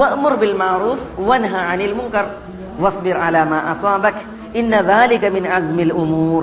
വഅമുർ 0.00 0.34
ബിൽ 0.42 0.54
മഅറൂഫ് 0.62 1.06
വൻഹ 1.28 1.52
അനിൽ 1.72 1.94
മുൻകർ 1.98 2.26
വസ്ബിർ 2.84 3.16
അലാ 3.26 3.42
മാ 3.52 3.58
അസാബക് 3.72 4.22
ഇന്ന 4.60 4.74
ദാലിക 4.92 5.24
മിൻ 5.36 5.44
അസ്മിൽ 5.56 5.92
ഉമൂർ. 6.02 6.42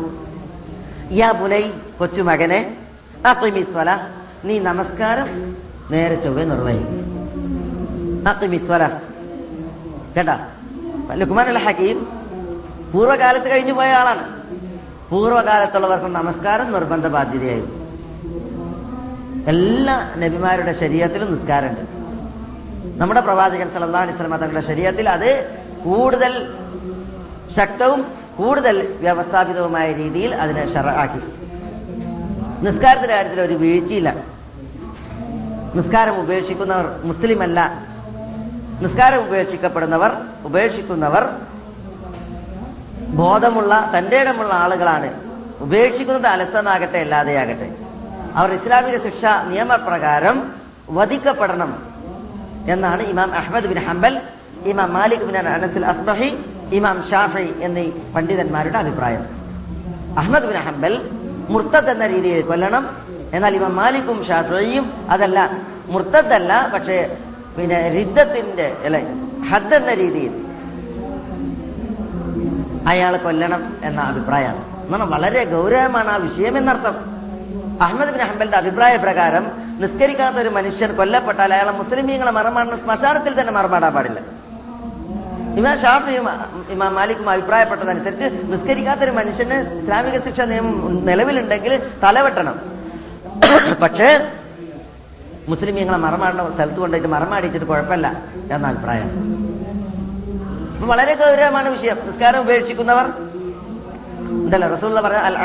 യാ 1.22 1.30
ബുനൈ 1.40 1.64
കൊച്ചുമകനെ 2.00 2.60
അഖിമിസ്വല 3.32 3.90
നീ 4.48 4.56
നമസ്കാരം 4.70 5.28
നേരെ 5.92 6.16
ചൊവ്വെ 6.24 6.44
നിർവഹിക്കും. 6.52 7.04
അഖിമിസ്വല 8.32 8.84
കേട്ടാ? 10.16 10.36
ലുക്മാൻ 11.22 11.48
അൽ 11.54 11.60
ഹക്കീം 11.66 11.98
പൂർവകാലത്ത് 12.92 13.48
കഴിഞ്ഞു 13.52 13.74
പോയ 13.74 13.90
ആളാണ്. 14.00 14.24
പൂർവകാലത്തുള്ളവർക്ക് 15.10 16.10
നമസ്കാരം 16.20 16.68
നിർബന്ധ 16.76 17.08
ബാധ്യതയായിരുന്നു 17.16 17.77
എല്ലാ 19.52 19.96
നബിമാരുടെ 20.22 20.74
ശരീരത്തിലും 20.80 21.30
നിസ്കാരമുണ്ട്. 21.34 21.84
നമ്മുടെ 23.02 23.22
പ്രവാചകൻ 23.28 23.68
സല്ലല്ലാഹു 23.74 24.04
അലൈഹി 24.06 24.16
വസല്ലം 24.18 24.40
തങ്ങളുടെ 24.44 24.64
ശരീരത്തിൽ 24.70 25.06
അത് 25.16 25.30
കൂടുതൽ 25.86 26.34
ശക്തവും 27.58 28.02
കൂടുതൽ 28.40 28.76
വ്യവസ്ഥാപിതവുമായ 29.02 29.88
രീതിയിൽ 30.02 30.32
അതിനെ 30.44 30.64
ആക്കി 31.04 31.22
നിസ്കാരത്തിന്റെ 32.66 33.16
കാര്യത്തിൽ 33.16 33.42
ഒരു 33.42 33.56
വീഴ്ചയില്ല. 33.64 34.10
നിസ്കാരം 35.78 36.16
ഉപേക്ഷിക്കുന്നവർ 36.24 36.86
മുസ്ലിം 37.10 37.42
അല്ല 37.48 37.60
നിസ്കാരം 38.84 39.20
ഉപേക്ഷിക്കപ്പെടുന്നവർ 39.28 40.12
ഉപേക്ഷിക്കുന്നവർ 40.46 41.24
ബോധമുള്ള 43.22 43.74
തന്റെ 43.98 44.18
ഇടമുള്ള 44.22 44.54
ആളുകളാണ്. 44.64 45.10
ഉപേക്ഷിക്കുന്നത് 45.66 46.32
അലസനാകട്ടെ 46.36 47.00
അല്ലാതെയാകട്ടെ. 47.06 47.68
അവർ 48.40 48.54
ഇസ്ലാമിക 48.54 48.98
ശിക്ഷ 49.04 49.26
നിയമപ്രകാരം 49.52 50.52
വധിക്കപ്പെടണം 50.90 51.72
എന്നാണ് 52.74 53.02
ഇമാം 53.02 53.34
അഹമ്മദ് 53.40 53.68
ബിൻ 53.72 53.80
ഹംബൽ 53.88 54.22
ഇമാം 54.66 54.94
മാലിക് 54.94 55.26
ബിൻ 55.30 55.38
അനസിൽ 55.38 55.86
അസ്ബഹി 55.86 56.30
ഇമാം 56.78 56.98
ഷാഫി 57.10 57.54
എന്നീ 57.62 57.86
പണ്ഡിതന്മാരുടെ 58.16 58.78
അഭിപ്രായം. 58.78 59.24
അഹമ്മദ് 60.18 60.46
ബിൻ 60.46 60.58
ഹംബൽ 60.68 61.10
മുർത്തദ് 61.50 61.90
എന്ന 61.90 62.08
രീതിയിൽ 62.08 62.42
കൊല്ലണം. 62.42 62.86
എന്നാൽ 63.34 63.56
ഇമാം 63.56 63.76
മാലിക്കും 63.76 64.26
ഷാഫിയും 64.28 64.86
അതല്ല 65.10 65.50
മുർത്തദല്ല 65.90 66.70
പക്ഷേ 66.74 67.18
പിന്നെ 67.58 67.90
റിദ്ദത്തിന്റെ 67.90 68.78
അല്ലെ 68.86 69.02
ഹദ് 69.50 69.76
എന്ന 69.76 69.94
രീതിയിൽ 69.94 70.34
അയാളെ 72.88 73.18
കൊല്ലണം 73.18 73.62
എന്ന 73.84 74.02
അഭിപ്രായമാണ്. 74.02 74.64
എന്നാൽ 74.86 75.08
വളരെ 75.16 75.44
ഗൗരവമാണ് 75.44 76.10
ആ 76.10 76.16
വിഷയം 76.16 76.58
എന്നർത്ഥം. 76.58 77.17
അഹമ്മദ് 77.82 78.12
ബിൻ 78.12 78.22
ഹംബലിന്റെ 78.22 78.58
അഭിപ്രായ 78.58 78.96
പ്രകാരം 78.96 79.46
നിസ്കരിക്കാത്ത 79.82 80.36
ഒരു 80.36 80.50
മനുഷ്യൻ 80.50 80.96
കൊല്ലപ്പെട്ടാൽ 80.96 81.54
അയാളെ 81.54 81.72
മുസ്ലിമീങ്ങളെ 81.72 82.32
മറമാടുന്ന 82.32 82.78
ശ്മശാനത്തിൽ 82.78 83.42
തന്നെ 83.42 83.54
മറമാടാൻ 83.54 83.94
പാടില്ല. 83.94 84.20
ഇമാം 85.60 85.82
ഷാഫിയും 85.82 86.26
ഇമാം 86.70 86.96
മാലിക്കും 86.96 87.30
അഭിപ്രായപ്പെട്ടതനുസരിച്ച് 87.30 88.52
നിസ്കരിക്കാത്ത 88.54 89.00
ഒരു 89.00 89.12
മനുഷ്യന് 89.12 89.80
ഇസ്ലാമിക 89.82 90.18
ശിക്ഷ 90.26 90.42
നിയമം 90.42 91.06
നിലവിലുണ്ടെങ്കിൽ 91.06 91.74
തലവെട്ടണം. 92.04 92.60
പക്ഷേ 93.82 94.10
മുസ്ലിമീങ്ങളെ 95.50 95.98
മറമാടുന്ന 95.98 96.54
സ്ഥലത്ത് 96.56 96.80
കൊണ്ടുപോയിട്ട് 96.80 97.08
മറമാടിച്ചിട്ട് 97.08 97.66
കുഴപ്പമില്ല 97.66 98.08
എന്ന 98.52 98.68
അഭിപ്രായം. 98.68 99.10
വളരെ 100.88 101.14
ഗൗരവമാണ് 101.16 101.70
വിഷയം. 101.70 101.98
നിസ്കാരം 102.08 102.40
ഉപേക്ഷിക്കുന്നവർ 102.40 103.06
ഉണ്ടല്ലോ. 104.32 104.68
റസൂള്ള 104.76 105.02
പറഞ്ഞ 105.02 105.16
അൽ 105.16 105.38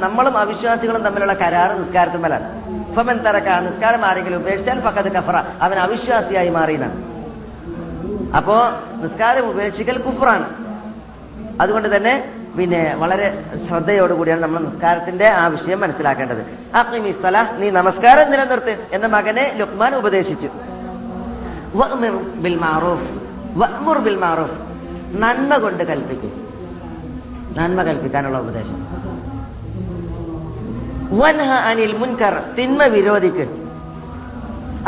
നമ്മളും 0.00 0.38
അവിശ്വാസികളും 0.38 1.02
തമ്മിലുള്ള 1.02 1.32
കരാർ 1.32 1.70
നിസ്കാരത്തുമ്മലാണ് 1.82 2.46
ഫമൻ 2.94 3.18
തറക്ക 3.18 3.48
നിസ്കാരം 3.68 4.04
ആരെങ്കിലും 4.04 4.36
ഉപേക്ഷിച്ചാൽ 4.36 4.80
ഫഖദ് 4.80 5.12
കഫറ. 5.12 5.36
അവൻ 5.62 5.78
അവിശ്വാസിയായി 5.78 6.48
മാറിയതാണ് 6.48 6.96
അപ്പോ 8.36 8.56
നിസ്കാരം 9.02 9.50
ഉപേക്ഷിക്കൽ 9.50 9.98
കുഫറാണ്. 9.98 10.46
അതുകൊണ്ട് 11.60 11.96
തന്നെ 11.96 12.14
പിന്നെ 12.58 12.94
വളരെ 12.98 13.44
ശ്രദ്ധയോടുകൂടിയാണ് 13.68 14.42
നമ്മൾ 14.42 14.60
നിസ്കാരത്തിന്റെ 14.60 15.28
ആ 15.28 15.46
വിഷയം 15.46 15.80
മനസ്സിലാക്കേണ്ടത്. 15.80 16.42
അഖിമി 16.76 17.12
സല 17.22 17.36
നീ 17.58 17.70
നമസ്കാരം 17.70 18.30
നിലനിർത്ത് 18.30 18.86
എന്ന 18.92 19.06
മകനെ 19.06 19.52
ലുക്മാൻ 19.56 19.94
ഉപദേശിച്ചു. 19.94 20.48
ബിൽ 22.36 22.56
ബിൽ 23.98 24.16
നന്മ 25.12 25.56
കൊണ്ട് 25.56 25.84
കൽപ്പിക്കും. 25.84 26.35
നന്മ 27.56 27.82
കൽപ്പിക്കാനുള്ള 27.82 28.38
ഉപദേശം. 28.38 28.78
വൻഹ 31.18 31.50
അനിൽ 31.52 31.96
മുൻകർ 31.96 32.42
തിന്മ 32.58 32.84
വിരോധിക്ക്. 32.84 33.46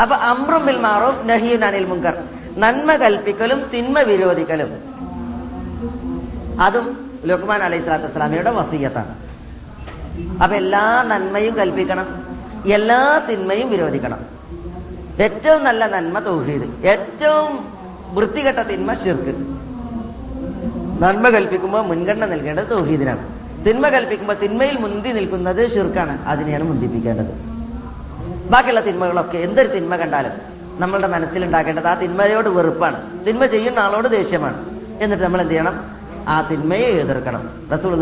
അപ്പൊ 0.02 0.16
അമ്രും 0.16 0.66
ബിൽ 0.66 0.76
മാറൂഫ് 0.76 1.28
നഹീൻ 1.28 1.64
അനിൽ 1.64 1.84
മുൻകർ. 1.84 2.24
നന്മ 2.56 2.96
കൽപ്പിക്കലും 2.96 3.70
തിന്മ 3.74 4.00
വിരോധിക്കലും. 4.00 4.70
അതും 6.60 7.10
ലുക്മാൻ 7.24 7.62
അലൈഹി 7.62 7.82
സ്വലാത്തു 7.82 8.04
വസ്സലാമയുടെ 8.04 8.50
വസീയത്താണ്. 8.50 9.14
അപ്പൊ 10.42 10.56
എല്ലാ 10.56 11.02
നന്മയും 11.02 11.54
കൽപ്പിക്കണം 11.56 12.06
എല്ലാ 12.72 13.26
തിന്മയും 13.30 13.70
വിരോധിക്കണം. 13.70 14.18
ഏറ്റവും 15.20 15.64
നല്ല 15.64 15.86
നന്മ 15.86 16.18
തൗഹീദ് 16.18 16.86
ഏറ്റവും 16.86 17.64
വൃത്തികെട്ട 18.14 18.58
തിന്മ 18.58 18.94
ഷിർക്ക് 18.94 19.57
നന്മ 21.00 21.28
കൽപ്പിക്കുമ്പോൾ 21.28 21.82
മുൻഗണന 21.82 22.26
നൽകേണ്ടത് 22.26 22.70
തൗഹീദിനാണ്. 22.70 23.28
തിന്മ 23.64 23.88
കൽപ്പിക്കുമ്പോൾ 23.88 24.34
തിന്മയിൽ 24.34 24.78
മുന്തി 24.78 25.08
നിൽക്കുന്നത് 25.08 25.74
ഷിർക്കാണ് 25.74 26.24
അതിനെയാണ് 26.26 26.64
മുന്തിപ്പിക്കേണ്ടത്. 26.64 27.32
ബാക്കിയുള്ള 28.50 28.80
തിന്മകളൊക്കെ 28.80 29.38
എന്തൊരു 29.38 29.68
തിന്മ 29.68 29.96
കണ്ടാലും 29.96 30.32
നമ്മളുടെ 30.78 31.08
മനസ്സിലുണ്ടാക്കേണ്ടത് 31.08 31.86
ആ 31.86 31.94
തിന്മയോട് 31.94 32.48
വെറുപ്പാണ്. 32.48 33.24
തിന്മ 33.26 33.46
ചെയ്യുന്ന 33.46 33.78
ആളോട് 33.78 34.08
ദേഷ്യമാണ്. 34.08 34.66
എന്നിട്ട് 35.00 35.24
നമ്മൾ 35.24 35.40
എന്ത് 35.40 35.52
ചെയ്യണം? 35.52 35.84
ആ 36.28 36.48
തിന്മയെ 36.50 36.86
എതിർക്കണം. 36.86 37.50
റസൂൽ 37.72 37.94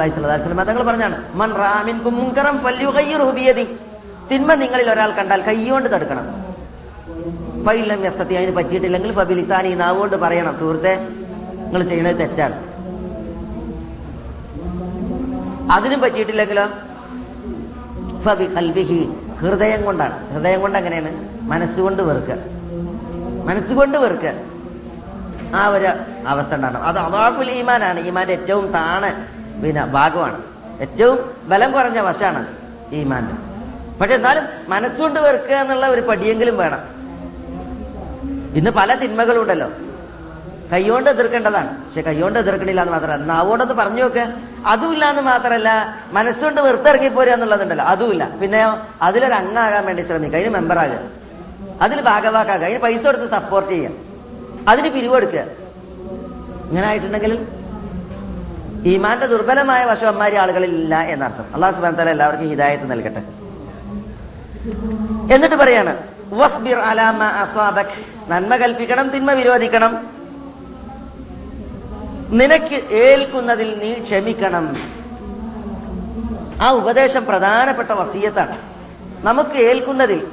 തങ്ങൾ 0.64 0.82
പറഞ്ഞാണ് 0.82 1.24
മൻ 1.34 1.52
റാമിൻ 1.52 1.98
ഫല്യുകയ്യുറുബിയതി 2.62 3.64
തിന്മ 4.32 4.54
നിങ്ങളിൽ 4.54 4.90
ഒരാൾ 4.90 5.10
കണ്ടാൽ 5.10 5.42
കൈയോണ്ട് 5.42 5.88
തടുക്കണം. 5.88 6.26
ഫൈലം 7.66 8.02
അതിന് 8.38 8.56
പറ്റിയിട്ടില്ലെങ്കിൽ 8.56 9.12
ഫബിലിസാനി 9.12 9.74
നാവുകൊണ്ട് 9.74 10.16
പറയണം 10.16 10.58
സുഹൃത്തെ 10.58 10.96
നിങ്ങൾ 10.96 11.82
ചെയ്യുന്നത് 11.82 12.16
തെറ്റാണ്. 12.16 12.65
അതിനും 15.72 16.00
പറ്റിയിട്ടില്ലെങ്കിലോ? 16.00 16.66
കൽവിഹി 18.56 19.12
ഹൃദയം 19.40 19.84
കൊണ്ടാണ്. 19.84 20.32
ഹൃദയം 20.32 20.60
കൊണ്ട് 20.60 20.78
എങ്ങനെയാണ്? 20.78 21.28
മനസ്സുകൊണ്ട് 21.42 22.02
വെറുക്കുക 22.02 22.34
മനസ്സുകൊണ്ട് 23.44 23.98
വെറുക്കുക 23.98 24.32
ആ 25.54 25.66
ഒരു 25.66 25.86
അവസ്ഥ 26.26 26.54
ഉണ്ടാകണം. 26.54 26.82
അത് 26.82 26.98
അതാഫുൽ 26.98 27.50
ഈമാനാണ്. 27.50 28.00
ഈമാന്റെ 28.00 28.32
ഏറ്റവും 28.32 28.72
താണ 28.72 29.24
പിന്നെ 29.62 29.84
ഭാഗമാണ്. 29.84 30.42
ഏറ്റവും 30.80 31.18
ബലം 31.44 31.72
കുറഞ്ഞ 31.72 31.98
വശമാണ് 31.98 32.46
ഈമാന്റെ 32.92 33.34
പക്ഷെ 34.00 34.14
എന്നാലും 34.14 34.44
മനസ്സുകൊണ്ട് 34.68 35.20
വെറുക്കുക 35.20 35.54
എന്നുള്ള 35.54 35.86
ഒരു 35.86 36.00
പടിയെങ്കിലും 36.00 36.56
വേണം. 36.58 36.78
ഇന്ന് 38.54 38.70
പല 38.70 38.94
തിന്മകളും 38.94 39.42
ഉണ്ടല്ലോ 39.42 39.68
കൈകൊണ്ട് 40.72 41.10
എതിർക്കേണ്ടതാണ്. 41.10 41.76
പക്ഷെ 41.76 42.00
കൈകൊണ്ട് 42.00 42.38
എതിർക്കണില്ല 42.38 42.80
എന്ന് 42.80 42.92
മാത്രമല്ല. 42.92 43.24
നാവുകൊണ്ടൊന്ന് 43.24 43.74
പറഞ്ഞു 43.74 44.02
നോക്ക്. 44.02 44.34
അതുമില്ല 44.66 45.10
എന്ന് 45.10 45.22
മാത്രമല്ല 45.22 45.98
മനസ്സുകൊണ്ട് 46.12 46.60
വെറുത്തിറങ്ങി 46.60 47.08
പോരുക 47.08 47.32
എന്നുള്ളതുണ്ടല്ലോ. 47.32 47.84
അതുമില്ല. 47.84 48.28
പിന്നെ 48.42 48.78
അതിലൊരു 49.02 49.34
അംഗമാകാൻ 49.34 49.86
വേണ്ടി 49.86 50.02
ശ്രമിക്കുക. 50.02 50.38
അതിന് 50.38 50.54
മെമ്പറാകുക. 50.54 50.98
അതിൽ 51.82 52.00
ഭാഗവാക്കാക്കുക 52.00 52.66
അതിന് 52.66 52.78
പൈസ 52.78 53.06
കൊടുത്ത് 53.06 53.30
സപ്പോർട്ട് 53.30 53.70
ചെയ്യുക. 53.70 53.90
അതിന് 54.68 54.88
പിരിവെടുക്കുക 54.88 55.38
ഇങ്ങനെ 56.68 56.88
ആയിട്ടുണ്ടെങ്കിൽ 56.88 57.46
ഈമാന്റെ 58.86 59.26
ദുർബലമായ 59.26 59.84
വശവന്മാരി 59.84 60.36
ആളുകളിൽ 60.36 60.70
ഇല്ല 60.70 61.00
എന്നർത്ഥം. 61.00 61.44
അള്ളാഹു 61.54 61.74
സുബാൻ 61.74 61.96
തല 61.96 62.10
എല്ലാവർക്കും 62.10 62.48
ഹിദായത്ത് 62.48 62.90
നൽകട്ടെ. 62.90 63.22
എന്നിട്ട് 65.34 65.56
പറയാണ് 65.56 65.96
നന്മ 68.28 68.56
കൽപ്പിക്കണം 68.56 69.08
തിന്മ 69.08 69.32
വിരോധിക്കണം. 69.32 70.15
നിനക്ക് 72.28 72.94
ഏൽക്കുന്നതിൽ 72.94 73.78
നീ 73.82 73.94
ക്ഷമിക്കണം. 73.94 74.76
ആ 76.62 76.70
ഉപദേശം 76.70 77.26
പ്രധാനപ്പെട്ട 77.26 77.90
വസീയത്താണ്. 77.90 78.56
നമുക്ക് 79.20 79.56
ഏൽക്കുന്നതിൽ 79.56 80.26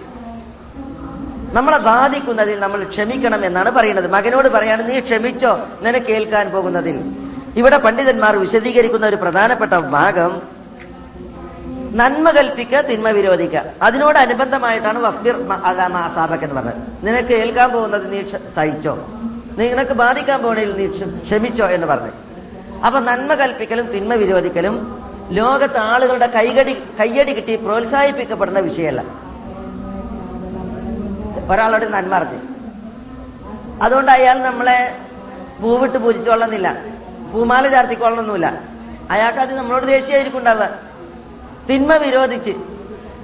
നമ്മളെ 1.53 1.77
ബാധിക്കുന്നതിൽ 1.77 2.59
നമ്മൾ 2.59 2.83
ക്ഷമിക്കണം 2.83 3.45
എന്നാണ് 3.45 3.71
പറയുന്നത്. 3.71 4.11
മകനോട് 4.11 4.49
പറയാണ് 4.49 4.91
നീ 4.91 4.99
ക്ഷമിച്ചോ? 4.99 5.59
നിനക്ക് 5.81 6.11
ഏൽക്കാൻ 6.11 6.51
പോകുന്നതിൽ. 6.51 7.11
ഇവിടെ 7.55 7.77
പണ്ഡിതന്മാർ 7.77 8.35
വിശദീകരിക്കുന്ന 8.35 9.05
ഒരു 9.05 9.15
പ്രധാനപ്പെട്ട 9.15 9.73
ഭാഗം 9.73 10.41
നന്മ 11.91 12.31
കൽപ്പിക്കുക 12.31 12.81
തിന്മ 12.81 13.09
വിരോധിക്കുക. 13.09 13.63
അതിനോട് 13.81 14.17
അനുബന്ധമായിട്ടാണ് 14.17 14.99
വസ്ബിർ 14.99 15.53
അലാമ 15.63 15.97
അസാബക് 15.97 16.43
എന്ന് 16.43 16.55
പറഞ്ഞത്. 16.55 17.07
നിനക്ക് 17.07 17.33
ഏൽക്കാൻ 17.33 17.71
പോകുന്നത് 17.71 18.13
നീ 18.13 18.23
സഹിച്ചോ? 18.55 19.07
നിനക്ക് 19.57 19.91
ബാധിക്കാൻ 19.91 20.43
പോകുന്നതിൽ 20.43 20.77
നീ 20.77 20.97
ക്ഷ- 20.97 21.23
ക്ഷമിച്ചോ 21.23 21.65
എന്ന് 21.65 21.87
പറഞ്ഞു. 21.87 22.11
അപ്പൊ 22.85 22.99
നന്മ 22.99 23.33
കൽപ്പിക്കലും 23.33 23.91
തിന്മ 23.91 24.13
വിരോധിക്കലും 24.13 25.03
ലോകത്ത് 25.31 25.77
ആളുകളുടെ 25.77 26.27
കൈകടി 26.27 26.73
കയ്യടി 26.99 27.33
കിട്ടി 27.33 27.55
പ്രോത്സാഹിപ്പിക്കപ്പെടുന്ന 27.55 28.59
വിഷയമല്ല. 28.59 29.03
ഒരാളോട് 31.51 31.93
നന്മ 31.93 32.15
അറിഞ്ഞു 32.15 32.39
അതുകൊണ്ട് 33.83 34.11
അയാൾ 34.11 34.39
നമ്മളെ 34.39 34.97
പൂവിട്ട് 35.61 35.97
പൂജിച്ചോളന്നില്ല 35.97 36.77
പൂമാല 37.33 37.67
ചാർത്തിക്കൊള്ളണമെന്നില്ല 37.67 38.61
അയാൾക്ക് 39.11 39.39
അത് 39.39 39.57
നമ്മളോട് 39.57 39.87
ദേഷ്യമായിരിക്കും 39.87 40.39
ഉണ്ടാവുക. 40.39 40.69
തിന്മ 41.69 41.93
വിരോധിച്ച് 41.95 42.49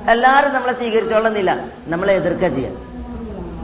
എല്ലാരും 0.09 0.53
നമ്മളെ 0.53 0.73
സ്വീകരിച്ചോളന്നില്ല 0.73 1.65
നമ്മളെ 1.87 2.13
എതിർക്കുക 2.13 2.47
ചെയ്യാം. 2.47 2.73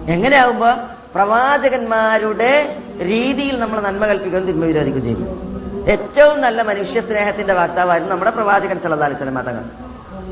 എങ്ങനെയാവുമ്പോ 0.09 0.67
പ്രവാചകന്മാരുടെ 1.15 2.77
രീതിയിൽ 2.99 3.59
നമ്മൾ 3.59 3.81
നന്മ 3.81 4.05
കൽപ്പിക്കുകയും 4.05 4.45
തിന്മ 4.45 4.65
വിരോധിക്കുകയും 4.65 5.03
ചെയ്യും. 5.03 5.45
ഏറ്റവും 5.89 6.41
നല്ല 6.41 6.61
മനുഷ്യ 6.61 7.01
സ്നേഹത്തിന്റെ 7.01 7.53
വാക്താവായിരുന്നു 7.53 8.11
നമ്മുടെ 8.11 8.31
പ്രവാചകൻ 8.31 8.79
സല്ലല്ലാഹു 8.79 9.13
അലൈഹി 9.13 9.23
വസല്ലം 9.23 9.43
തങ്ങൾ. 9.43 9.63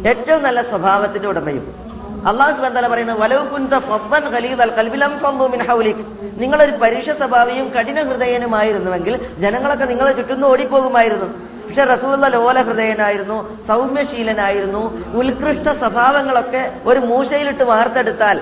ഏറ്റവും 0.07 0.43
നല്ല 0.43 0.61
സ്വഭാവത്തിന്റെ 0.61 1.27
ഉടമയും. 1.27 1.93
അള്ളാഹു 2.27 2.51
സുബ്ഹാനഹു 2.51 2.91
പറയുന്നത് 2.91 3.19
വലൗ 3.19 3.39
ഫബ്ബൻ 3.79 4.35
ഖലീദൽ 4.35 4.71
ഖൽബി 4.75 4.97
ലം 4.97 5.19
ഫദ്ദു 5.19 5.45
മിൻ 5.45 5.63
ഹൗലിക്. 5.63 6.03
നിങ്ങളൊരു 6.41 6.71
പരുഷ 6.71 7.09
സ്വഭാവിയും 7.09 7.69
കഠിന 7.69 8.01
ഹൃദയനുമായിരുന്നുവെങ്കിൽ 8.01 9.19
ജനങ്ങളൊക്കെ 9.39 9.85
നിങ്ങളെ 9.85 10.11
ചുറ്റുന്നു 10.11 10.47
ഓടിപ്പോകുമായിരുന്നു. 10.47 11.25
പക്ഷെ 11.67 11.83
റസൂള്ള 11.83 12.27
ലോല 12.27 12.61
ഹൃദയനായിരുന്നു 12.61 13.67
സൗമ്യശീലനായിരുന്നു 13.67 14.81
ഉത്കൃഷ്ട 15.13 15.77
സ്വഭാവങ്ങളൊക്കെ 15.79 16.71
ഒരു 16.85 16.99
മൂശയിലിട്ട് 16.99 17.63
വാർത്തെടുത്താൽ 17.63 18.41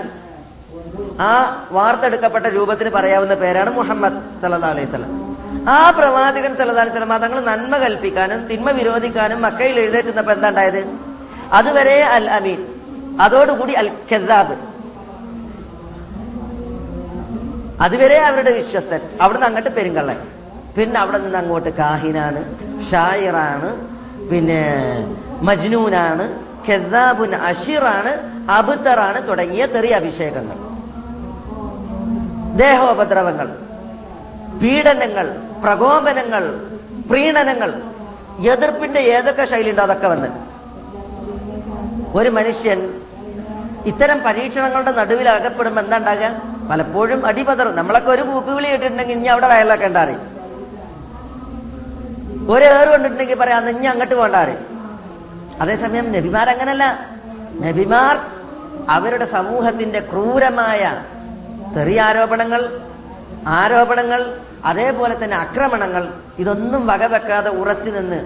ആ 1.30 1.34
വാർത്തെടുക്കപ്പെട്ട 1.76 2.46
രൂപത്തിന് 2.58 2.92
പറയാവുന്ന 2.98 3.36
പേരാണ് 3.44 3.72
മുഹമ്മദ് 3.80 4.20
സല്ലാ 4.42 4.70
അലൈഹി 4.76 4.88
വസല്ലം. 4.90 5.12
ആ 5.76 5.78
പ്രവാചകൻ 5.98 6.52
സല്ലാ 6.60 6.82
അലൈഹി 6.84 6.96
വസല്ലം 6.96 7.14
തങ്ങൾ 7.24 7.40
നന്മ 7.52 7.74
കൽപ്പിക്കാനും 7.84 8.40
തിന്മ 8.50 8.70
വിരോധിക്കാനും 8.80 9.40
മക്കയിൽ 9.46 9.78
എഴുന്നേറ്റുന്നപ്പോ 9.84 10.34
എന്താ 10.38 10.50
ഉണ്ടായത്? 10.54 10.82
അതുവരെ 11.60 11.98
അൽ 12.18 12.28
അമീൻ 12.38 12.60
അതോടുകൂടി 13.26 13.74
അൽ 13.82 13.90
ഖസാബ് 14.12 14.56
അതുവരെ 17.86 18.18
അവരുടെ 18.30 18.52
വിശ്വസ്തൻ. 18.60 19.02
അവിടുന്ന് 19.22 19.48
അങ്ങോട്ട് 19.48 19.72
പെരുങ്കള്ളൻ. 19.78 20.20
പിന്നെ 20.76 20.98
അവിടെ 21.04 21.20
നിന്ന് 21.24 21.38
അങ്ങോട്ട് 21.44 21.72
കാഹിനാണ് 21.82 22.42
ഷായിറാണ് 22.90 23.70
പിന്നെ 24.32 24.62
മജ്നൂനാണ് 25.48 26.26
ഖെസാബുൻ 26.68 27.32
അഷിറാണ് 27.50 28.12
അബുത്തറാണ് 28.58 29.20
തുടങ്ങിയ 29.30 29.64
തെറിയ 29.74 29.94
അഭിഷേകങ്ങൾ. 30.02 30.58
ദേഹോപദ്രവങ്ങൾ 32.58 33.48
പീഡനങ്ങൾ 34.62 35.28
പ്രകോപനങ്ങൾ 35.64 36.44
പ്രീണനങ്ങൾ 37.10 37.82
എതിർപ്പിന്റെ 38.52 39.00
ഏതൊക്കെ 39.00 39.46
ശൈലി 39.46 39.70
ഉണ്ടോ 39.70 39.84
അതൊക്കെ 39.84 40.08
വന്ന്. 40.08 40.28
ഒരു 42.16 42.30
മനുഷ്യൻ 42.30 42.80
ഇത്തരം 43.86 44.24
പരീക്ഷണങ്ങളുടെ 44.24 44.92
നടുവിൽ 44.92 45.30
അകപ്പെടുമ്പോൾ 45.30 45.82
എന്താ 45.82 45.98
ഉണ്ടാകുക? 45.98 46.30
പലപ്പോഴും 46.70 47.26
അടിപതറും. 47.26 47.76
നമ്മളൊക്കെ 47.76 48.12
ഒരു 48.12 48.22
കൂക്കുവിളി 48.22 48.68
ഇട്ടിട്ടുണ്ടെങ്കിൽ 48.68 49.18
ഇനി 49.18 49.28
അവിടെ 49.28 49.48
വയലൊക്കെ 49.48 49.86
ഉണ്ടാറി 49.86 50.16
ഒരു 52.50 52.66
ഏറ് 52.66 52.90
കൊണ്ടിട്ടുണ്ടെങ്കിൽ 52.90 53.36
പറയാം 53.36 53.70
ഇനി 53.70 53.86
അങ്ങോട്ട് 53.86 54.16
പോണ്ടാറ് 54.16 54.56
അതേസമയം 55.62 56.12
നബിമാർ 56.12 56.50
അങ്ങനല്ല. 56.50 57.08
നബിമാർ 57.62 58.20
അവരുടെ 58.90 59.26
സമൂഹത്തിന്റെ 59.26 60.00
ക്രൂരമായ 60.00 61.04
തെറിയാരോപണങ്ങൾ 61.76 62.62
ആരോപണങ്ങൾ 63.48 63.60
ആരോപണങ്ങൾ 63.60 64.22
അതേപോലെ 64.66 65.24
തന്നെ 65.24 65.38
ആക്രമണങ്ങൾ 65.38 66.04
ഇതൊന്നും 66.40 66.88
വകവെക്കാതെ 66.88 67.50
ഉറച്ചു 67.50 67.90
നിന്ന് 67.90 68.20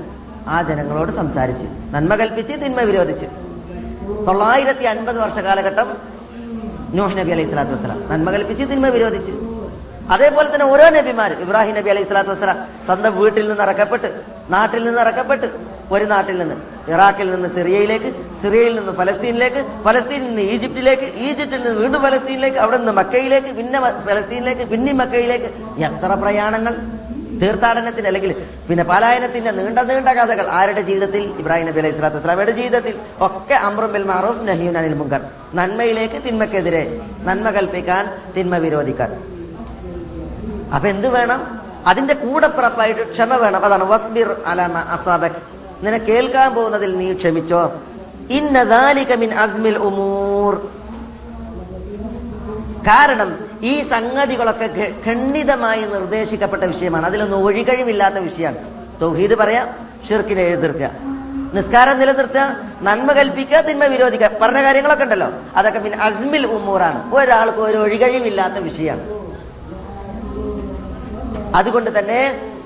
ആ 0.48 0.62
ജനങ്ങളോട് 0.62 1.12
സംസാരിച്ചു. 1.12 1.68
നന്മ 1.96 2.16
കൽപ്പിച്ച് 2.16 2.54
തിന്മ 2.54 2.82
വിരോധിച്ചു. 2.82 3.26
തൊള്ളായിരത്തി 4.28 4.86
അൻപത് 4.86 5.20
വർഷ 5.20 5.38
കാലഘട്ടം 5.38 5.88
നോഹ് 6.98 7.18
നബി 7.18 7.32
അലൈഹി 7.32 7.48
സ്വലാത്തു 7.48 7.72
വസ്സലാം. 7.72 8.00
നന്മ 8.12 8.32
കൽപ്പിച്ച് 8.32 8.64
തിന്മ 8.64 8.88
വിരോധിച്ച്. 8.88 9.32
അതേപോലെ 10.12 10.54
തന്നെ 10.54 10.66
ഓരോ 10.66 10.90
നബിമാർ 10.90 11.32
ഇബ്രാഹിം 11.34 11.76
നബി 11.76 11.90
അലൈഹി 11.90 12.06
സ്വലാത്തു 12.06 12.30
വസ്സലാം 12.30 12.58
സ്വന്തം 12.86 13.20
വീട്ടിൽ 13.20 13.50
നിന്ന് 13.50 13.64
ഇറക്കപ്പെട്ട് 13.64 14.35
നാട്ടിൽ 14.50 14.84
നിന്ന് 14.84 15.02
ഇറക്കപ്പെട്ട്. 15.02 15.48
ഒരു 15.92 16.06
നാട്ടിൽ 16.06 16.38
നിന്ന്. 16.38 16.56
ഇറാഖിൽ 16.92 17.32
നിന്ന് 17.32 17.50
സിറിയയിലേക്ക് 17.50 18.06
സിറിയയിൽ 18.42 18.76
നിന്ന് 18.76 18.92
ഫലസ്തീനിലേക്ക് 18.92 19.84
ഫലസ്തീനിൽ 19.84 20.26
നിന്ന് 20.26 20.42
ഈജിപ്തിലേക്ക് 20.42 21.04
ഈജിപ്തിൽ 21.04 21.64
നിന്ന് 21.64 21.82
വീണ്ടും 21.82 22.02
ഫലസ്തീനിലേക്ക് 22.02 22.58
അവിടെ 22.58 22.78
നിന്ന് 22.78 22.92
മക്കയിലേക്ക് 22.92 23.48
പിന്നെ 23.48 23.80
ഫലസ്തീനിലേക്ക് 23.80 24.62
പിന്നെ 24.62 24.94
മക്കയിലേക്ക്. 24.94 25.46
എത്ര 25.84 26.14
പ്രയാണങ്ങൾ. 26.14 26.78
തീർത്ഥാടനത്തിന് 27.42 28.08
അല്ലെങ്കിൽ 28.08 28.46
പിന്നെ 28.70 28.84
പലായനത്തിന്റെ 28.84 29.52
നീണ്ട 29.52 29.80
നീണ്ട 29.80 30.08
കഥകൾ. 30.08 30.48
ആരുടെ 30.48 30.82
ജീവിതത്തിൽ? 30.82 31.22
ഇബ്രാഹിം 31.22 31.68
നബി 31.68 31.80
അലൈഹി 31.80 31.94
സ്വലാത്തു 31.94 32.18
വസ്സലാമയുടെ 32.18 32.52
ജീവിതത്തിൽ. 32.52 32.96
ഒക്കെ 33.22 33.54
അമ്രുബിൽ 33.54 34.04
മാറൂഫ് 34.04 34.48
നഹിയുൻ 34.48 34.78
അനിൽ 34.78 34.94
മുങ്കർ 34.94 35.22
നന്മയിലേക്ക് 35.56 36.16
തിന്മക്കെതിരെ 36.26 37.02
നന്മ 37.24 37.50
കൽപ്പിക്കാൻ 37.50 38.10
തിന്മ 38.38 38.58
വിരോധിക്കാൻ. 38.58 39.12
അപ്പൊ 40.76 40.90
എന്ത് 40.90 41.08
വേണം? 41.08 41.65
അതിന്റെ 41.88 42.14
കൂടെ 42.14 42.32
കൂടപ്പിറപ്പായിട്ട് 42.32 43.12
ക്ഷമ 43.12 43.36
വേണം. 43.36 43.66
അതാണ് 43.66 43.84
വസ്ബിർ 43.84 44.36
അലാമ 44.46 44.78
അസാബക്. 44.78 45.32
നിന്നെ 45.82 45.98
കേൾക്കാൻ 45.98 46.56
പോകുന്നതിൽ 46.56 46.98
നീ 46.98 47.14
ക്ഷമിച്ചോ. 47.14 47.74
മിൻ 49.16 49.34
അസ്മിൽ 49.34 49.78
ഉമൂർ. 49.78 50.56
കാരണം 52.88 53.38
ഈ 53.62 53.88
സംഗതികളൊക്കെ 53.90 54.94
ഖണ്ഡിതമായി 55.08 55.82
നിർദ്ദേശിക്കപ്പെട്ട 55.82 56.64
വിഷയമാണ്. 56.64 57.06
അതിലൊന്നും 57.06 57.44
ഒഴികഴിവില്ലാത്ത 57.44 58.16
വിഷയമാണ്. 58.16 58.58
തൗഹീദ് 59.02 59.36
പറയാം 59.36 59.70
ഷിർക്കിനെ 60.10 60.42
എതിർക്കുക. 60.42 60.90
നിസ്കാരം 61.54 62.00
നിലനിർത്തുക 62.00 62.58
നന്മ 62.82 63.12
കൽപ്പിക്കുക 63.12 63.62
തിന്മ 63.62 63.86
വിരോധിക്കുക. 63.86 64.30
പറഞ്ഞ 64.42 64.64
കാര്യങ്ങളൊക്കെ 64.64 65.04
ഉണ്ടല്ലോ. 65.04 65.32
അതൊക്കെ 65.56 65.80
പിന്നെ 65.80 65.98
അസ്മിൽ 65.98 66.48
ഉമ്മൂറാണ് 66.48 67.16
ഒരാൾക്ക് 67.16 67.60
ഒരു 67.60 67.78
ഒഴികഴിവില്ലാത്ത 67.78 68.54
വിഷയമാണ്. 68.54 69.25
അതുകൊണ്ട് 71.56 72.00
തന്നെ 72.00 72.20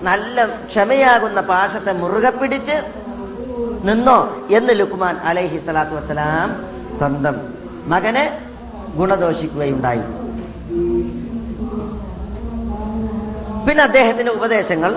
നല്ല 0.04 0.38
ക്ഷമയാകുന്ന 0.68 1.42
പാശത്തെ 1.42 1.92
മുറുകെ 1.92 2.30
പിടിച്ച് 2.30 2.78
നിന്നോ 3.86 4.18
എന്ന് 4.50 4.74
ലുക്മാൻ 4.80 5.18
അലൈഹി 5.24 5.60
സ്വലാത്തു 5.60 5.96
വസ്സലാം 5.96 6.50
സ്വന്തം 7.00 7.36
മകനെ 7.88 8.24
ഗുണദോഷിക്കുകയുണ്ടായി. 8.98 10.04
പിന്നെ 13.66 13.84
അദ്ദേഹത്തിന്റെ 13.84 14.32
ഉപദേശങ്ങൾ 14.32 14.92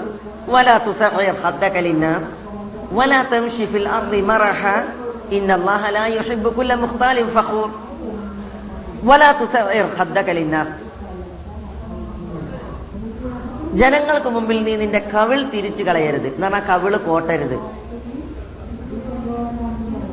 ജനങ്ങൾക്ക് 13.73 14.27
മുമ്പിൽ 14.27 14.65
നീ 14.65 14.77
നിന്റെ 14.77 14.99
കവിൾ 14.99 15.43
തിരിച്ചു 15.43 15.83
കളയരുത്. 15.83 16.27
എന്ന് 16.27 16.47
പറഞ്ഞാൽ 16.47 16.67
കവിൾ 16.69 16.97
കോട്ടരുത്. 16.97 17.55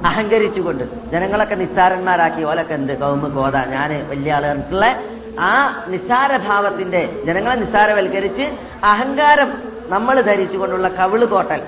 അഹങ്കരിച്ചുകൊണ്ട്. 0.06 1.12
ജനങ്ങളൊക്കെ 1.12 1.56
നിസ്സാരന്മാരാക്കി. 1.56 2.44
ഓലൊക്കെ 2.44 2.74
എന്ത്? 2.74 3.00
കൗമ് 3.00 3.36
കോത 3.36 3.56
ഞാൻ 3.56 4.10
വലിയ 4.10 4.34
ആളുകൾക്കുള്ള 4.34 5.02
ആ 5.40 5.84
നിസ്സാര 5.88 6.38
ഭാവത്തിന്റെ 6.38 7.22
ജനങ്ങളെ 7.26 7.56
നിസ്സാരവൽക്കരിച്ച് 7.56 8.52
അഹങ്കാരം 8.84 9.54
നമ്മൾ 9.88 10.22
ധരിച്ചുകൊണ്ടുള്ള 10.22 10.88
കവിൾ 10.88 11.26
കോട്ടൽ. 11.26 11.62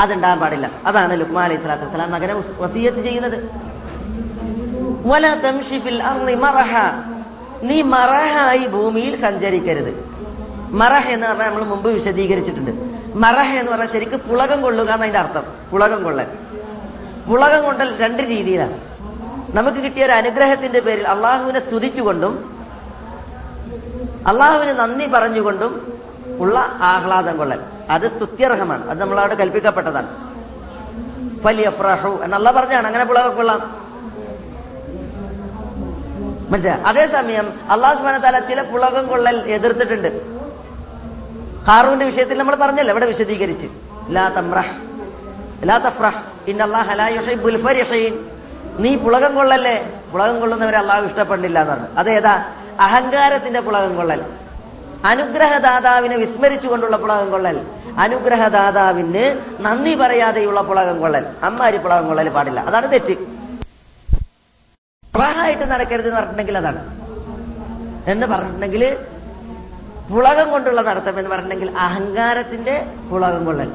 അതുണ്ടാകാൻ 0.00 0.40
പാടില്ല. 0.40 0.70
അതാണ് 0.86 1.20
ലുക്മാ 1.20 1.44
അലൈഹി 1.44 1.58
സ്വലാത്തു 1.58 1.84
വസ്സലാം 1.84 2.12
മകനെ 2.12 2.42
വസീയത്ത് 2.58 3.02
ചെയ്യുന്നത്. 3.02 3.66
നീ 7.62 7.82
മറഹായി 7.82 8.66
ഭൂമിയിൽ 8.66 9.20
സഞ്ചരിക്കരുത്. 9.20 10.05
മറഹ 10.70 11.08
എന്ന് 11.08 11.26
പറഞ്ഞാൽ 11.26 11.46
നമ്മൾ 11.46 11.62
മുമ്പ് 11.62 11.90
വിശദീകരിച്ചിട്ടുണ്ട്. 11.90 12.70
മറഹ 13.14 13.54
എന്ന് 13.54 13.72
പറഞ്ഞാൽ 13.72 13.88
ശരിക്കും 13.92 14.18
പുളകം 14.18 14.62
കൊള്ളുക 14.62 14.90
എന്നതിന്റെ 14.90 15.18
അർത്ഥം. 15.18 15.42
പുളകം 15.70 16.04
കൊള്ളൽ. 16.04 16.26
പുളകം 17.28 17.64
കൊണ്ടൽ 17.64 17.96
രണ്ട് 17.96 18.22
രീതിയിലാണ്. 18.22 18.80
നമുക്ക് 19.56 19.78
കിട്ടിയ 19.78 20.04
ഒരു 20.04 20.12
അനുഗ്രഹത്തിന്റെ 20.12 20.80
പേരിൽ 20.80 21.08
അള്ളാഹുവിനെ 21.08 21.60
സ്തുതിച്ചുകൊണ്ടും 21.60 22.56
അള്ളാഹുവിന് 24.26 24.78
നന്ദി 24.78 25.06
പറഞ്ഞുകൊണ്ടും 25.06 25.98
ഉള്ള 26.38 26.58
ആഹ്ലാദം 26.82 27.36
കൊള്ളൽ. 27.36 27.60
അത് 27.90 28.16
സ്തുത്യർഹമാണ്. 28.16 28.82
അത് 28.82 29.00
നമ്മൾ 29.00 29.00
നമ്മളവിടെ 29.00 29.34
കൽപ്പിക്കപ്പെട്ടതാണ്. 29.34 30.06
വലിയ 31.46 31.70
ഫ്രഹു 31.70 32.20
എന്നല്ല 32.22 32.50
പറഞ്ഞാണ്. 32.50 32.86
അങ്ങനെ 32.86 33.04
പുളകം 33.04 33.36
കൊള്ളാം. 33.36 33.86
മനസ്സിലാ 36.50 36.76
അതേസമയം 36.86 37.52
അള്ളാഹു 37.70 37.96
സുബാന 37.96 38.16
താല 38.16 38.38
ചില 38.38 38.62
പുളകം 38.62 39.06
കൊള്ളൽ 39.06 39.40
എതിർത്തിട്ടുണ്ട്. 39.40 40.35
ഹാറൂന്റെ 41.66 42.06
വിഷയത്തിൽ 42.06 42.38
നമ്മൾ 42.38 42.54
പറഞ്ഞല്ലോ 42.54 42.92
ഇവിടെ 42.92 43.06
വിശദീകരിച്ച്? 43.06 43.66
നീ 48.78 48.96
പുളകം 48.96 49.34
കൊള്ളല്ലേ? 49.34 50.02
പുളകം 50.12 50.40
കൊള്ളുന്നവരെ 50.40 50.78
അള്ളാഹു 50.78 51.04
ഇഷ്ടപ്പെടില്ല 51.06 51.62
എന്നാണ് 51.62 51.98
അതേതാ 51.98 52.52
അഹങ്കാരത്തിന്റെ 52.80 53.60
പുളകം 53.60 53.96
കൊള്ളൽ. 53.96 54.24
അനുഗ്രഹദാതാവിനെ 55.04 56.16
വിസ്മരിച്ചുകൊണ്ടുള്ള 56.16 56.96
പുളകം 56.96 57.30
കൊള്ളൽ. 57.30 57.66
അനുഗ്രഹദാതാവിന് 57.98 59.38
നന്ദി 59.60 59.94
പറയാതെയുള്ള 59.94 60.60
പുളകം 60.60 61.00
കൊള്ളൽ. 61.00 61.26
അമ്മാരി 61.42 61.76
പുളകം 61.76 62.06
കൊള്ളൽ 62.06 62.28
പാടില്ല. 62.28 62.60
അതാണ് 62.60 62.92
തെറ്റ്. 62.92 63.14
പ്രായമായിട്ട് 65.14 65.70
നടക്കരുത് 65.70 66.04
എന്ന് 66.04 66.16
പറഞ്ഞിട്ടുണ്ടെങ്കിൽ 66.16 66.58
അതാണ്. 66.58 67.00
എന്ന് 68.10 68.26
പറഞ്ഞിട്ടുണ്ടെങ്കിൽ 68.26 68.96
പുളകം 70.10 70.50
കൊണ്ടുള്ള 70.50 70.82
നടത്തം 70.82 71.18
എന്ന് 71.18 71.30
പറഞ്ഞിട്ടുണ്ടെങ്കിൽ 71.30 71.78
അഹങ്കാരത്തിന്റെ 71.78 72.86
പുളകം 73.10 73.44
കൊള്ളൽ. 73.44 73.72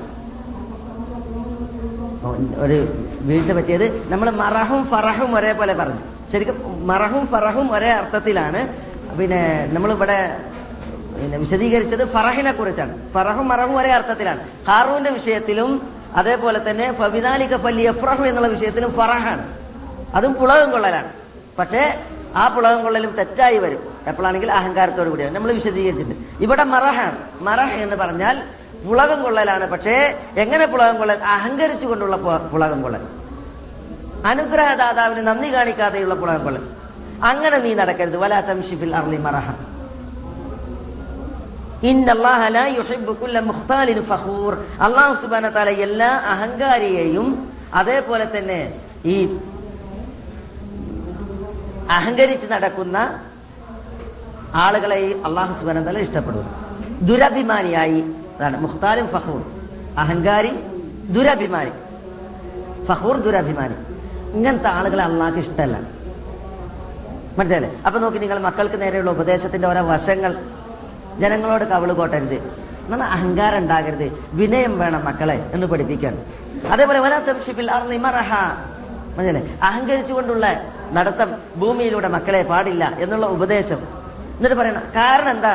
ഒരു 2.57 2.87
വീഴ്ച 3.21 3.51
പറ്റിയത് 3.51 4.11
നമ്മൾ 4.11 4.29
മറഹും 4.29 4.85
ഫറഹും 4.85 5.35
ഒരേപോലെ 5.35 5.73
പറഞ്ഞു. 5.73 6.31
ശരിക്കും 6.31 6.87
മറഹും 6.87 7.27
ഫറഹും 7.27 7.73
ഒരേ 7.73 7.89
അർത്ഥത്തിലാണ്. 7.89 8.77
പിന്നെ 9.17 9.69
നമ്മളിവിടെ 9.73 10.37
പിന്നെ 11.21 11.37
വിശദീകരിച്ചത് 11.37 12.11
ഫറഹിനെ 12.11 12.51
കുറിച്ചാണ്. 12.51 13.11
ഫറഹും 13.11 13.47
മറഹും 13.47 13.77
ഒരേ 13.77 13.91
അർത്ഥത്തിലാണ്. 13.91 14.39
ഹാറൂന്റെ 14.67 15.09
വിഷയത്തിലും 15.09 15.89
അതേപോലെ 16.15 16.71
തന്നെ 16.71 16.93
ഫബിദാലിക 16.93 17.55
പല്ലി 17.55 17.83
എഫ്രഹു 17.83 18.23
എന്നുള്ള 18.23 18.47
വിഷയത്തിലും 18.47 18.93
ഫറഹാണ്. 18.93 19.57
അതും 20.15 20.33
പുളകം 20.33 20.71
കൊള്ളലാണ്. 20.71 21.09
പക്ഷേ 21.59 21.99
ആ 22.35 22.47
പുളകം 22.47 22.83
കൊള്ളലും 22.83 23.11
തെറ്റായി 23.11 23.57
വരും. 23.57 23.90
എപ്പോഴാണെങ്കിൽ 24.07 24.51
അഹങ്കാരത്തോടു 24.51 25.09
കൂടിയാണ്. 25.09 25.35
നമ്മൾ 25.35 25.51
വിശദീകരിച്ചിട്ടുണ്ട്. 25.51 26.43
ഇവിടെ 26.43 26.63
മറഹാണ് 26.63 27.17
മറഹ് 27.41 27.73
എന്ന് 27.73 27.95
പറഞ്ഞാൽ 27.95 28.41
പുളകം 28.87 29.23
കൊള്ളലാണ്. 29.23 29.69
പക്ഷേ 29.69 30.19
എങ്ങനെ 30.37 30.65
പുളകം 30.65 30.97
കൊള്ളൽ 30.97 31.17
അഹങ്കരിച്ചു 31.17 31.85
കൊണ്ടുള്ള 31.85 32.15
പുളകം 32.51 32.81
കൊള്ളൽ. 32.81 33.01
അനുഗ്രഹദാതാവിന് 34.25 35.27
നന്ദി 35.27 35.53
കാണിക്കാതെയുള്ള 35.53 36.13
പുളകം 36.13 36.43
കൊള്ളൽ. 36.43 36.67
അങ്ങനെ 37.23 37.57
നീ 37.57 37.73
നടക്കരുത്. 37.73 38.17
വലാത്തം 38.17 38.63
ഷിഫിൽ 38.63 38.95
അർലി 38.95 39.17
മറഹ. 39.17 39.51
എല്ലാ 45.69 46.07
അഹങ്കാരിയെയും 46.07 47.51
അതേപോലെ 47.73 48.37
തന്നെ 48.37 48.73
ഈ 49.05 49.37
അഹങ്കരിച്ച് 51.89 52.51
നടക്കുന്ന 52.51 53.21
ആളുകളെ 54.55 55.21
അള്ളാഹു 55.25 55.59
സുബാൻ 55.59 55.85
തല 55.85 55.97
ഇഷ്ടപ്പെടുന്നു 55.97 56.71
ദുരഭിമാനിയായി. 57.01 58.01
അതാണ് 58.37 58.61
മുഖ്താരും 58.61 59.07
ഫഹൂർ. 59.07 59.41
അഹങ്കാരി 59.97 60.51
ദുരഭിമാനി. 61.09 61.69
ഫഹൂർ 62.85 63.17
ദുരഭിമാനി. 63.17 63.73
ഇങ്ങനത്തെ 64.31 64.67
ആളുകളെ 64.67 65.03
അള്ളാഹ് 65.03 65.39
ഇഷ്ടമല്ല. 65.39 65.79
മനസ്സിലല്ലേ 67.37 67.81
അപ്പൊ 67.85 67.99
നോക്കി 67.99 68.17
നിങ്ങൾ 68.17 68.39
മക്കൾക്ക് 68.39 68.81
നേരെയുള്ള 68.81 69.11
ഉപദേശത്തിന്റെ 69.11 69.67
ഓരോ 69.67 69.81
വശങ്ങൾ. 69.81 70.43
ജനങ്ങളോട് 71.19 71.63
കവിൾ 71.63 71.93
കോട്ടരുത്. 71.93 72.33
എന്നാൽ 72.33 73.03
അഹങ്കാരം 73.03 73.57
ഉണ്ടാകരുത്. 73.57 74.23
വിനയം 74.33 74.79
വേണം 74.79 75.05
മക്കളെ 75.05 75.49
എന്ന് 75.53 75.67
പഠിപ്പിക്കാൻ 75.67 76.25
അതേപോലെ 76.69 76.99
വലാത്തംഷിപ്പിൽ 76.99 77.71
മനസ്സിലെ 77.71 79.55
അഹങ്കരിച്ചുകൊണ്ടുള്ള 79.63 80.61
നടത്തം 80.93 81.35
ഭൂമിയിലൂടെ 81.57 82.07
മക്കളെ 82.07 82.43
പാടില്ല 82.43 82.93
എന്നുള്ള 82.99 83.25
ഉപദേശം. 83.25 84.00
എന്നിട്ട് 84.41 84.57
പറയണം 84.59 84.83
കാരണം 84.95 85.31
എന്താ? 85.31 85.53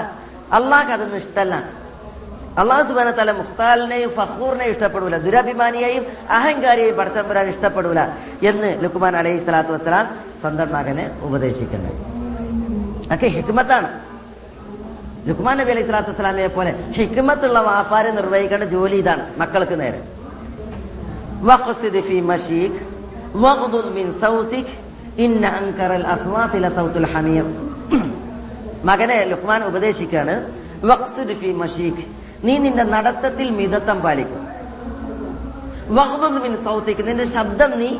അള്ളാഹ് 0.52 0.90
അതൊന്നും 0.96 1.18
ഇഷ്ടമല്ല 1.18 1.54
അള്ളാഹു 2.60 2.82
സുബാന 2.88 3.10
തല 3.10 3.30
മുഖ്താലിനെയും 3.38 4.10
ഫഹൂറിനെയും 4.18 4.72
ഇഷ്ടപ്പെടൂല. 4.74 5.16
ദുരഭിമാനിയെയും 5.24 6.04
അഹങ്കാരിയെയും 6.36 6.96
പടച്ചമ്പരാൻ 6.96 7.46
ഇഷ്ടപ്പെടൂല 7.54 8.00
എന്ന് 8.50 8.68
ലുക്കുമാൻ 8.84 9.14
അലൈഹി 9.16 9.40
സ്വലാത്തു 9.44 9.72
വസ്സലാം 9.72 10.06
സ്വന്തം 10.40 10.68
ഉപദേശിക്കുന്നത് 11.26 11.96
ഒക്കെ 13.14 13.28
ഹിക്മത്താണ്. 13.36 13.88
ലുക്മാൻ 15.28 15.54
നബി 15.58 15.70
അലൈഹി 15.74 15.86
സ്വലാത്തു 15.88 16.10
വസ്സലാമിയെ 16.10 16.48
പോലെ 16.56 16.72
ഹിക്മത്തുള്ള 16.98 17.58
വാപ്പാരെ 17.68 18.10
നിർവഹിക്കേണ്ട 18.20 18.64
ജോലി 18.76 18.96
ഇതാണ് 19.02 19.24
മക്കൾക്ക് 19.42 19.76
നേരെ. 19.82 20.00
ഇന്ന 25.24 25.46
അൻകറൽ 25.58 26.06
അസ്വാതി 26.14 26.58
ലസൗതുൽ 26.64 27.08
ഹമീർ. 27.12 27.46
മകനെ 28.88 29.18
ലുഹ്മാൻ 29.30 29.60
ഉപദേശിക്കാണ് 29.70 30.34
നീ 32.46 32.54
നിന്റെ 32.64 32.84
നടത്തത്തിൽ 32.94 33.48
മിതത്വം 33.60 33.98
പാലിക്കും. 34.04 34.42
മിൻ 36.44 36.52
നിന്റെ 37.08 37.26
ശബ്ദം 37.36 37.70
നീ 37.80 37.90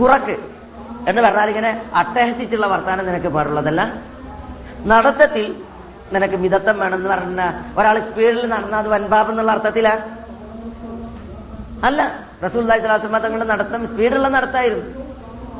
കുറക്ക് 0.00 0.36
എന്ന് 1.08 1.20
പറഞ്ഞാൽ 1.22 1.48
ഇങ്ങനെ 1.52 1.70
അട്ടഹസിച്ചുള്ള 2.00 2.66
വർത്താനം 2.72 3.04
നിനക്ക് 3.08 3.30
പാടുള്ളതല്ല. 3.36 3.80
നടത്തത്തിൽ 4.92 5.46
നിനക്ക് 6.14 6.36
മിതത്വം 6.44 6.76
വേണം 6.82 6.96
എന്ന് 6.98 7.08
പറഞ്ഞ 7.14 7.42
ഒരാൾ 7.78 7.96
സ്പീഡിൽ 8.08 8.44
നടന്നാൽ 8.54 8.80
അത് 8.82 8.88
വൻപാപം 8.94 9.30
എന്നുള്ള 9.30 9.50
അർത്ഥത്തിലാ? 9.56 9.94
അല്ല 11.88 12.00
റസൂൽ 12.44 12.64
തങ്ങളുടെ 13.24 13.48
നടത്തം 13.52 13.82
സ്പീഡുള്ള 13.92 14.28
നടത്തായിരുന്നു. 14.36 15.07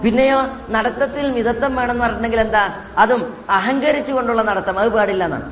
പിന്നെയോ 0.02 0.38
നടത്തത്തിൽ 0.74 1.24
മിതത്വം 1.36 1.72
വേണമെന്ന് 1.78 2.02
പറഞ്ഞിട്ടുണ്ടെങ്കിൽ 2.04 2.40
എന്താ? 2.46 2.62
അതും 3.02 3.20
അഹങ്കരിച്ചു 3.58 4.12
കൊണ്ടുള്ള 4.16 4.42
നടത്തം. 4.50 4.74
അത് 4.82 4.88
പാടില്ല 4.96 5.24
എന്നാണ് 5.28 5.48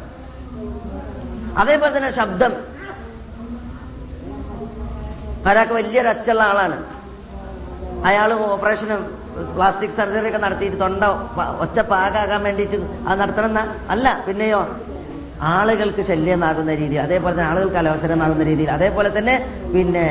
അതേപോലെ 1.62 1.92
തന്നെ 1.96 2.10
ശബ്ദം. 2.20 2.52
ഒരാൾക്ക് 5.48 5.74
വലിയൊരു 5.78 6.08
അച്ചുള്ള 6.14 6.42
ആളാണ്. 6.50 6.78
അയാൾ 8.08 8.30
ഓപ്പറേഷനും 8.46 9.00
പ്ലാസ്റ്റിക് 9.56 9.96
സർജറി 9.98 10.28
ഒക്കെ 10.30 10.40
നടത്തിയിട്ട് 10.46 10.78
തൊണ്ട 10.82 11.04
ഒച്ച 11.64 11.78
പാകാകാൻ 11.92 12.40
വേണ്ടിയിട്ട് 12.46 12.78
അത് 13.08 13.16
നടത്തണം 13.22 13.58
അല്ല 13.94 14.06
പിന്നെയോ 14.26 14.60
ആളുകൾക്ക് 15.54 16.02
ശല്യമാകുന്ന 16.10 16.74
രീതി 16.82 16.96
അതേപോലെ 17.06 17.34
തന്നെ 17.34 17.48
ആളുകൾക്ക് 17.50 17.78
അലവസരമാകുന്ന 17.82 18.42
രീതിയിൽ 18.50 18.70
അതേപോലെ 18.76 19.10
തന്നെ 19.18 19.34
പിന്നെ 19.74 20.06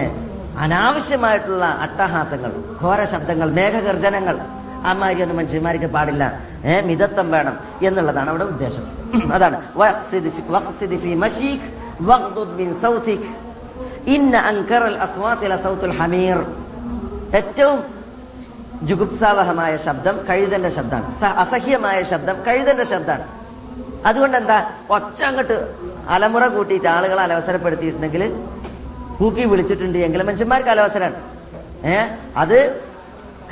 അനാവശ്യമായിട്ടുള്ള 0.58 1.66
അട്ടഹാസങ്ങൾ 1.66 2.52
ഘോര 2.82 3.06
ശബ്ദങ്ങൾ 3.06 3.52
മേഘഗർജനങ്ങൾ. 3.52 4.40
അമ്മാരിയൊന്നും 4.86 5.38
മനുഷ്യന്മാർക്ക് 5.38 5.86
പാടില്ല. 5.86 6.40
ഏ 6.66 6.82
മിതത്വം 6.82 7.32
വേണം 7.32 7.58
എന്നുള്ളതാണ് 7.84 8.30
അവിടെ 8.30 8.44
ഉദ്ദേശം. 8.44 9.06
അതാണ്. 9.34 9.62
ഏറ്റവും 17.36 17.84
ജുഗുപ്സാവഹമായ 18.84 19.78
ശബ്ദം 19.78 20.20
കഴുതന്റെ 20.30 20.70
ശബ്ദമാണ്. 20.70 21.26
അസഹ്യമായ 21.26 22.04
ശബ്ദം 22.04 22.36
കഴുതന്റെ 22.48 22.84
ശബ്ദമാണ്. 22.84 23.24
അതുകൊണ്ട് 24.06 24.38
എന്താ 24.38 24.72
ഒച്ച 24.90 25.24
അങ്ങോട്ട് 25.24 25.76
അലമുറ 26.10 26.48
കൂട്ടിയിട്ട് 26.48 26.88
ആളുകളെ 26.88 27.22
അലവസരപ്പെടുത്തിയിട്ടുണ്ടെങ്കിൽ 27.22 28.44
കൂക്കി 29.20 29.46
വിളിച്ചിട്ടുണ്ട് 29.46 29.98
എങ്കിലും 29.98 30.28
മനുഷ്യന്മാർക്ക് 30.28 30.70
അലവസരാണ്. 30.70 31.16
ഏ? 31.86 32.06
അത് 32.38 32.82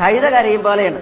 കഴുത 0.01 0.29
കരയും 0.29 0.63
പോലെയാണ്. 0.63 1.01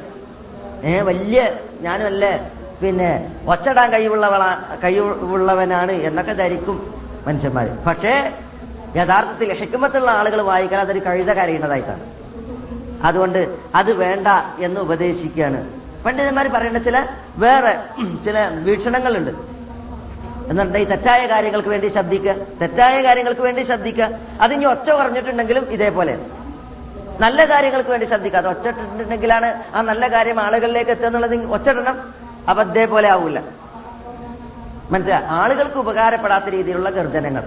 ഏ? 0.84 1.02
വലിയ 1.02 1.50
ഞാനും 1.82 2.06
അല്ല 2.06 2.52
പിന്നെ 2.84 3.36
ഒച്ചടാൻ 3.48 3.92
കഴിവുള്ളവള 3.92 4.42
കഴിവുള്ളവനാണ് 4.84 5.92
എന്നൊക്കെ 5.92 6.34
ധരിക്കും 6.34 6.94
മനുഷ്യന്മാര്. 7.28 7.68
പക്ഷേ 7.68 8.34
യഥാർത്ഥത്തിൽ 8.96 9.54
ഹെക്കുമത്തുള്ള 9.54 10.12
ആളുകൾ 10.12 10.42
വായിക്കാൻ 10.42 10.80
അതൊരു 10.80 11.00
കഴുത 11.00 11.32
കരയുന്നതായിട്ടാണ്. 11.32 12.00
അതുകൊണ്ട് 13.04 13.58
അത് 13.76 13.94
വേണ്ട 13.94 14.28
എന്ന് 14.60 14.82
ഉപദേശിക്കുകയാണ്. 14.82 15.70
പണ്ഡിതന്മാർ 16.06 16.48
പറയേണ്ട 16.48 16.78
ചില 16.78 17.06
വേറെ 17.38 17.80
ചില 18.26 18.48
വീക്ഷണങ്ങളുണ്ട്. 18.48 19.51
എന്നുണ്ടെങ്കിൽ 20.52 20.90
തെറ്റായ 20.90 21.26
കാര്യങ്ങൾക്ക് 21.26 21.70
വേണ്ടി 21.70 21.88
ശ്രദ്ധിക്കുക 21.88 22.36
തെറ്റായ 22.62 23.04
കാര്യങ്ങൾക്ക് 23.04 23.42
വേണ്ടി 23.42 23.62
ശബ്ദിക്കുക 23.62 24.10
അതിനി 24.42 24.66
ഒച്ച 24.66 24.90
പറഞ്ഞിട്ടുണ്ടെങ്കിലും 24.90 25.66
ഇതേപോലെ. 25.66 26.20
നല്ല 27.20 27.46
കാര്യങ്ങൾക്ക് 27.46 27.90
വേണ്ടി 27.90 28.06
ശ്രദ്ധിക്കുക. 28.06 28.40
അത് 28.40 28.50
ഒച്ചിട്ടുണ്ടെങ്കിലാണ് 28.50 29.64
ആ 29.76 29.82
നല്ല 29.82 30.08
കാര്യം 30.08 30.40
ആളുകളിലേക്ക് 30.40 30.92
എത്തുക 30.92 31.06
എന്നുള്ളത് 31.06 31.46
ഒച്ചിടണം 31.46 32.14
അപ്പൊ 32.50 32.64
ഇതേപോലെ 32.64 33.10
ആവൂല. 33.10 33.40
മനസ്സിലായി 34.92 35.24
ആളുകൾക്ക് 35.28 35.78
ഉപകാരപ്പെടാത്ത 35.78 36.46
രീതിയിലുള്ള 36.46 36.90
ഗർജനങ്ങൾ. 36.90 37.44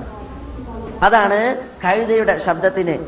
അതാണ് 1.02 1.56
കഴുതയുടെ 1.84 2.42
ശബ്ദത്തിന് 2.46 2.98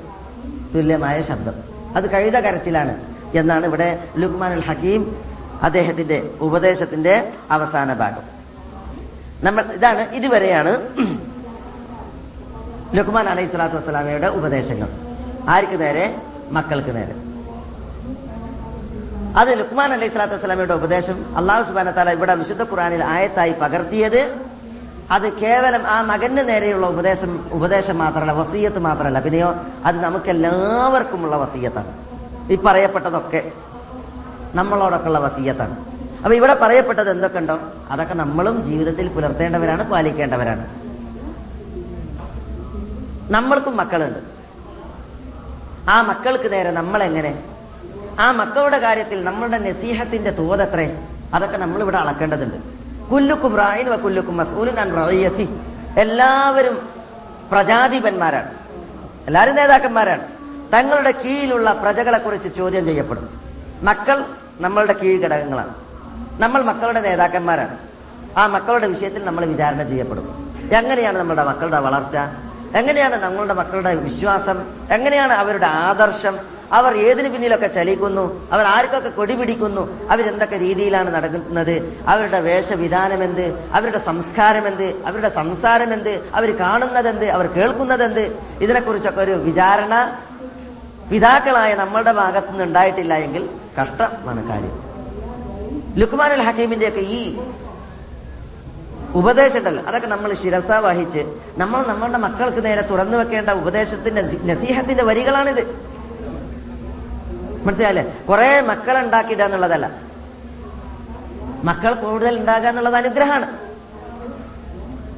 തുല്യമായ 0.74 1.22
ശബ്ദം. 1.22 1.54
അത് 1.96 2.10
കഴുത 2.10 2.36
കരച്ചിലാണ് 2.40 3.00
എന്നാണ് 3.34 3.66
ഇവിടെ 3.66 4.04
ലുക്മാൻ 4.18 4.52
അൽ 4.52 4.64
ഹക്കീം 4.64 5.16
അദ്ദേഹത്തിന്റെ 5.62 6.30
ഉപദേശത്തിന്റെ 6.40 7.32
അവസാന 7.50 7.92
ഭാഗം. 7.92 8.35
നമ്മൾ 9.42 9.62
ഇതാണ് 9.62 10.14
ഇതുവരെയാണ് 10.14 10.72
ലുക്മാൻ 12.94 13.28
അലൈഹി 13.28 13.48
സ്വലാത്തു 13.48 13.76
വസ്സലാമയുടെ 13.76 14.26
ഉപദേശങ്ങൾ. 14.26 14.88
ആർക്ക് 15.48 15.80
നേരെ? 15.80 16.16
മക്കൾക്ക് 16.50 16.94
നേരെ. 16.96 17.14
അത് 19.38 19.58
ലുക്മാൻ 19.58 19.92
അലൈഹി 19.92 20.08
സ്വലാത്തു 20.08 20.34
വസ്സലാമയുടെ 20.34 20.74
ഉപദേശം 20.74 21.36
അള്ളാഹു 21.36 21.62
സുബാന 21.62 21.90
താല 21.90 22.10
ഇവിടെ 22.10 22.34
വിശുദ്ധ 22.34 22.62
ഖുറാനിൽ 22.62 23.04
ആയത്തായി 23.04 23.52
പകർത്തിയത്. 23.52 24.36
അത് 25.10 25.32
കേവലം 25.32 25.86
ആ 25.86 26.02
മകന് 26.02 26.48
നേരെയുള്ള 26.48 26.86
ഉപദേശം 26.86 27.46
ഉപദേശം 27.52 27.98
മാത്രമല്ല 27.98 28.32
വസീയത്ത് 28.32 28.78
മാത്രമല്ല. 28.78 29.20
പിന്നെയോ 29.20 29.54
അത് 29.84 30.00
നമുക്ക് 30.00 30.30
എല്ലാവർക്കുമുള്ള 30.30 31.36
വസീയത്താണ്. 31.36 31.92
ഈ 32.52 32.56
പറയപ്പെട്ടതൊക്കെ 32.56 33.52
നമ്മളോടൊക്കെയുള്ള 34.54 35.18
വസീയത്താണ്. 35.18 35.85
അപ്പൊ 36.16 36.34
ഇവിടെ 36.34 36.54
പറയപ്പെട്ടത് 36.62 37.10
എന്തൊക്കെ 37.10 37.38
ഉണ്ടോ 37.38 37.58
അതൊക്കെ 37.90 38.14
നമ്മളും 38.14 38.64
ജീവിതത്തിൽ 38.64 39.08
പുലർത്തേണ്ടവരാണ് 39.08 39.90
പാലിക്കേണ്ടവരാണ്. 39.90 40.66
നമ്മൾക്കും 43.32 43.76
മക്കളുണ്ട്. 43.76 44.18
ആ 45.90 46.02
മക്കൾക്ക് 46.02 46.52
നേരെ 46.52 46.70
നമ്മൾ 46.70 47.02
എങ്ങനെ 47.02 47.42
ആ 48.20 48.32
മക്കളുടെ 48.32 48.78
കാര്യത്തിൽ 48.78 49.24
നമ്മളുടെ 49.24 49.58
നസീഹത്തിന്റെ 49.58 50.30
തോതത്രേ 50.30 51.06
അതൊക്കെ 51.34 51.56
നമ്മൾ 51.56 51.82
ഇവിടെ 51.82 51.96
അളക്കേണ്ടതുണ്ട്. 51.96 52.56
കുല്ലുക്കും 53.08 53.56
റായിൻ 53.56 53.88
വ 53.88 53.96
കുല്ലുക്കും 53.96 54.36
മസൂലിൻ 54.36 54.80
അൻ 54.80 54.94
റഅയ്യത്തി 54.94 55.48
എല്ലാവരും 55.98 56.88
പ്രജാധിപന്മാരാണ്. 57.52 58.50
എല്ലാവരും 59.26 59.54
നേതാക്കന്മാരാണ്. 59.54 60.22
തങ്ങളുടെ 60.72 61.10
കീഴിലുള്ള 61.10 61.72
പ്രജകളെ 61.72 62.18
കുറിച്ച് 62.18 62.48
ചോദ്യം 62.56 62.84
ചെയ്യപ്പെടും. 62.84 63.40
മക്കൾ 63.82 64.24
നമ്മളുടെ 64.60 64.92
കീഴ് 64.92 65.22
ഘടകങ്ങളാണ്. 65.22 65.85
നമ്മൾ 66.38 66.62
മക്കളുടെ 66.62 67.00
നേതാക്കന്മാരാണ്. 67.00 67.78
ആ 68.38 68.46
മക്കളുടെ 68.46 68.86
വിഷയത്തിൽ 68.86 69.24
നമ്മൾ 69.24 69.44
വിചാരണ 69.44 69.82
ചെയ്യപ്പെടും. 69.82 70.56
എങ്ങനെയാണ് 70.72 71.18
നമ്മുടെ 71.18 71.44
മക്കളുടെ 71.44 71.78
വളർച്ച? 71.78 72.16
എങ്ങനെയാണ് 72.76 73.22
നമ്മളുടെ 73.22 73.54
മക്കളുടെ 73.54 73.94
വിശ്വാസം? 73.94 74.72
എങ്ങനെയാണ് 74.90 75.32
അവരുടെ 75.32 75.66
ആദർശം? 75.66 76.38
അവർ 76.72 76.96
ഏതിനു 76.96 77.28
പിന്നിലൊക്കെ 77.28 77.66
ചലിക്കുന്നു? 77.66 78.48
അവർ 78.52 78.66
ആർക്കൊക്കെ 78.66 79.08
കൊടി 79.08 79.34
പിടിക്കുന്നു? 79.34 80.08
അവരെന്തൊക്കെ 80.10 80.56
രീതിയിലാണ് 80.56 81.14
നടക്കുന്നത്? 81.14 82.02
അവരുടെ 82.06 82.40
വേഷവിധാനം 82.40 83.24
എന്ത് 83.24 83.70
അവരുടെ 83.72 83.98
സംസ്കാരം 83.98 84.68
എന്ത് 84.68 85.06
അവരുടെ 85.06 85.28
സംസാരം 85.28 85.92
എന്ത് 85.92 86.30
അവർ 86.34 86.58
കാണുന്നതെന്ത്? 86.58 87.24
അവർ 87.24 87.46
കേൾക്കുന്നതെന്ത്? 87.46 88.38
ഇതിനെക്കുറിച്ചൊക്കെ 88.60 89.20
ഒരു 89.20 89.32
വിചാരണ 89.32 90.18
പിതാക്കളായ 91.10 91.74
നമ്മളുടെ 91.74 92.12
ഭാഗത്തുനിന്ന് 92.12 92.64
ഉണ്ടായിട്ടില്ല 92.64 93.14
എങ്കിൽ 93.14 93.48
കഷ്ടമാണ് 93.82 94.48
കാര്യം. 94.48 94.85
ലുക്മാൻ 95.98 96.32
അൽ 96.32 96.42
ഹക്കീമിന്റെ 96.42 96.88
ഒക്കെ 96.88 97.00
ഈ 97.00 97.38
ഉപദേശം 99.14 99.58
ഉണ്ടല്ലോ 99.58 99.84
അതൊക്കെ 99.84 100.06
നമ്മൾ 100.06 100.34
ശിരസ 100.34 100.70
വഹിച്ച് 100.70 101.38
നമ്മൾ 101.58 101.86
നമ്മളുടെ 101.86 102.18
മക്കൾക്ക് 102.18 102.64
നേരെ 102.64 102.80
തുറന്നു 102.80 103.18
വെക്കേണ്ട 103.18 103.50
ഉപദേശത്തിന്റെ 103.50 104.22
നസീഹത്തിന്റെ 104.22 105.04
വരികളാണിത്. 105.04 105.90
മനസ്സിലായല്ലേ? 107.66 108.14
കുറെ 108.28 108.60
മക്കളെ 108.60 109.00
ഉണ്ടാക്കിയിട 109.00 109.42
എന്നുള്ളതല്ല. 109.42 109.90
മക്കൾ 111.64 111.94
കൂടുതൽ 111.94 112.38
ഉണ്ടാകുക 112.38 112.68
എന്നുള്ളത് 112.68 112.96
അനുഗ്രഹമാണ്. 112.96 113.58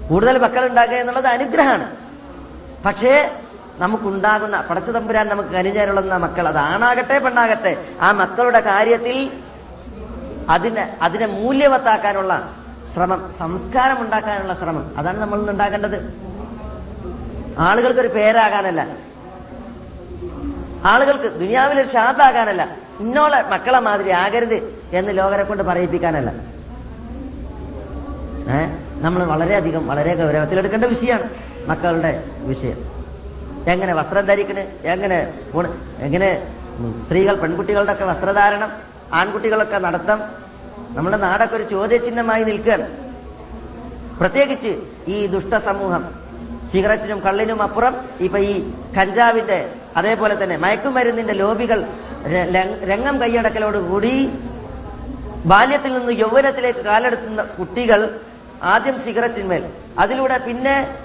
കൂടുതൽ 0.08 0.38
മക്കൾ 0.38 0.66
ഉണ്ടാകുക 0.66 0.94
എന്നുള്ളത് 0.94 1.26
അനുഗ്രഹമാണ്. 1.26 1.96
പക്ഷേ 2.84 3.30
നമുക്കുണ്ടാകുന്ന 3.78 4.60
പടച്ചു 4.60 4.90
തമ്പുരാൻ 4.90 5.28
നമുക്ക് 5.28 5.48
കനിഞ്ഞാരുള്ളുന്ന 5.48 6.16
മക്കൾ 6.16 6.48
അത് 6.48 6.58
ആണാകട്ടെ 6.58 7.18
പെണ്ണാകട്ടെ 7.18 7.84
ആ 8.00 8.12
മക്കളുടെ 8.12 8.60
കാര്യത്തിൽ 8.60 9.30
അതിനെ 10.48 10.96
അതിനെ 11.02 11.26
മൂല്യവത്താക്കാനുള്ള 11.26 12.52
ശ്രമം 12.94 13.34
സംസ്കാരം 13.38 14.00
ഉണ്ടാക്കാനുള്ള 14.00 14.54
ശ്രമം. 14.54 14.98
അതാണ് 14.98 15.18
നമ്മൾ 15.18 15.50
ഉണ്ടാക്കേണ്ടത്. 15.50 16.14
ആളുകൾക്ക് 17.58 18.00
ഒരു 18.00 18.08
പേരാകാനല്ല. 18.08 18.86
ആളുകൾക്ക് 20.84 21.34
ദുനിയാവിൽ 21.34 21.80
ഒരു 21.80 21.92
ഷാദാകാനല്ല 21.92 22.76
ഇന്നോളെ 23.00 23.42
മക്കളെ 23.42 23.78
മാതിരി 23.78 24.10
ആകരുത് 24.10 24.82
എന്ന് 24.92 25.18
ലോകരെ 25.18 25.42
കൊണ്ട് 25.42 25.64
പറയിപ്പിക്കാനല്ല. 25.64 26.30
ഏ? 28.50 28.66
നമ്മൾ 29.00 29.24
വളരെയധികം 29.24 29.86
വളരെ 29.86 30.14
ഗൗരവത്തിലെടുക്കേണ്ട 30.14 30.84
വിഷയമാണ് 30.84 31.30
മക്കളുടെ 31.66 32.24
വിഷയം. 32.38 32.98
എങ്ങനെ 33.68 33.94
വസ്ത്രം 33.94 34.26
ധരിക്കണ്? 34.26 34.60
എങ്ങനെ 34.82 35.34
എങ്ങനെ 35.98 36.54
സ്ത്രീകൾ 37.04 37.34
പെൺകുട്ടികളുടെ 37.34 37.92
ഒക്കെ 37.92 38.04
വസ്ത്രധാരണം 38.04 38.97
ആൺകുട്ടികളൊക്കെ 39.14 39.78
നടത്തം 39.78 40.22
നമ്മുടെ 40.90 41.16
നാടൊക്കെ 41.16 41.56
ഒരു 41.56 41.62
ചോദ്യചിഹ്നമായി 41.62 42.44
നിൽക്കുകയാണ്. 42.44 42.88
പ്രത്യേകിച്ച് 44.18 44.82
ഈ 45.08 45.26
ദുഷ്ട 45.26 45.56
സമൂഹം 45.64 46.04
സിഗരറ്റിനും 46.72 47.20
കള്ളിനും 47.20 47.62
അപ്പുറം 47.62 47.96
ഇപ്പൊ 48.20 48.38
ഈ 48.38 48.70
കഞ്ചാവിന്റെ 48.98 49.72
അതേപോലെ 49.96 50.44
തന്നെ 50.44 50.56
മയക്കുമരുന്നിന്റെ 50.56 51.32
ലോബികൾ 51.32 51.86
രംഗം 52.84 53.20
കൈയടക്കലോടുകൂടി 53.20 54.26
ബാല്യത്തിൽ 55.46 55.98
നിന്ന് 55.98 56.12
യൗവനത്തിലേക്ക് 56.12 56.78
കാലെടുത്തുന്ന 56.78 57.42
കുട്ടികൾ 57.42 58.20
ആദ്യം 58.62 59.00
സിഗരറ്റിന്മേൽ. 59.00 59.66
അതിലൂടെ 59.98 60.38
പിന്നെ 60.38 60.96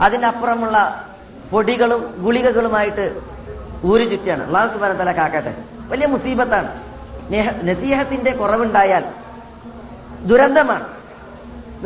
അതിനപ്പുറമുള്ള 0.00 1.06
പൊടികളും 1.50 2.14
ഗുളികകളുമായിട്ട് 2.18 3.20
ഊരു 3.84 4.04
ചുറ്റിയാണ് 4.04 4.46
അള്ളാഹു 4.46 4.72
സുബാന 4.72 5.12
കാക്കട്ടെ. 5.12 5.54
വലിയ 5.88 6.06
മുസീബത്താണ്. 6.06 6.85
നസീഹത്തിന്റെ 7.64 8.32
കുറവുണ്ടായാൽ 8.32 9.04
ദുരന്തമാണ്. 10.26 10.86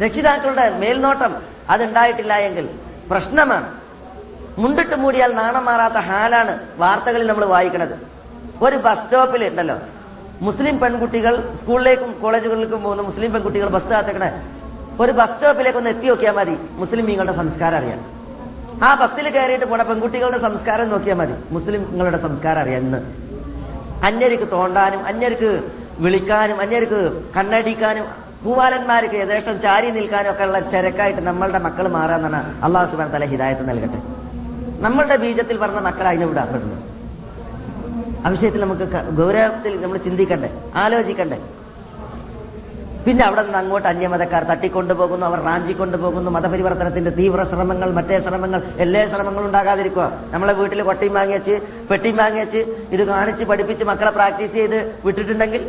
രക്ഷിതാക്കളുടെ 0.01 0.79
മേൽനോട്ടം 0.79 1.37
അതുണ്ടായിട്ടില്ല 1.71 2.35
എങ്കിൽ 2.35 2.69
പ്രശ്നമാണ്. 3.11 3.73
മുണ്ടിട്ട് 4.59 4.95
മൂടിയാൽ 4.95 5.35
നാണം 5.35 5.65
മാറാത്ത 5.65 5.95
ഹാലാണ് 5.95 6.59
വാർത്തകളിൽ 6.77 7.27
നമ്മൾ 7.27 7.45
വായിക്കുന്നത് 7.45 7.99
ഒരു 8.63 8.77
ബസ് 8.77 9.01
സ്റ്റോപ്പിൽ 9.01 9.45
ഉണ്ടല്ലോ. 9.45 9.77
മുസ്ലിം 10.43 10.81
പെൺകുട്ടികൾ 10.81 11.55
സ്കൂളിലേക്കും 11.63 12.13
കോളേജുകളിലേക്കും 12.23 12.83
പോകുന്ന 12.83 13.03
മുസ്ലിം 13.03 13.33
പെൺകുട്ടികൾ 13.33 13.69
ബസ് 13.69 13.85
കാത്തക്കണേ 13.85 14.43
ഒരു 15.01 15.13
ബസ് 15.13 15.31
സ്റ്റോപ്പിലേക്ക് 15.31 15.79
ഒന്ന് 15.79 15.91
എത്തി 15.91 16.07
നോക്കിയാൽ 16.07 16.33
മതി. 16.33 16.51
മുസ്ലിം 16.51 16.81
മുസ്ലിമീങ്ങളുടെ 16.81 17.37
സംസ്കാരം 17.37 17.77
അറിയാം 17.77 18.01
ആ 18.83 18.95
ബസ്സിൽ 18.95 19.29
കയറിയിട്ട് 19.29 19.65
പോണ 19.65 19.83
പെൺകുട്ടികളുടെ 19.83 20.39
സംസ്കാരം 20.39 20.89
നോക്കിയാൽ 20.89 21.17
മതി. 21.17 21.35
മുസ്ലിംങ്ങളുടെ 21.51 22.19
സംസ്കാരം 22.19 22.69
ഇന്ന്. 22.77 23.30
അന്യർക്ക് 24.09 24.47
തോണ്ടാനും 24.51 25.03
അന്യർക്ക് 25.11 25.51
വിളിക്കാനും 26.05 26.61
അന്യർക്ക് 26.61 27.01
കണ്ണടിക്കാനും 27.37 28.07
ഭൂവാലന്മാർക്ക് 28.45 29.15
യഥേഷ്ടം 29.15 29.57
ചാരി 29.61 29.89
നിൽക്കാനും 29.91 30.31
ഒക്കെ 30.31 30.45
ഉള്ള 30.45 30.61
ചരക്കായിട്ട് 30.75 31.21
നമ്മളുടെ 31.21 31.59
മക്കൾ 31.67 31.89
മാറാന്നാണ് 31.97 32.41
അള്ളാഹു 32.65 32.91
സുബാൻ 32.91 33.09
തല 33.15 33.25
ഹിദായത്ത് 33.33 33.69
നൽകട്ടെ. 33.69 33.99
നമ്മളുടെ 34.85 35.17
ബീജത്തിൽ 35.25 35.57
പറഞ്ഞ 35.59 35.81
മക്കൾ 35.89 36.07
അതിനെ 36.11 36.27
വിടാപ്പെടുന്നു 36.27 36.77
ആ 38.25 38.29
വിഷയത്തിൽ 38.29 38.61
നമുക്ക് 38.61 38.87
ഗൗരവത്തിൽ 39.21 39.73
നമ്മൾ 39.83 39.99
ചിന്തിക്കണ്ടേ 40.07 40.49
ആലോചിക്കണ്ടേ. 40.85 41.39
പിന്നെ 43.05 43.23
അവിടെ 43.27 43.43
നിന്ന് 43.45 43.59
അങ്ങോട്ട് 43.61 43.87
അന്യമതക്കാർ 43.91 44.43
തട്ടിക്കൊണ്ടുപോകുന്നു 44.51 45.25
അവർ 45.29 45.39
റാഞ്ചിക്കൊണ്ടുപോകുന്നു 45.49 46.31
മതപരിവർത്തനത്തിന്റെ 46.37 47.13
തീവ്ര 47.19 47.45
ശ്രമങ്ങൾ 47.51 47.89
മറ്റേ 47.99 48.17
ശ്രമങ്ങൾ 48.27 48.61
എല്ലാ 48.85 49.03
ശ്രമങ്ങളും 49.13 49.47
ഉണ്ടാകാതിരിക്കുക. 49.49 50.07
നമ്മളെ 50.33 50.55
വീട്ടിൽ 50.61 50.81
കൊട്ടിയും 50.89 51.15
വാങ്ങിയച്ച് 51.19 51.55
പെട്ടിയും 51.91 52.17
വാങ്ങിയച്ച് 52.23 52.61
ഇത് 52.95 53.03
കാണിച്ച് 53.13 53.45
പഠിപ്പിച്ച് 53.51 53.85
മക്കളെ 53.91 54.13
പ്രാക്ടീസ് 54.19 54.55
ചെയ്ത് 54.59 54.79
വിട്ടിട്ടുണ്ടെങ്കിൽ 55.07 55.63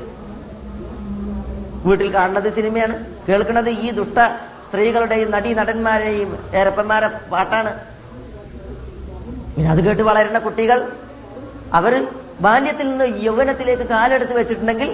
വീട്ടിൽ 1.85 2.09
കാണുന്നത് 2.15 2.49
സിനിമയാണ്. 2.57 2.95
കേൾക്കുന്നത് 3.27 3.69
ഈ 3.85 3.87
ദുഷ്ട 3.99 4.19
സ്ത്രീകളുടെയും 4.65 5.29
നടീ 5.35 5.51
നടന്മാരെയും 5.59 6.29
ഏരപ്പന്മാരെ 6.59 7.07
പാട്ടാണ്. 7.31 7.71
പിന്നെ 9.55 9.69
അത് 9.75 9.81
കേട്ട് 9.87 10.03
വളരുന്ന 10.09 10.39
കുട്ടികൾ 10.47 10.79
അവർ 11.79 11.93
ബാല്യത്തിൽ 12.45 12.87
നിന്ന് 12.91 13.07
യൗവനത്തിലേക്ക് 13.27 13.87
കാലെടുത്ത് 13.93 14.33
വെച്ചിട്ടുണ്ടെങ്കിൽ 14.39 14.91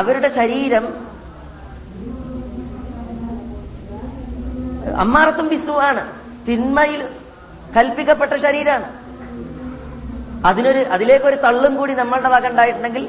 അവരുടെ 0.00 0.30
ശരീരം 0.38 0.86
അമ്മാറത്തും 4.92 5.48
ബിസുവാണ് 5.48 6.06
തിന്മയിൽ 6.48 7.08
കൽപ്പിക്കപ്പെട്ട 7.76 8.32
ശരീരമാണ് 8.36 9.04
അതിനൊരു 10.46 10.78
അതിലേക്കൊരു 10.78 11.36
തള്ളും 11.36 11.76
കൂടി 11.76 11.94
നമ്മളുടെ 11.94 12.28
വക 12.28 12.48
ഉണ്ടായിട്ടുണ്ടെങ്കിൽ 12.48 13.08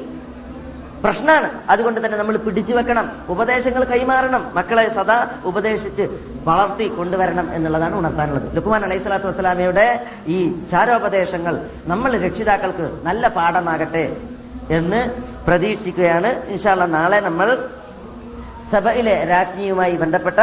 പ്രശ്നമാണ് 1.04 1.50
അതുകൊണ്ട് 1.70 2.06
തന്നെ 2.06 2.18
നമ്മൾ 2.18 2.36
പിടിച്ചു 2.36 2.74
വെക്കണം. 2.74 3.12
ഉപദേശങ്ങൾ 3.28 3.84
കൈമാറണം. 3.84 4.54
മക്കളെ 4.54 4.94
സദാ 4.94 5.28
ഉപദേശിച്ച് 5.44 6.02
വളർത്തി 6.44 6.88
കൊണ്ടുവരണം 6.88 7.54
എന്നുള്ളതാണ് 7.54 7.96
ഉണർത്താനുള്ളത്. 7.96 8.56
ലുക്കുമാൻ 8.56 8.84
അലൈഹി 8.84 9.00
സ്വലാത്തു 9.00 9.26
വസ്സലാമയുടെ 9.26 10.06
ഈ 10.26 10.60
ചാരോപദേശങ്ങൾ 10.70 11.68
നമ്മൾ 11.84 12.18
രക്ഷിതാക്കൾക്ക് 12.18 13.00
നല്ല 13.04 13.28
പാഠമാകട്ടെ 13.28 14.16
എന്ന് 14.70 15.10
പ്രതീക്ഷിക്കുകയാണ്. 15.46 16.46
ഇൻഷാല്ല 16.46 16.86
നാളെ 16.86 17.20
നമ്മൾ 17.20 17.68
സഭയിലെ 18.72 19.24
രാജ്ഞിയുമായി 19.24 19.96
ബന്ധപ്പെട്ട 19.96 20.36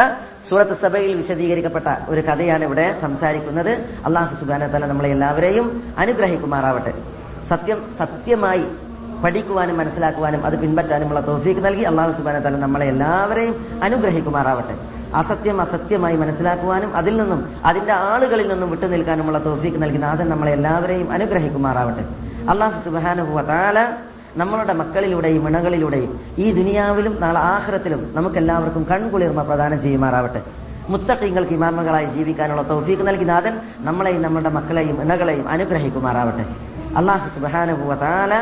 സൂറത്ത് 0.48 0.76
സഭയിൽ 0.82 1.16
വിശദീകരിക്കപ്പെട്ട 1.16 1.88
ഒരു 2.08 2.20
കഥയാണ് 2.20 2.64
ഇവിടെ 2.64 2.86
സംസാരിക്കുന്നത്. 3.02 3.70
അള്ളാഹു 4.06 4.34
സുബാന 4.40 4.66
തല 4.66 4.86
നമ്മളെ 4.86 5.08
എല്ലാവരെയും 5.08 5.66
അനുഗ്രഹിക്കുമാറാവട്ടെ. 5.98 6.92
സത്യം 7.48 7.78
സത്യമായി 7.98 8.64
പഠിക്കുവാനും 9.24 9.76
മനസ്സിലാക്കുവാനും 9.76 10.46
അത് 10.46 10.58
പിൻപറ്റാനുമുള്ള 10.58 11.20
തോഫീക്ക് 11.20 11.64
നൽകി 11.64 11.82
അള്ളാഹു 11.82 12.12
സുബാന 12.12 12.38
തല 12.38 12.56
നമ്മളെ 12.56 12.86
എല്ലാവരെയും 12.86 13.54
അനുഗ്രഹിക്കുമാറാവട്ടെ. 13.82 14.74
അസത്യം 15.14 15.60
അസത്യമായി 15.60 16.16
മനസ്സിലാക്കുവാനും 16.16 16.96
അതിൽ 16.96 17.16
നിന്നും 17.16 17.40
അതിന്റെ 17.64 17.92
ആളുകളിൽ 17.92 18.48
നിന്നും 18.48 18.70
വിട്ടു 18.70 18.86
നിൽക്കാനുമുള്ള 18.86 19.38
തോഫീക്ക് 19.44 19.82
നൽകി 19.82 19.96
നാഥൻ 19.96 20.28
നമ്മളെ 20.28 20.52
എല്ലാവരെയും 20.52 21.12
അനുഗ്രഹിക്കുമാറാവട്ടെ. 21.12 22.04
അള്ളാഹു 22.50 22.78
സുബാനുഹുവ 22.84 23.42
നമ്മളുടെ 24.36 24.72
മക്കളിലൂടെയും 24.72 25.48
ഇണകളിലൂടെയും 25.48 26.20
ഈ 26.38 26.52
ദുനിയാവിലും 26.52 27.20
നാളെ 27.20 27.40
ആഹ്റത്തിലും 27.40 28.14
നമുക്കെല്ലാവർക്കും 28.14 28.84
കൺകുളിർമ 28.84 29.42
പ്രദാനം 29.42 29.82
ചെയ്യുമാറാവട്ടെ. 29.82 30.42
മുത്തക്കിങ്ങൾക്ക് 30.88 31.52
ഇമാമകളായി 31.52 32.06
ജീവിക്കാനുള്ള 32.06 32.62
തൗഫീക്ക് 32.62 33.06
നൽകി 33.06 33.24
നാഥൻ 33.24 33.60
നമ്മളെയും 33.78 34.22
നമ്മുടെ 34.22 34.48
മക്കളെയും 34.48 35.02
ഇണകളെയും 35.02 35.48
അനുഗ്രഹിക്കുമാറാവട്ടെ. 35.48 36.44
അള്ളാഹു 36.96 37.28
സുബാനുഭൂവ 37.34 37.94
താല 37.94 38.34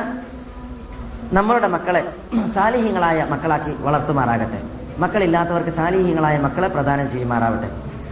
നമ്മളുടെ 1.32 1.68
മക്കളെ 1.68 2.12
സാലിഹ്യങ്ങളായ 2.54 3.26
മക്കളാക്കി 3.30 3.72
വളർത്തുമാറാകട്ടെ. 3.80 4.62
മക്കളില്ലാത്തവർക്ക് 4.98 5.70
സാലിഹ്യങ്ങളായ 5.70 6.38
മക്കളെ 6.38 6.68
പ്രദാനം 6.68 7.10
ചെയ്യുമാറാവട്ടെ. 7.12 7.68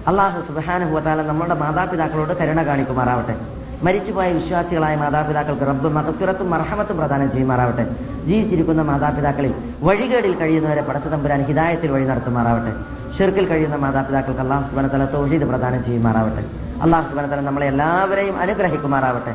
അള്ളാഹു 0.07 0.39
സുബാനുഭവത്താല 0.49 1.23
നമ്മളുടെ 1.23 1.55
മാതാപിതാക്കളോട് 1.55 2.39
കരുണ 2.39 2.63
കാണിക്കുമാറാവട്ടെ. 2.63 3.35
മരിച്ചുപോയ 3.83 4.33
വിശ്വാസികളായ 4.33 4.97
മാതാപിതാക്കൾക്ക് 4.97 5.63
റബ്ബ് 5.63 5.89
മഹത്തുറത്തും 5.89 6.51
മർഹമത്തും 6.51 6.97
പ്രദാനം 6.97 7.33
ചെയ്യുമാറാവട്ടെ. 7.33 7.87
ജീവിച്ചിരിക്കുന്ന 8.27 8.83
മാതാപിതാക്കളിൽ 8.83 9.55
വഴികേടിൽ 9.83 10.35
കഴിയുന്നവരെ 10.35 10.83
പടച്ചതമ്പുരാൻ 10.83 11.43
ഹിതായത്തിൽ 11.43 11.91
വഴി 11.91 12.05
നടത്തുമാറാവട്ടെ. 12.05 12.73
ഷിർക്കിൽ 13.19 13.47
കഴിയുന്ന 13.47 13.77
മാതാപിതാക്കൾക്ക് 13.77 14.41
അള്ളാഹു 14.41 14.71
സുബനത്തല 14.71 15.05
തോഹീദ് 15.05 15.45
പ്രദാനം 15.45 15.85
ചെയ്യുമാറാവട്ടെ. 15.85 16.45
അള്ളാഹു 16.83 17.09
സുബനത്തല 17.11 17.41
നമ്മളെ 17.41 17.67
എല്ലാവരെയും 17.67 18.39
അനുഗ്രഹിക്കുമാറാവട്ടെ. 18.39 19.35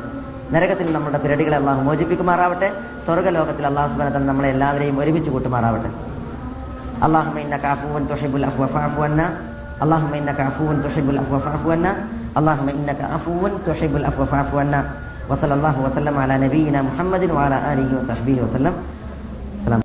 നരകത്തിൽ 0.52 0.92
നമ്മുടെ 0.92 1.18
പിരടികളെ 1.18 1.56
അള്ളാഹു 1.56 1.82
മോചിപ്പിക്കുമാറാവട്ടെ. 1.82 2.72
സ്വർഗലോകത്തിൽ 3.06 3.66
അള്ളാഹു 3.66 3.92
സുബനത്തല 3.92 4.18
നമ്മളെ 4.18 4.48
എല്ലാവരെയും 4.48 5.00
ഒരുമിച്ച് 5.00 5.30
കൂട്ടുമാറാവട്ടെ. 5.30 5.90
അള്ളാഹു 7.02 7.38
അള്ളാഹു 9.80 10.00
തുഹിബുൽ 10.00 10.82
തുഹിബുൽ 10.82 11.90
اللهم 12.36 12.68
إنك 12.68 13.00
عفو 13.00 13.48
تحب 13.66 13.96
العفو 13.96 14.24
فاعف 14.24 14.54
عنا. 14.54 14.84
وصلى 15.28 15.54
الله 15.54 15.76
وسلم 15.80 16.14
على 16.18 16.38
نبينا 16.38 16.82
محمد 16.82 17.30
وعلى 17.30 17.56
آله 17.72 17.90
وصحبه 17.98 18.36
وسلم. 18.44 18.74